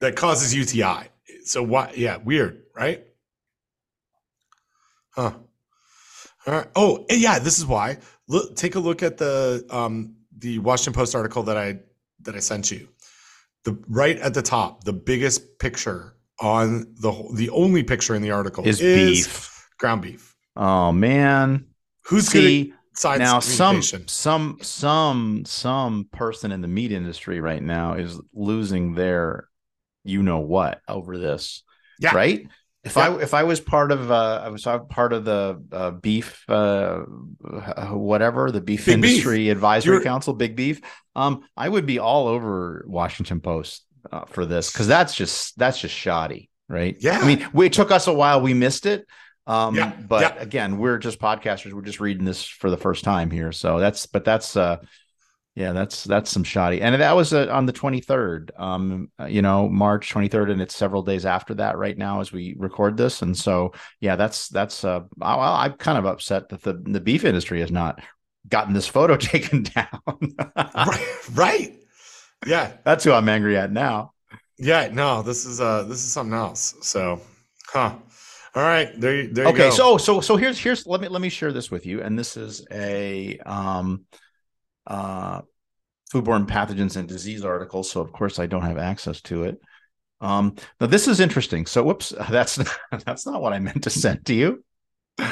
[0.00, 1.08] that causes UTI
[1.44, 1.92] so why?
[1.96, 3.04] Yeah, weird, right?
[5.10, 5.32] Huh.
[6.46, 6.66] All right.
[6.74, 7.38] Oh, yeah.
[7.38, 7.98] This is why.
[8.28, 11.78] Look, take a look at the um the Washington Post article that I
[12.22, 12.88] that I sent you.
[13.64, 18.30] The right at the top, the biggest picture on the the only picture in the
[18.30, 20.34] article is, is beef, ground beef.
[20.56, 21.66] Oh man,
[22.02, 22.74] who's See, good
[23.18, 29.48] now some some some some person in the meat industry right now is losing their
[30.04, 31.62] you know what over this.
[31.98, 32.14] Yeah.
[32.14, 32.48] Right.
[32.84, 33.08] If yeah.
[33.08, 36.98] I if I was part of uh, I was part of the uh, beef uh,
[37.90, 39.52] whatever the beef big industry beef.
[39.52, 40.04] advisory You're...
[40.04, 40.82] council big beef
[41.16, 45.80] um I would be all over Washington Post uh, for this because that's just that's
[45.80, 49.06] just shoddy right yeah I mean it took us a while we missed it
[49.46, 49.94] um yeah.
[50.06, 50.42] but yeah.
[50.42, 54.04] again we're just podcasters we're just reading this for the first time here so that's
[54.04, 54.76] but that's uh
[55.54, 58.50] yeah, that's that's some shoddy, and that was uh, on the twenty third.
[58.56, 62.20] Um, uh, you know, March twenty third, and it's several days after that right now
[62.20, 64.84] as we record this, and so yeah, that's that's.
[64.84, 68.02] Uh, well, I'm kind of upset that the the beef industry has not
[68.48, 70.34] gotten this photo taken down.
[70.56, 71.78] right, right,
[72.44, 74.12] yeah, that's who I'm angry at now.
[74.58, 76.74] Yeah, no, this is uh this is something else.
[76.82, 77.20] So,
[77.66, 77.94] huh.
[78.56, 81.52] All right, there, there okay, so so so here's here's let me let me share
[81.52, 84.04] this with you, and this is a um
[84.86, 85.42] uh,
[86.12, 87.82] foodborne pathogens and disease article.
[87.82, 89.60] So of course I don't have access to it.
[90.20, 91.66] Um, now this is interesting.
[91.66, 94.64] So whoops, that's not, that's not what I meant to send to you.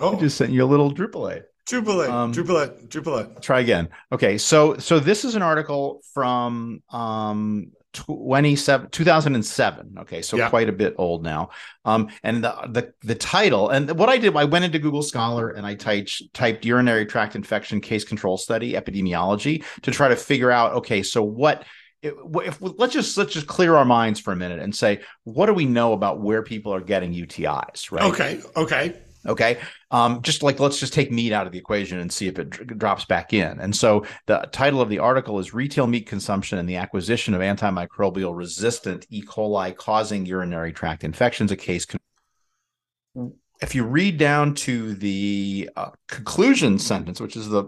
[0.00, 0.16] Oh.
[0.16, 1.42] I just sent you a little Drupal.
[1.68, 3.42] Drupal, um, Drupal, Drupal.
[3.42, 3.88] Try again.
[4.12, 7.72] Okay, so so this is an article from um,
[8.06, 10.48] 27 2007 okay so Yeah.
[10.48, 11.50] quite a bit old now
[11.84, 15.50] um and the, the the title and what i did i went into google scholar
[15.50, 20.50] and i typed typed urinary tract infection case control study epidemiology to try to figure
[20.50, 21.64] out okay so what
[22.02, 22.14] if,
[22.44, 25.52] if let's just let's just clear our minds for a minute and say what do
[25.52, 28.40] we know about where people are getting utis right Okay.
[28.56, 28.94] Okay.
[29.26, 29.58] Okay.
[29.90, 32.50] Um, just like let's just take meat out of the equation and see if it
[32.50, 33.58] dr- drops back in.
[33.60, 37.40] And so the title of the article is Retail Meat Consumption and the Acquisition of
[37.40, 39.22] Antimicrobial Resistant E.
[39.22, 41.84] coli Causing Urinary Tract Infections, a case.
[41.84, 47.64] Con- if you read down to the uh, conclusion sentence, which is the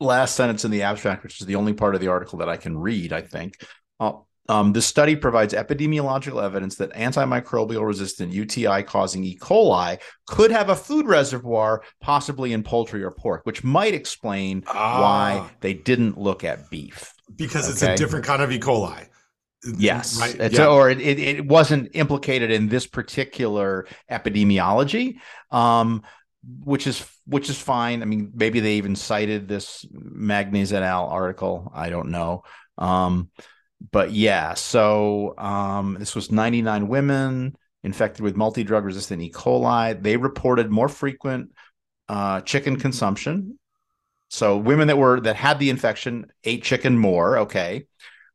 [0.00, 2.56] last sentence in the abstract, which is the only part of the article that I
[2.56, 3.62] can read, I think.
[4.00, 4.12] Uh,
[4.48, 9.38] um, this study provides epidemiological evidence that antimicrobial resistant UTI causing E.
[9.40, 15.40] coli could have a food reservoir, possibly in poultry or pork, which might explain why
[15.42, 17.12] Ah, they didn't look at beef.
[17.36, 18.58] because it's a different kind of E.
[18.58, 19.06] coli.
[19.78, 20.52] Yes, Right.
[20.52, 20.66] yeah.
[20.66, 25.16] or it, it, wasn't implicated in this particular epidemiology,
[25.50, 26.02] um,
[26.64, 28.02] which is which is fine.
[28.02, 31.06] I mean, maybe they even cited this Manges et al.
[31.08, 31.72] article.
[31.74, 32.42] I don't know.
[32.76, 33.30] Um,
[33.90, 39.30] but yeah, so um, this was 99 women infected with multi-drug resistant E.
[39.30, 40.00] coli.
[40.00, 41.50] They reported more frequent
[42.08, 43.58] uh, chicken consumption.
[44.30, 47.38] So women that were that had the infection ate chicken more.
[47.38, 47.86] Okay.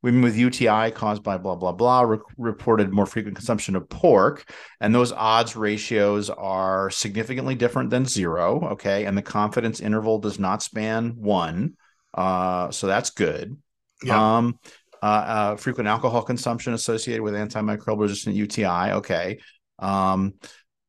[0.01, 4.49] Women with UTI caused by blah blah blah re- reported more frequent consumption of pork,
[4.79, 8.69] and those odds ratios are significantly different than zero.
[8.71, 11.73] Okay, and the confidence interval does not span one,
[12.13, 13.57] uh, so that's good.
[14.01, 14.37] Yeah.
[14.37, 14.57] Um,
[15.01, 18.93] uh, uh, frequent alcohol consumption associated with antimicrobial resistant UTI.
[18.93, 19.39] Okay.
[19.79, 20.35] Um,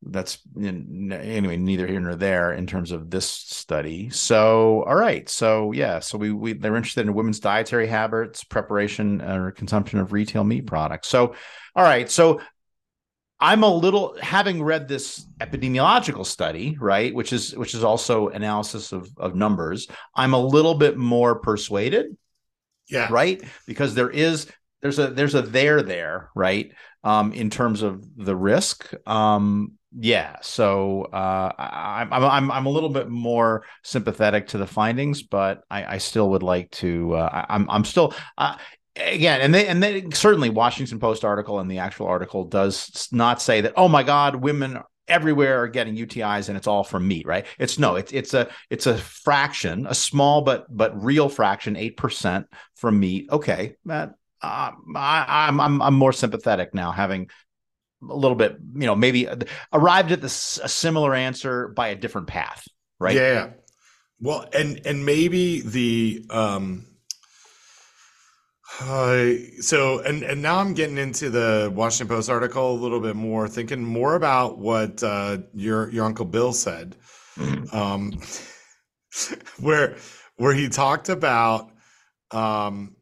[0.03, 4.09] that's anyway, neither here nor there in terms of this study.
[4.11, 5.29] So, all right.
[5.29, 6.01] So, yeah.
[6.01, 10.67] So we, we they're interested in women's dietary habits, preparation or consumption of retail meat
[10.67, 11.09] products.
[11.09, 11.35] So,
[11.77, 12.11] all right.
[12.11, 12.41] So
[13.39, 18.93] I'm a little having read this epidemiological study, right, which is which is also analysis
[18.93, 19.87] of of numbers.
[20.15, 22.17] I'm a little bit more persuaded
[22.91, 23.09] yeah.
[23.11, 23.43] right?
[23.67, 24.47] Because there is
[24.83, 26.73] there's a there's a there there right?
[27.05, 28.93] Um in terms of the risk.
[29.07, 34.67] Um yeah so uh I, i'm i'm i'm a little bit more sympathetic to the
[34.67, 38.57] findings but i i still would like to uh I, i'm i'm still uh
[38.95, 43.43] again and they and then certainly washington post article and the actual article does not
[43.43, 44.79] say that oh my god women
[45.11, 47.45] everywhere are getting UTIs and it's all from meat, right?
[47.59, 51.97] It's no, it's it's a it's a fraction, a small but but real fraction, eight
[51.97, 52.47] percent
[52.77, 53.29] from meat.
[53.31, 57.29] Okay, that uh, I, I'm I'm I'm more sympathetic now, having
[58.09, 59.29] a little bit, you know, maybe
[59.73, 62.67] arrived at this a similar answer by a different path,
[62.99, 63.15] right?
[63.15, 63.51] Yeah.
[64.21, 66.87] Well, and and maybe the um
[68.81, 73.15] uh, so and and now I'm getting into the Washington Post article a little bit
[73.15, 76.97] more, thinking more about what uh, your your uncle Bill said,
[77.73, 78.19] um,
[79.61, 79.97] where
[80.37, 81.71] where he talked about,
[82.31, 82.97] um,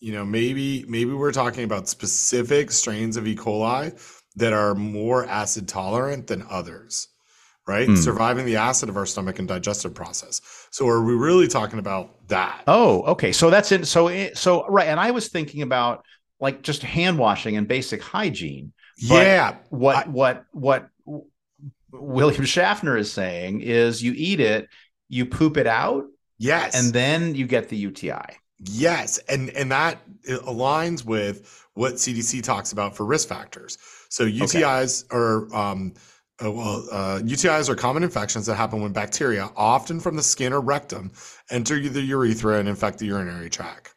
[0.00, 3.36] you know, maybe maybe we're talking about specific strains of E.
[3.36, 3.96] coli
[4.34, 7.06] that are more acid tolerant than others,
[7.68, 7.86] right?
[7.86, 7.94] Hmm.
[7.94, 10.40] Surviving the acid of our stomach and digestive process.
[10.78, 12.62] So are we really talking about that?
[12.68, 13.32] Oh, okay.
[13.32, 13.84] So that's it.
[13.88, 16.04] So it, so right, and I was thinking about
[16.38, 18.72] like just hand washing and basic hygiene.
[19.08, 19.56] but- yeah.
[19.70, 20.88] what I- what what
[21.90, 24.68] William Schaffner is saying is you eat it,
[25.08, 26.04] you poop it out,
[26.38, 26.76] Yes.
[26.76, 28.36] and then you get the UTI.
[28.60, 29.98] Yes, and and that
[30.28, 33.78] aligns with what CDC talks about for risk factors.
[34.10, 35.94] So UTIs are um,
[36.44, 40.52] uh, well, uh, UTIs are common infections that happen when bacteria, often from the skin
[40.52, 41.10] or rectum,
[41.50, 43.94] enter the urethra and infect the urinary tract.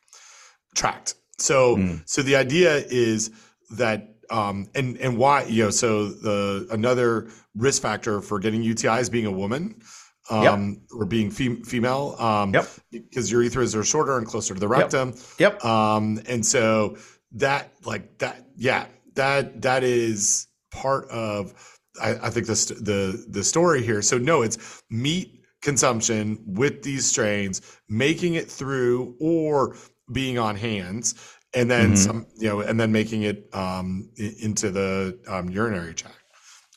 [0.75, 1.15] Tract.
[1.37, 2.01] So Mm.
[2.05, 3.31] so the idea is
[3.71, 8.99] that um, and and why you know so the another risk factor for getting UTI
[8.99, 9.81] is being a woman.
[10.29, 12.69] Um, or being fem- female, um, Yep.
[12.91, 15.13] because urethras are shorter and closer to the rectum.
[15.39, 15.65] Yep.
[15.65, 16.95] Um, and so
[17.33, 18.85] that, like that, yeah,
[19.15, 21.53] that that is part of,
[22.01, 24.01] I, I think the st- the the story here.
[24.01, 29.75] So no, it's meat consumption with these strains, making it through or
[30.11, 31.15] being on hands,
[31.53, 31.97] and then Mhm.
[31.97, 36.17] some, you know, and then making it um, into the um, urinary tract.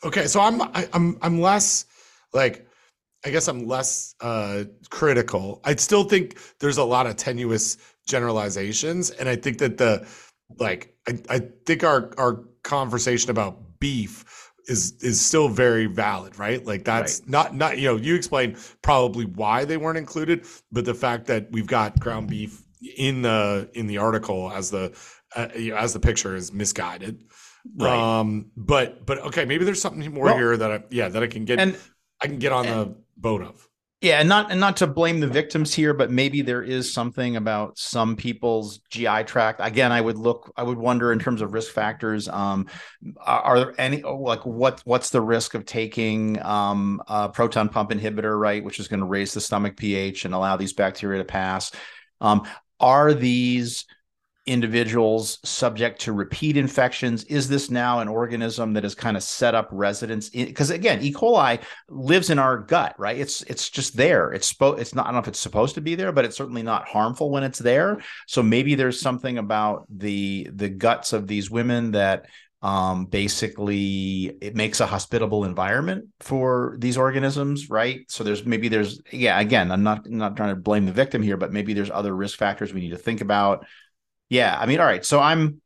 [0.05, 1.87] Okay, so I'm I, I'm I'm less
[2.33, 2.67] like
[3.25, 5.61] I guess I'm less uh, critical.
[5.65, 10.07] I still think there's a lot of tenuous generalizations, and I think that the
[10.59, 16.65] like I, I think our our conversation about beef is is still very valid, right?
[16.65, 20.95] Like that's not not you know you explain probably why they weren't included, but the
[20.95, 22.63] fact that we've got ground beef
[22.97, 24.97] in the in the article as the
[25.37, 27.25] uh, you know, as the picture is misguided.
[27.77, 28.21] Right.
[28.21, 31.27] Um, but but okay, maybe there's something more Well- here that I yeah that I
[31.27, 31.77] can get and
[32.21, 33.69] I can get on the boat of.
[34.05, 37.37] Yeah, and not and not to blame the victims here, but maybe there is something
[37.37, 39.61] about some people's GI tract.
[39.63, 42.29] Again, I would look, I would wonder in terms of risk factors.
[42.29, 42.67] Um,
[43.17, 48.39] are, there any like what what's the risk of taking um, a proton pump inhibitor,
[48.39, 51.73] right, which is going to raise the stomach pH and allow these bacteria to pass?
[52.21, 52.47] Um,
[52.79, 53.87] are these
[54.47, 57.25] individuals subject to repeat infections?
[57.25, 60.29] Is this now an organism that has kind of set up residence?
[60.29, 61.13] Because again, E.
[61.13, 63.19] coli lives in our gut, right?
[63.19, 64.33] It's it's just there.
[64.33, 65.07] It's spo- it's not.
[65.07, 67.45] I don't know if it's supposed to be there, but it's certainly not harmful when
[67.45, 68.01] it's there.
[68.27, 72.27] So maybe there's something about the the guts of these women that
[72.65, 78.11] um, basically it makes a hospitable environment for these organisms, right?
[78.11, 79.39] So there's maybe there's yeah.
[79.39, 82.39] Again, I'm not not trying to blame the victim here, but maybe there's other risk
[82.39, 83.67] factors we need to think about.
[84.35, 85.05] Yeah, I mean, all right.
[85.05, 85.61] So I'm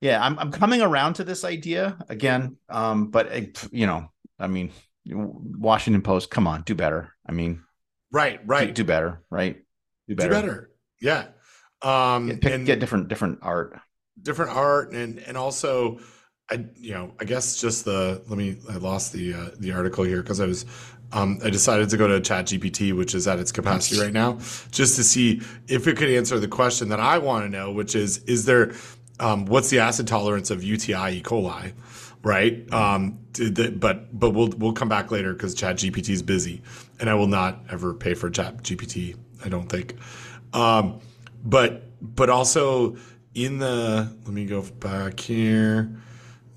[0.00, 2.56] yeah, I'm I'm coming around to this idea again.
[2.68, 4.70] Um, but it, you know, I mean,
[5.06, 7.12] Washington Post, come on, do better.
[7.28, 7.62] I mean,
[8.12, 8.74] Right, right.
[8.74, 9.56] do better, right?
[10.08, 10.30] Do Do better.
[10.30, 10.70] better.
[11.00, 11.26] Yeah.
[11.82, 13.78] Um Get, pick, and get different different art.
[14.20, 15.98] different art and and also
[16.50, 20.04] I you know, I guess just the let me I lost the uh, the article
[20.04, 20.66] here because I was
[21.12, 24.38] um, I decided to go to ChatGPT, which is at its capacity right now,
[24.70, 27.94] just to see if it could answer the question that I want to know, which
[27.94, 28.72] is is there
[29.20, 31.22] um, what's the acid tolerance of UTI E.
[31.22, 31.72] coli,
[32.22, 32.72] right?
[32.72, 36.62] Um, did the, but but we'll we'll come back later because ChatGPT is busy,
[36.98, 39.16] and I will not ever pay for ChatGPT.
[39.44, 39.96] I don't think.
[40.54, 41.00] Um,
[41.44, 42.96] but but also
[43.34, 45.90] in the let me go back here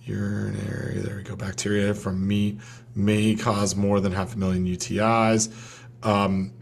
[0.02, 2.60] urinary there we go bacteria from meat
[2.96, 5.52] may cause more than half a million utis
[6.04, 6.54] um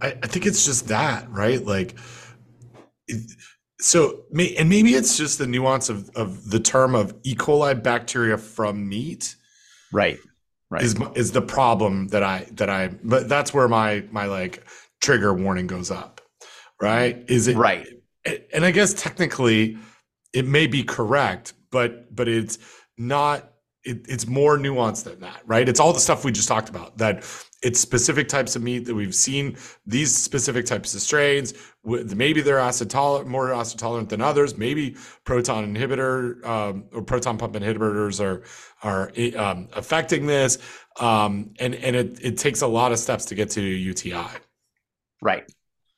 [0.00, 1.94] i, I think it's just that right like
[3.06, 3.30] it,
[3.80, 7.80] so may, and maybe it's just the nuance of, of the term of e coli
[7.80, 9.34] bacteria from meat
[9.92, 10.18] Right.
[10.70, 10.82] Right.
[10.82, 14.64] is is the problem that I that I but that's where my my like
[15.02, 16.22] trigger warning goes up,
[16.80, 17.22] right?
[17.28, 17.86] Is it right.
[18.54, 19.76] And I guess technically
[20.32, 22.58] it may be correct, but but it's
[22.96, 23.51] not.
[23.84, 25.68] It, it's more nuanced than that, right?
[25.68, 26.98] It's all the stuff we just talked about.
[26.98, 27.24] That
[27.62, 29.56] it's specific types of meat that we've seen.
[29.86, 31.54] These specific types of strains,
[31.84, 34.56] maybe they're acid tolerant, more acid tolerant than others.
[34.56, 38.42] Maybe proton inhibitor um, or proton pump inhibitors are
[38.82, 40.58] are um, affecting this,
[41.00, 44.26] um, and and it it takes a lot of steps to get to UTI.
[45.20, 45.44] Right.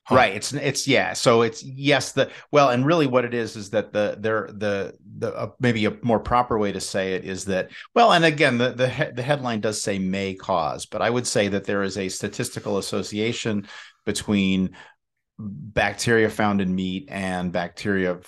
[0.06, 0.16] Huh.
[0.16, 0.34] Right.
[0.34, 1.14] It's it's yeah.
[1.14, 2.12] So it's yes.
[2.12, 5.86] The well, and really, what it is is that the there the the uh, maybe
[5.86, 9.12] a more proper way to say it is that well, and again, the the he-
[9.12, 12.76] the headline does say may cause, but I would say that there is a statistical
[12.76, 13.66] association
[14.04, 14.76] between
[15.38, 18.18] bacteria found in meat and bacteria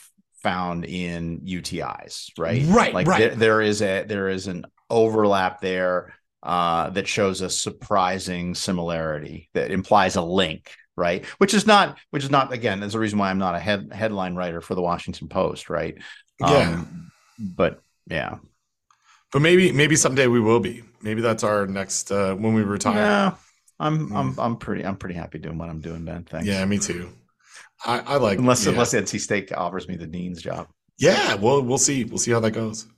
[0.42, 2.30] found in UTIs.
[2.38, 2.62] Right.
[2.66, 3.18] Right, Like right.
[3.18, 9.50] there- there is a there is an overlap there uh, that shows a surprising similarity
[9.52, 11.24] that implies a link, right?
[11.38, 13.92] Which is not, which is not again, is the reason why I'm not a head,
[13.92, 15.96] headline writer for the Washington Post, right?
[16.40, 16.46] Yeah.
[16.48, 18.36] Um, but yeah,
[19.32, 20.82] But maybe maybe someday we will be.
[21.02, 22.94] Maybe that's our next uh, when we retire.
[22.96, 23.34] yeah
[23.78, 24.16] I'm Hmm.
[24.16, 26.24] I'm I'm pretty I'm pretty happy doing what I'm doing, Ben.
[26.24, 26.46] Thanks.
[26.46, 27.10] Yeah, me too.
[27.84, 28.72] I, I like Unless yeah.
[28.72, 30.68] unless NC State offers me the dean's job.
[30.98, 31.34] yeah.
[31.34, 32.04] Well, we'll see.
[32.04, 32.86] We'll see how that goes.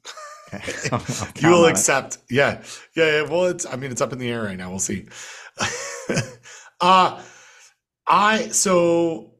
[0.54, 0.72] Okay.
[0.92, 1.72] I'll- I'll you will on it.
[1.72, 2.18] accept.
[2.30, 2.62] Yeah.
[2.96, 3.22] yeah, yeah.
[3.28, 3.66] Well, it's.
[3.66, 4.70] I mean, it's up in the air right now.
[4.70, 5.04] We'll see.
[6.80, 7.22] uh
[8.08, 9.32] I so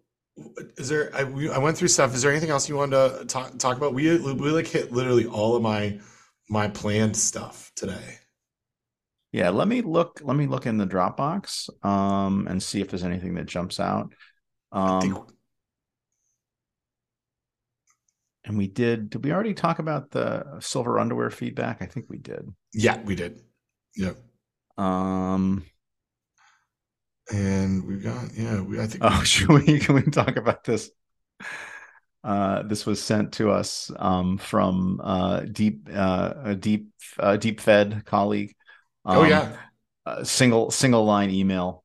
[0.77, 1.11] is there?
[1.15, 2.15] I, we, I went through stuff.
[2.15, 3.95] Is there anything else you wanted to talk talk about?
[3.95, 5.99] We we like hit literally all of my
[6.49, 8.19] my planned stuff today.
[9.32, 10.20] Yeah, let me look.
[10.23, 14.12] Let me look in the Dropbox um, and see if there's anything that jumps out.
[14.82, 15.27] I think Um,
[18.45, 19.11] and we did.
[19.11, 21.82] Did we already talk about the silver underwear feedback?
[21.82, 22.49] I think we did.
[22.73, 23.43] yeah, we did.
[23.97, 24.12] Yeah,
[24.77, 25.65] Um,
[27.32, 28.60] and we've got yeah.
[28.60, 29.78] We, I think oh, should we?
[29.78, 30.90] Can we talk about this?
[32.24, 36.88] Uh, this was sent to us um, from uh, deep, uh, a deep,
[37.18, 38.55] uh, deep fed colleague.
[39.05, 39.56] oh Um, yeah.
[40.05, 41.84] a single single line email.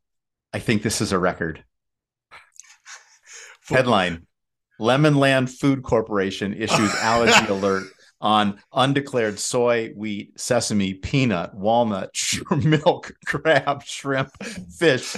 [0.51, 1.63] I think this is a record.
[3.67, 4.27] Headline
[4.79, 7.85] Lemonland Food Corporation issues allergy alert
[8.23, 15.15] on undeclared soy, wheat, sesame, peanut, walnut, sh- milk, crab, shrimp, fish,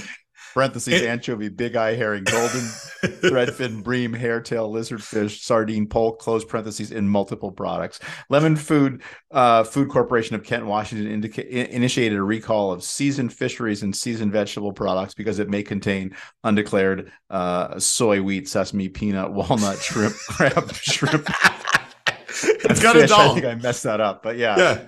[0.55, 2.61] parentheses, anchovy, big eye herring, golden
[3.03, 7.99] threadfin, bream, hairtail, lizardfish, sardine, polk, close parentheses, in multiple products.
[8.29, 13.83] Lemon Food uh, Food Corporation of Kent, Washington, indica- initiated a recall of seasoned fisheries
[13.83, 19.77] and seasoned vegetable products because it may contain undeclared uh, soy, wheat, sesame, peanut, walnut,
[19.77, 21.29] shrimp, crab, shrimp,
[22.43, 23.11] it's got a Fish.
[23.11, 24.57] I think I messed that up, but yeah.
[24.57, 24.79] Yeah.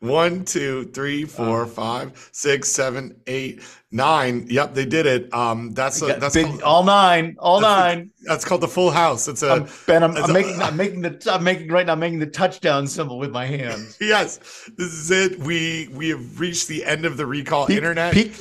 [0.00, 3.60] One, two, three, four, five, six, seven, eight,
[3.92, 4.46] nine.
[4.48, 5.32] Yep, they did it.
[5.34, 8.10] Um, that's a, that's big- called, all nine, all That's nine.
[8.22, 9.28] that's called the Full House.
[9.28, 11.92] It's a I'm, ben, I'm, I'm a- making, I'm making the, I'm making right now,
[11.92, 13.98] I'm making the touchdown symbol with my hands.
[14.00, 14.38] yes.
[14.78, 15.38] This is it.
[15.38, 18.14] We we have reached the end of the recall Peak, internet.
[18.14, 18.32] peak,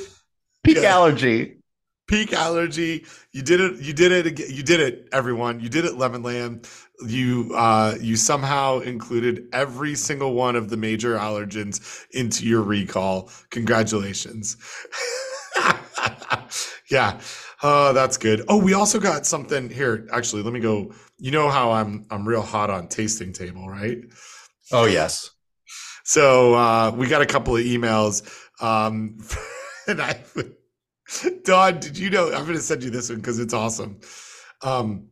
[0.64, 0.96] peak Yeah.
[0.96, 1.58] allergy.
[2.08, 3.06] peak allergy.
[3.34, 3.82] You did it.
[3.82, 4.50] You did it.
[4.50, 5.60] You did it, everyone.
[5.60, 6.62] You did it, Lemon Lamb.
[7.06, 13.30] You uh, you somehow included every single one of the major allergens into your recall.
[13.52, 14.58] Congratulations.
[16.90, 17.20] yeah.
[17.62, 18.44] Oh, that's good.
[18.48, 20.08] Oh, we also got something here.
[20.12, 20.94] Actually, let me go.
[21.18, 24.00] You know how I'm I'm real hot on tasting table, right?
[24.72, 25.32] Oh yes.
[26.04, 28.28] So uh, we got a couple of emails,
[28.62, 29.20] um,
[29.88, 30.20] and I,
[31.44, 32.28] Don, did you know?
[32.28, 34.00] I'm going to send you this one because it's awesome.
[34.62, 35.08] Um,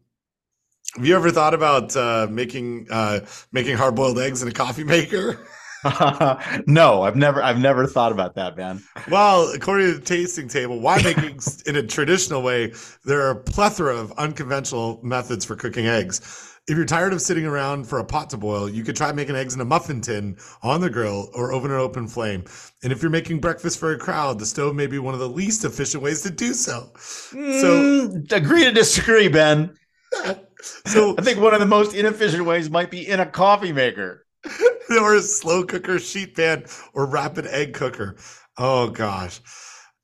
[0.98, 3.20] have you ever thought about uh, making uh,
[3.52, 5.48] making hard boiled eggs in a coffee maker?
[6.68, 8.82] no, I've never, I've never thought about that, man.
[9.10, 12.74] Well, according to the tasting table, why making in a traditional way?
[13.06, 16.20] There are a plethora of unconventional methods for cooking eggs.
[16.68, 19.36] If you're tired of sitting around for a pot to boil, you could try making
[19.36, 22.44] eggs in a muffin tin on the grill or over an open flame.
[22.84, 25.30] And if you're making breakfast for a crowd, the stove may be one of the
[25.30, 26.92] least efficient ways to do so.
[26.98, 29.76] So, Mm, agree to disagree, Ben.
[30.62, 34.26] so I think one of the most inefficient ways might be in a coffee maker.
[35.02, 38.16] or a slow cooker, sheet pan, or rapid egg cooker.
[38.58, 39.42] Oh gosh,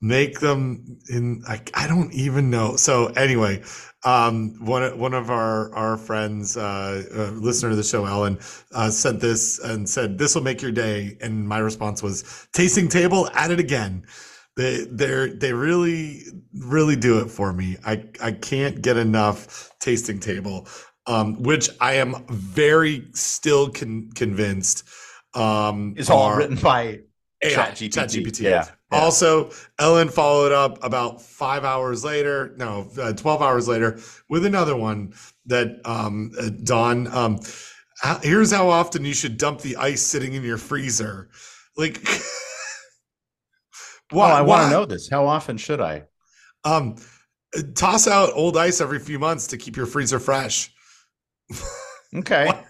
[0.00, 1.42] make them in.
[1.48, 2.76] I, I don't even know.
[2.76, 3.62] So anyway,
[4.04, 8.38] um, one one of our our friends, uh, uh, listener to the show, Ellen,
[8.72, 11.16] uh, sent this and said this will make your day.
[11.20, 14.04] And my response was tasting table at it again.
[14.56, 16.22] They they they really
[16.54, 17.76] really do it for me.
[17.84, 20.68] I I can't get enough tasting table
[21.06, 24.84] um, which I am very still con- convinced
[25.34, 27.00] um, It's all are written by
[27.42, 27.90] ChatGPT.
[27.90, 28.40] ChatGPT.
[28.42, 28.68] Yeah.
[28.90, 29.50] Also,
[29.80, 33.98] Ellen followed up about five hours later, no, uh, 12 hours later,
[34.28, 35.12] with another one
[35.46, 37.40] that um, uh, Don, um,
[38.22, 41.28] here's how often you should dump the ice sitting in your freezer.
[41.76, 42.00] Like,
[44.12, 45.08] Oh, I want to know this.
[45.08, 46.04] How often should I?
[46.64, 46.96] Um,
[47.74, 50.72] toss out old ice every few months to keep your freezer fresh.
[52.14, 52.46] Okay.
[52.54, 52.64] What?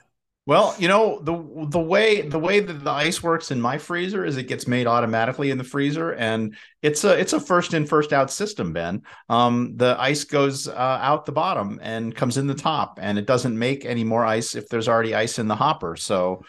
[0.46, 1.32] Well, you know the
[1.70, 4.86] the way the way that the ice works in my freezer is it gets made
[4.86, 8.74] automatically in the freezer, and it's a it's a first in first out system.
[8.74, 13.18] Ben, um, the ice goes uh, out the bottom and comes in the top, and
[13.18, 15.96] it doesn't make any more ice if there's already ice in the hopper.
[15.96, 16.44] So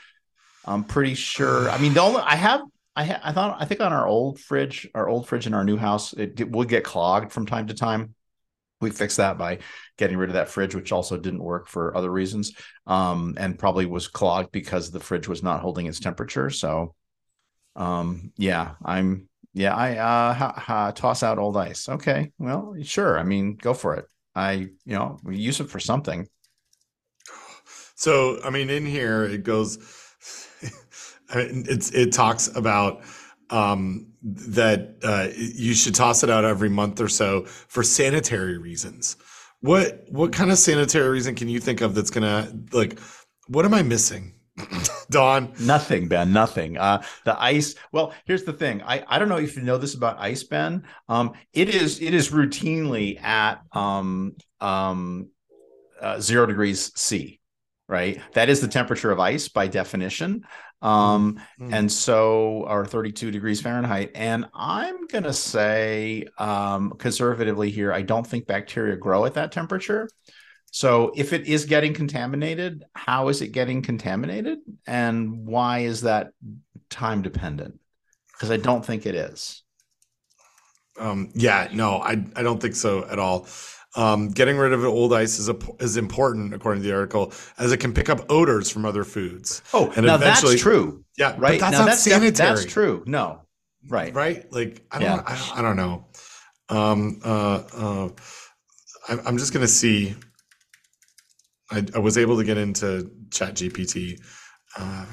[0.65, 1.69] I'm pretty sure.
[1.69, 2.63] I mean, the only I have
[2.95, 5.63] I ha, I thought I think on our old fridge, our old fridge in our
[5.63, 8.15] new house, it, it would get clogged from time to time.
[8.81, 9.59] We fixed that by
[9.97, 12.53] getting rid of that fridge, which also didn't work for other reasons,
[12.85, 16.49] um, and probably was clogged because the fridge was not holding its temperature.
[16.49, 16.93] So,
[17.75, 21.87] um, yeah, I'm yeah, I uh, ha, ha, toss out old ice.
[21.87, 23.17] Okay, well, sure.
[23.17, 24.05] I mean, go for it.
[24.35, 26.27] I you know use it for something.
[27.95, 29.79] So, I mean, in here it goes.
[31.35, 33.03] It talks about
[33.49, 39.17] um, that uh, you should toss it out every month or so for sanitary reasons.
[39.61, 42.99] What what kind of sanitary reason can you think of that's gonna like?
[43.47, 44.33] What am I missing,
[45.09, 45.53] Don?
[45.59, 46.33] Nothing, Ben.
[46.33, 46.77] Nothing.
[46.77, 47.75] Uh, the ice.
[47.91, 48.81] Well, here's the thing.
[48.83, 50.83] I, I don't know if you know this about ice, Ben.
[51.09, 55.29] Um, it is it is routinely at um um
[55.99, 57.39] uh, zero degrees C,
[57.87, 58.21] right?
[58.33, 60.45] That is the temperature of ice by definition.
[60.85, 61.73] Um, Mm.
[61.73, 64.11] and so or 32 degrees Fahrenheit.
[64.15, 70.09] And I'm gonna say um conservatively here, I don't think bacteria grow at that temperature.
[70.71, 74.59] So if it is getting contaminated, how is it getting contaminated?
[74.85, 76.31] And why is that
[76.89, 77.79] time dependent?
[78.33, 79.63] Because I don't think it is.
[80.99, 83.47] Um, yeah, no, I I don't think so at all.
[83.97, 87.71] Um, getting rid of old ice is a, is important according to the article, as
[87.71, 89.61] it can pick up odors from other foods.
[89.73, 91.59] Oh, And now eventually- that's true, Yeah, but right?
[91.59, 92.31] that's now not that's sanitary.
[92.55, 93.03] that's true.
[93.07, 93.41] No,
[93.87, 94.13] right.
[94.13, 94.51] right?
[94.51, 95.23] Like I don't, Yeah.
[95.25, 96.05] I, don't- I don't know.
[96.67, 98.09] Um, uh, uh,
[99.07, 100.15] I, I'm just gonna see.
[101.71, 104.19] I, I was able to get into Chat GPT.
[104.77, 105.05] Uh.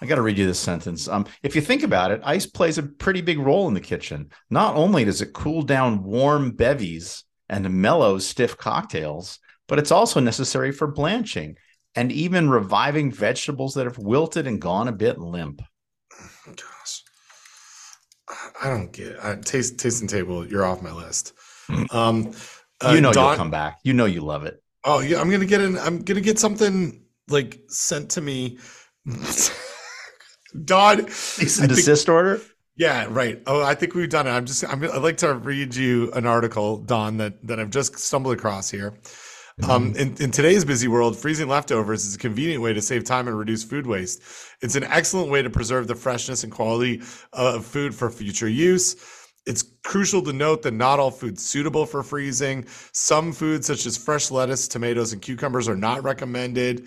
[0.00, 1.08] I got to read you this sentence.
[1.08, 4.30] Um, if you think about it, ice plays a pretty big role in the kitchen.
[4.48, 10.20] Not only does it cool down warm bevies and mellow stiff cocktails, but it's also
[10.20, 11.56] necessary for blanching
[11.94, 15.62] and even reviving vegetables that have wilted and gone a bit limp.
[16.46, 17.02] Gosh,
[18.62, 19.18] I don't get it.
[19.22, 20.46] I, taste tasting table.
[20.46, 21.32] You're off my list.
[21.90, 22.32] Um,
[22.84, 23.78] uh, you know Don- you'll come back.
[23.82, 24.62] You know you love it.
[24.84, 25.76] Oh yeah, I'm gonna get in.
[25.78, 28.58] I'm gonna get something like sent to me.
[30.64, 32.40] Don, cease and desist order.
[32.78, 33.42] Yeah, right.
[33.48, 34.30] Oh, I think we've done it.
[34.30, 34.64] I'm just.
[34.64, 34.82] I'm.
[34.84, 38.92] I'd like to read you an article, Don, that that I've just stumbled across here.
[39.60, 39.70] Mm-hmm.
[39.70, 43.26] Um, in, in today's busy world, freezing leftovers is a convenient way to save time
[43.26, 44.22] and reduce food waste.
[44.62, 47.02] It's an excellent way to preserve the freshness and quality
[47.32, 48.94] of food for future use.
[49.44, 52.66] It's crucial to note that not all food's suitable for freezing.
[52.92, 56.86] Some foods, such as fresh lettuce, tomatoes, and cucumbers, are not recommended.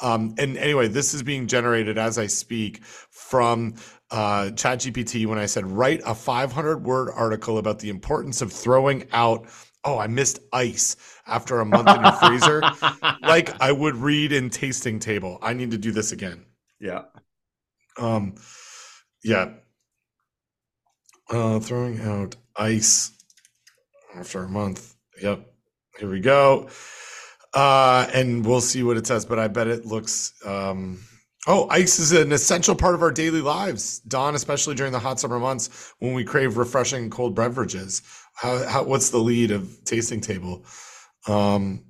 [0.00, 3.74] Um, and anyway, this is being generated as I speak from
[4.12, 9.08] uh, ChatGPT when I said, write a 500 word article about the importance of throwing
[9.12, 9.46] out,
[9.84, 12.62] oh, I missed ice after a month in your freezer,
[13.22, 15.38] like I would read in Tasting Table.
[15.42, 16.44] I need to do this again.
[16.78, 17.04] Yeah.
[17.98, 18.34] Um,
[19.24, 19.54] yeah.
[21.30, 23.12] Uh, throwing out ice
[24.14, 24.94] after a month.
[25.22, 25.46] Yep.
[25.98, 26.68] Here we go.
[27.54, 30.34] Uh, and we'll see what it says, but I bet it looks.
[30.44, 31.00] Um,
[31.46, 35.18] oh, ice is an essential part of our daily lives, Don, especially during the hot
[35.18, 38.02] summer months when we crave refreshing cold beverages.
[38.34, 40.64] How, how what's the lead of tasting table?
[41.26, 41.84] Um,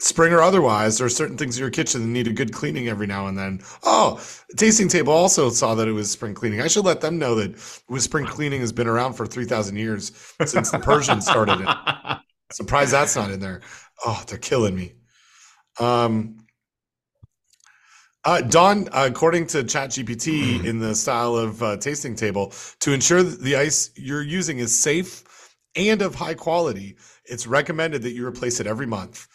[0.00, 2.88] spring or otherwise, there are certain things in your kitchen that need a good cleaning
[2.88, 3.60] every now and then.
[3.84, 4.20] Oh,
[4.56, 6.60] tasting table also saw that it was spring cleaning.
[6.60, 7.54] I should let them know that
[7.88, 10.12] was spring cleaning has been around for three thousand years
[10.44, 12.16] since the Persians started it.
[12.52, 13.60] Surprised that's not in there.
[14.04, 14.94] Oh, they're killing me.
[15.78, 16.39] Um,
[18.24, 23.40] uh, Don, according to ChatGPT, in the style of uh, tasting table, to ensure that
[23.40, 25.24] the ice you're using is safe
[25.76, 29.26] and of high quality, it's recommended that you replace it every month.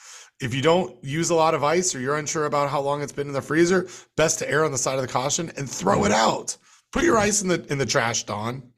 [0.41, 3.13] If you don't use a lot of ice or you're unsure about how long it's
[3.13, 3.87] been in the freezer,
[4.17, 6.57] best to err on the side of the caution and throw it out.
[6.91, 8.71] Put your ice in the in the trash, Don.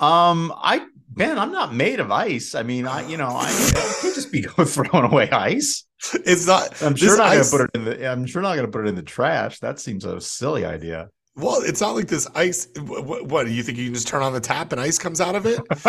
[0.00, 2.54] Um, I Ben, I'm not made of ice.
[2.54, 5.84] I mean, I you know, I, I can't just be throwing away ice.
[6.14, 6.80] It's not.
[6.82, 8.10] I'm sure not ice, gonna put it in the.
[8.10, 9.58] I'm sure not gonna put it in the trash.
[9.58, 11.08] That seems a silly idea.
[11.36, 12.68] Well, it's not like this ice.
[12.76, 13.78] What, what, do you think?
[13.78, 15.60] You can just turn on the tap and ice comes out of it?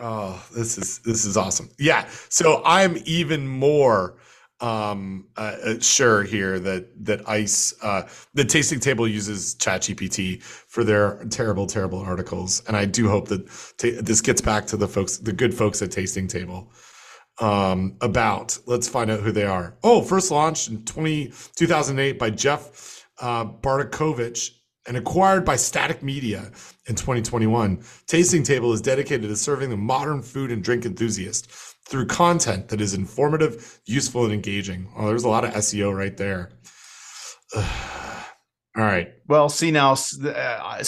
[0.00, 1.68] oh, this is this is awesome.
[1.78, 2.08] Yeah.
[2.28, 4.16] So I'm even more
[4.62, 8.02] um, uh, uh, sure here that that ice uh,
[8.32, 13.48] the tasting table uses ChatGPT for their terrible, terrible articles, and I do hope that
[13.78, 16.72] this gets back to the folks, the good folks at Tasting Table.
[17.40, 19.76] Um, about let's find out who they are.
[19.82, 24.50] Oh, first launched in 20, 2008 by Jeff uh, Bartakovics
[24.86, 26.52] and acquired by Static Media
[26.86, 27.82] in 2021.
[28.06, 31.50] Tasting Table is dedicated to serving the modern food and drink enthusiast
[31.88, 34.88] through content that is informative, useful, and engaging.
[34.96, 36.50] Oh, there's a lot of SEO right there.
[37.56, 37.64] All
[38.84, 39.12] right.
[39.28, 40.82] Well, see now, uh,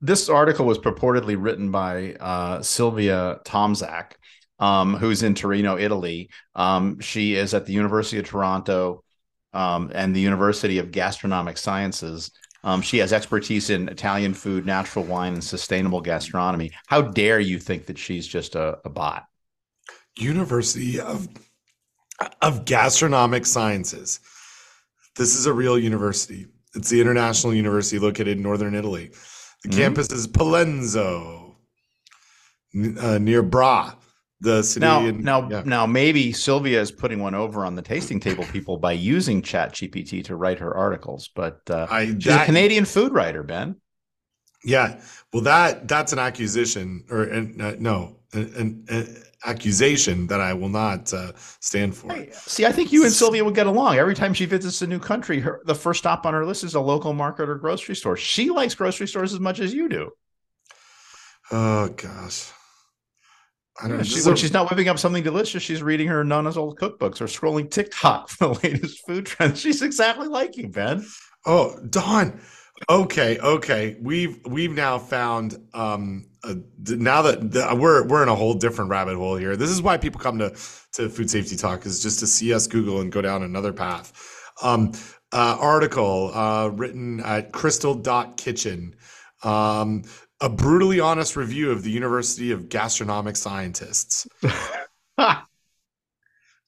[0.00, 4.12] this article was purportedly written by uh, Sylvia Tomczak,
[4.58, 6.30] um, who's in Torino, Italy.
[6.54, 9.02] Um, she is at the University of Toronto
[9.52, 12.30] um, and the University of Gastronomic Sciences.
[12.64, 16.72] Um, she has expertise in Italian food, natural wine, and sustainable gastronomy.
[16.86, 19.24] How dare you think that she's just a, a bot?
[20.16, 21.28] University of
[22.40, 24.20] of Gastronomic Sciences.
[25.16, 26.46] This is a real university.
[26.74, 29.10] It's the International University located in northern Italy.
[29.62, 29.78] The mm-hmm.
[29.78, 31.56] campus is Pollenzo,
[33.00, 33.94] uh, near Bra
[34.40, 34.84] the city.
[34.84, 35.62] Now, and, now, yeah.
[35.64, 39.72] now, maybe Sylvia is putting one over on the tasting table people by using Chat
[39.72, 41.28] GPT to write her articles.
[41.34, 43.76] But uh, I, she's that, a Canadian food writer, Ben.
[44.64, 45.00] Yeah,
[45.32, 51.12] well, that that's an accusation, or uh, no, an, an, accusation that I will not
[51.12, 52.26] uh, stand for.
[52.32, 53.96] See, I think you and Sylvia would get along.
[53.96, 56.74] Every time she visits a new country, her the first stop on her list is
[56.74, 58.16] a local market or grocery store.
[58.16, 60.10] She likes grocery stores as much as you do.
[61.50, 62.50] Oh gosh.
[63.80, 64.02] I don't know.
[64.04, 67.20] She, when a, she's not whipping up something delicious, she's reading her Nana's old cookbooks
[67.20, 69.60] or scrolling TikTok for the latest food trends.
[69.60, 71.04] She's exactly like you, Ben.
[71.44, 72.40] Oh, Don.
[72.90, 73.96] Okay, okay.
[74.00, 79.16] We've we've now found um now that the, we're we're in a whole different rabbit
[79.16, 79.56] hole here.
[79.56, 80.50] This is why people come to
[80.92, 84.12] to food safety talk is just to see us Google and go down another path.
[84.62, 84.92] Um,
[85.32, 88.94] uh, article uh, written at crystal.kitchen.
[89.42, 90.04] Um,
[90.40, 94.26] a brutally honest review of the University of Gastronomic Scientists.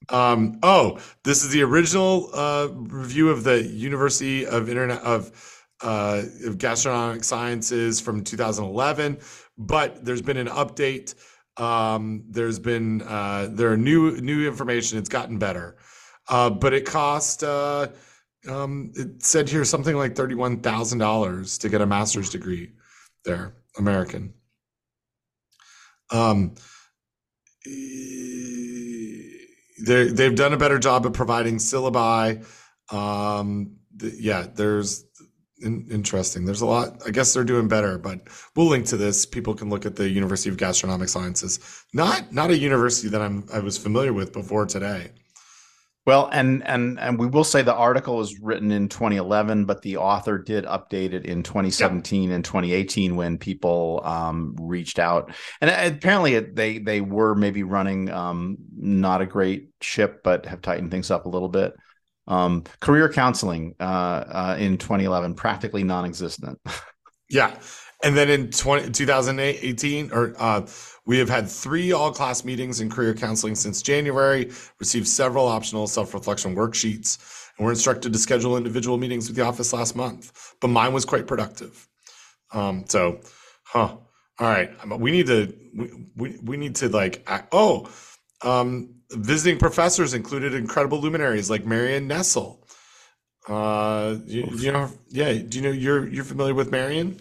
[0.09, 6.23] um, oh, this is the original uh, review of the University of Internet of, uh,
[6.45, 9.19] of Gastronomic Sciences from 2011,
[9.57, 11.15] but there's been an update.
[11.57, 14.97] Um, there's been uh, there are new new information.
[14.97, 15.77] It's gotten better,
[16.29, 17.43] uh, but it cost.
[17.43, 17.87] Uh,
[18.47, 22.71] um, it said here something like thirty-one thousand dollars to get a master's degree
[23.25, 23.55] there.
[23.77, 24.33] American.
[26.11, 26.55] Um,
[29.85, 32.45] they they've done a better job of providing syllabi.
[32.93, 35.05] Um, yeah, there's
[35.61, 36.45] in, interesting.
[36.45, 37.01] There's a lot.
[37.05, 38.19] I guess they're doing better, but
[38.55, 39.25] we'll link to this.
[39.25, 41.85] People can look at the University of Gastronomic Sciences.
[41.93, 45.11] Not not a university that I'm I was familiar with before today.
[46.09, 49.97] Well, and and and we will say the article was written in 2011, but the
[49.97, 52.35] author did update it in 2017 yep.
[52.35, 55.31] and 2018 when people um, reached out.
[55.61, 60.89] And apparently, they they were maybe running um, not a great ship, but have tightened
[60.89, 61.75] things up a little bit.
[62.29, 66.61] Um, career counseling uh, uh, in 2011 practically non-existent.
[67.29, 67.57] yeah,
[68.03, 70.65] and then in 20, 2018 or uh,
[71.05, 75.87] we have had three all class meetings in career counseling since January, received several optional
[75.87, 77.17] self reflection worksheets,
[77.57, 80.53] and were instructed to schedule individual meetings with the office last month.
[80.61, 81.87] But mine was quite productive.
[82.51, 83.21] Um, so,
[83.63, 83.97] huh.
[84.39, 84.71] All right.
[84.99, 87.89] We need to, we, we, we need to like, oh,
[88.43, 92.65] um, visiting professors included incredible luminaries like Marion Nestle.
[93.47, 95.33] Uh, you, you know, yeah.
[95.33, 97.19] Do you know you're you're familiar with Marion?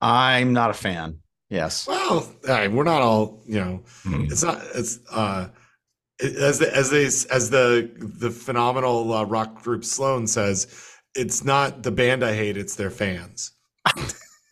[0.00, 1.18] I'm not a fan.
[1.48, 1.86] Yes.
[1.86, 4.30] Well, we're not all, you know, mm.
[4.30, 5.48] it's not, it's, uh,
[6.20, 10.66] as the, as they, as the, the phenomenal uh, rock group Sloan says,
[11.14, 13.52] it's not the band I hate, it's their fans.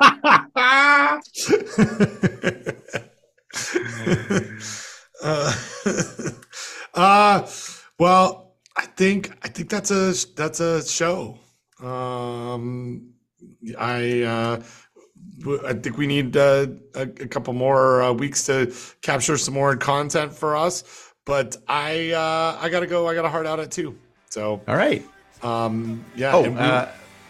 [5.24, 5.52] uh,
[6.94, 7.48] uh,
[7.98, 11.38] well, I think, I think that's a, that's a show.
[11.80, 13.14] Um,
[13.78, 14.62] I, uh,
[15.66, 18.72] I think we need uh, a, a, couple more uh, weeks to
[19.02, 21.12] capture some more content for us.
[21.24, 23.08] But I uh, I gotta go.
[23.08, 23.96] I got a heart out at two.
[24.30, 25.04] So all right.
[25.42, 26.34] Um, yeah.
[26.34, 26.86] Oh, and we, uh,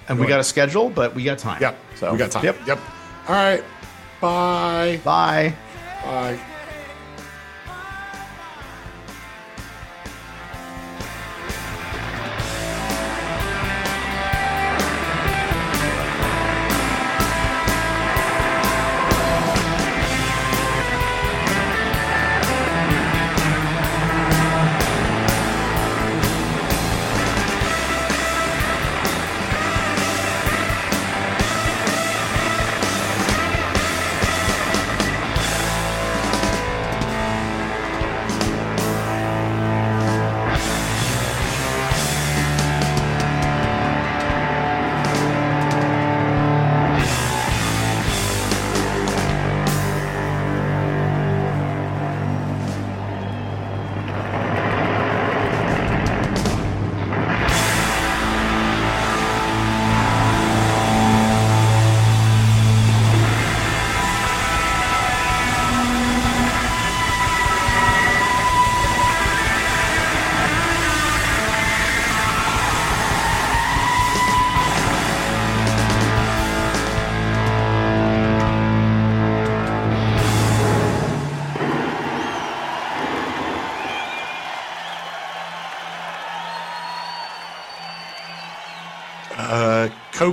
[0.08, 1.60] and we got a schedule, but we got time.
[1.60, 1.78] Yep.
[1.96, 2.44] So we got time.
[2.44, 2.66] Yep.
[2.66, 2.80] Yep.
[3.28, 3.64] All right.
[4.20, 5.00] Bye.
[5.04, 5.54] Bye.
[6.02, 6.53] Bye.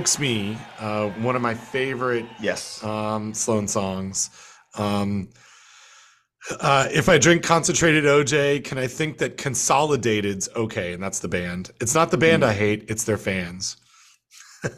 [0.02, 4.30] Coax Me, uh, one of my favorite yes um, Sloan songs.
[4.76, 5.28] Um,
[6.58, 10.92] uh, if I drink concentrated OJ, can I think that Consolidated's okay?
[10.92, 11.70] And that's the band.
[11.80, 12.46] It's not the band mm.
[12.46, 13.76] I hate, it's their fans.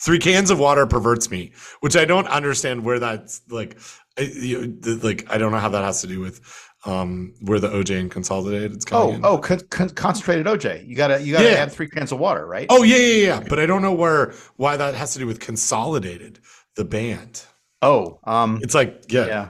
[0.00, 3.78] Three cans of water perverts me, which I don't understand where that's like.
[4.18, 6.40] You like I don't know how that has to do with
[6.84, 8.72] um, where the OJ and consolidated.
[8.72, 9.24] It's oh, in.
[9.24, 10.86] oh, con- con- concentrated OJ.
[10.86, 11.56] You gotta you gotta yeah.
[11.56, 12.66] add three cans of water, right?
[12.70, 13.44] Oh yeah, yeah, yeah.
[13.48, 16.40] But I don't know where why that has to do with consolidated
[16.76, 17.44] the band.
[17.80, 19.48] Oh, um, it's like yeah, yeah.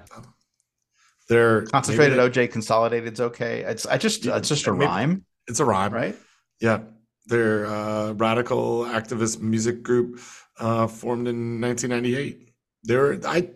[1.29, 3.61] They're concentrated they, OJ consolidated's okay.
[3.61, 5.25] It's I just yeah, it's just a rhyme.
[5.47, 6.17] It's a rhyme, right?
[6.61, 6.81] Yeah,
[7.27, 10.21] they're uh, radical activist music group
[10.59, 12.51] uh, formed in 1998.
[12.85, 13.51] They're I,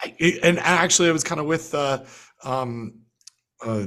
[0.00, 1.74] I and actually I was kind of with.
[1.74, 2.04] Uh,
[2.44, 3.00] um,
[3.64, 3.86] uh,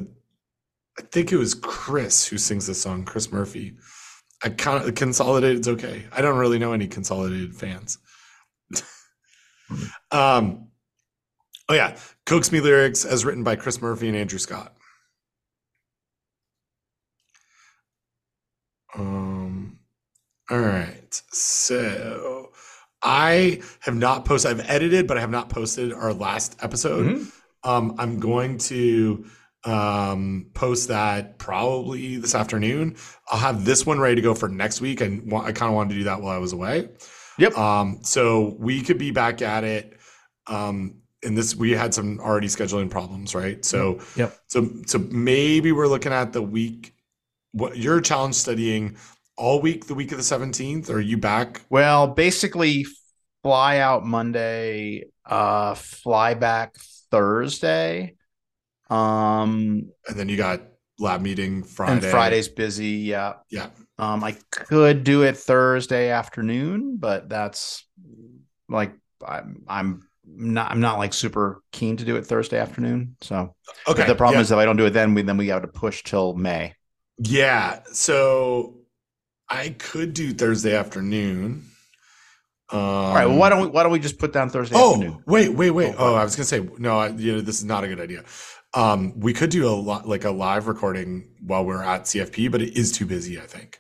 [0.97, 3.77] I think it was Chris who sings the song, Chris Murphy.
[4.43, 6.05] I kind of Consolidated's okay.
[6.11, 7.97] I don't really know any Consolidated fans.
[10.11, 10.67] um,
[11.69, 14.75] oh yeah, Coax Me lyrics as written by Chris Murphy and Andrew Scott.
[18.95, 19.79] Um,
[20.49, 22.51] all right, so
[23.01, 24.51] I have not posted.
[24.51, 27.05] I've edited, but I have not posted our last episode.
[27.05, 27.69] Mm-hmm.
[27.69, 29.25] Um, I'm going to
[29.65, 32.95] um post that probably this afternoon
[33.29, 35.89] i'll have this one ready to go for next week and i kind of wanted
[35.89, 36.87] to do that while i was away
[37.37, 39.97] yep um so we could be back at it
[40.47, 45.73] um and this we had some already scheduling problems right so yep so so maybe
[45.73, 46.93] we're looking at the week
[47.51, 48.95] what you're challenge studying
[49.39, 50.89] all week, the week of the 17th?
[50.89, 51.61] Or are you back?
[51.69, 52.85] Well, basically,
[53.41, 56.75] fly out Monday, uh, fly back
[57.09, 58.15] Thursday.
[58.89, 60.61] Um, And then you got
[60.99, 61.93] lab meeting Friday.
[61.93, 62.87] and Friday's busy.
[62.87, 63.33] Yeah.
[63.49, 63.67] Yeah.
[63.97, 67.85] Um, I could do it Thursday afternoon, but that's
[68.69, 68.93] like
[69.25, 73.15] I'm I'm not I'm not like super keen to do it Thursday afternoon.
[73.21, 73.55] So
[73.87, 74.01] Okay.
[74.01, 74.41] but the problem yeah.
[74.43, 76.75] is if I don't do it then we then we have to push till May.
[77.17, 77.81] Yeah.
[77.91, 78.77] So
[79.49, 81.65] I could do Thursday afternoon.
[82.71, 83.25] Um, All right.
[83.25, 85.23] Well, why don't we why don't we just put down Thursday Oh, afternoon?
[85.25, 85.95] wait, wait, wait.
[85.97, 86.99] Oh, Oh, I was gonna say no.
[86.99, 88.23] I, you know, this is not a good idea.
[88.73, 92.61] Um, we could do a lot like a live recording while we're at CFP, but
[92.61, 93.39] it is too busy.
[93.39, 93.79] I think.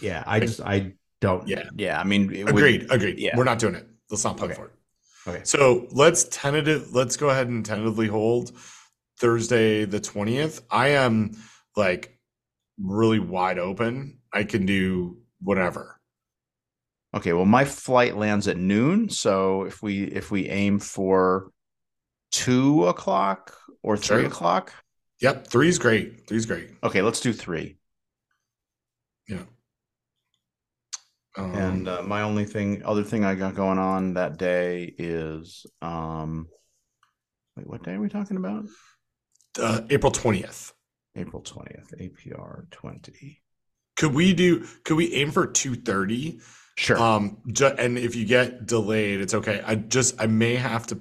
[0.00, 1.46] Yeah, I just I don't.
[1.48, 1.64] Yeah.
[1.76, 2.00] Yeah.
[2.00, 2.86] I mean, it would- Agreed.
[2.90, 3.18] agreed.
[3.18, 3.36] yeah.
[3.36, 3.86] We're not doing it.
[4.10, 4.60] Let's not plan Okay.
[4.60, 4.72] for it.
[5.26, 5.40] Okay.
[5.44, 6.94] So let's tentative.
[6.94, 8.52] Let's go ahead and tentatively hold
[9.18, 10.62] Thursday the twentieth.
[10.70, 11.32] I am
[11.76, 12.16] like
[12.80, 14.20] really wide open.
[14.32, 16.00] I can do whatever.
[17.12, 17.32] Okay.
[17.32, 21.50] Well, my flight lands at noon, so if we if we aim for
[22.30, 24.26] two o'clock or three Sure.
[24.26, 24.72] o'clock,
[25.20, 26.28] Yep, three's great.
[26.28, 26.70] Three's great.
[26.82, 27.76] okay, let's do three.
[29.28, 29.44] Yeah.
[31.36, 35.66] Um, And uh, my only thing, other thing I got going on that day is,
[35.82, 36.48] um,
[37.56, 38.64] wait, what day are we talking about?
[39.60, 40.72] uh, April twentieth.
[41.16, 43.42] April twentieth, APR twenty.
[43.96, 44.64] Could we do?
[44.84, 46.40] Could we aim for two thirty?
[46.76, 46.96] Sure.
[46.96, 49.60] Um, ju- and if you get delayed, it's okay.
[49.66, 51.00] I just I may have to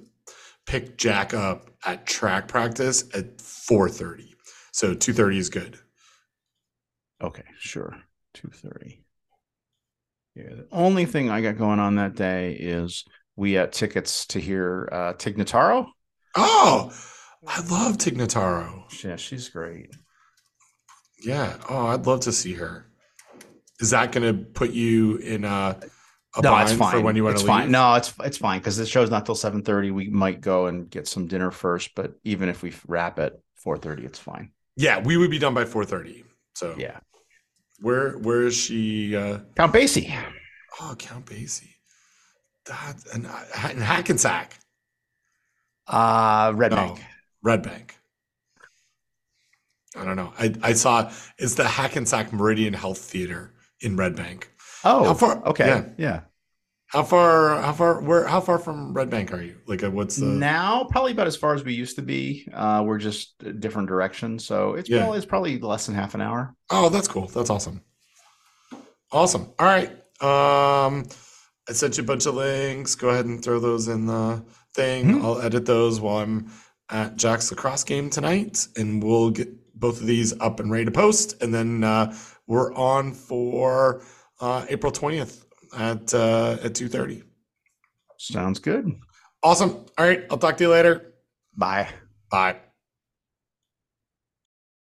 [0.66, 4.36] pick Jack up at track practice at four thirty.
[4.72, 5.80] So two thirty is good.
[7.22, 7.98] okay, sure.
[8.34, 9.04] Two thirty.
[10.36, 10.50] Yeah.
[10.50, 13.04] The only thing I got going on that day is
[13.36, 15.88] we had tickets to hear uh, Tig Notaro.
[16.36, 16.94] Oh,
[17.48, 18.84] I love Tig Notaro.
[19.04, 19.96] Yeah, she's great.
[21.24, 21.58] Yeah.
[21.68, 22.86] Oh, I'd love to see her.
[23.80, 25.90] Is that going to put you in a, a
[26.42, 26.92] no, it's fine.
[26.92, 27.62] for when you want it's to leave?
[27.62, 27.72] fine.
[27.72, 29.92] No, it's it's fine because the show's not till seven thirty.
[29.92, 33.78] We might go and get some dinner first, but even if we wrap at four
[33.78, 34.52] thirty, it's fine.
[34.76, 36.24] Yeah, we would be done by four thirty.
[36.56, 37.00] So Yeah.
[37.80, 39.16] where where is she?
[39.16, 40.14] Uh, Count Basie.
[40.82, 41.74] oh, Count Basie.
[42.66, 44.60] That and, and Hackensack.
[45.88, 47.00] Uh Red No, Bank.
[47.42, 47.96] Red Bank.
[49.96, 50.34] I don't know.
[50.38, 54.52] I, I saw it's the Hackensack Meridian Health Theater in Red Bank.
[54.84, 55.66] Oh, How far- Okay.
[55.68, 55.84] yeah.
[55.98, 56.20] Yeah.
[56.88, 57.62] How far?
[57.62, 58.02] How far?
[58.02, 58.26] Where?
[58.26, 59.58] How far from Red Bank are you?
[59.68, 60.26] Like, uh, what's the?
[60.26, 62.48] Now, probably about as far as we used to be.
[62.54, 65.00] Uh, we're just a different directions, so it's Yeah.
[65.02, 66.56] probably it's probably less than half an hour.
[66.70, 67.28] Oh, that's cool.
[67.28, 67.82] That's awesome.
[69.12, 69.52] Awesome.
[69.60, 69.90] All right.
[70.22, 71.06] Um,
[71.70, 72.96] I sent you a bunch of links.
[72.96, 74.44] Go ahead and throw those in the
[74.74, 75.06] thing.
[75.20, 75.24] Mhm.
[75.24, 76.50] I'll edit those while I'm
[76.90, 80.92] at Jack's lacrosse game tonight, and we'll get both of these up and ready to
[80.92, 81.42] post.
[81.42, 82.16] And then uh,
[82.48, 84.02] we're on for
[84.40, 85.44] uh, April twentieth
[85.78, 87.24] at uh, at two thirty.
[88.18, 88.92] Sounds good.
[89.44, 89.86] Awesome.
[89.98, 90.26] All right.
[90.30, 91.14] I'll talk to you later.
[91.56, 91.88] Bye.
[92.32, 92.58] Bye.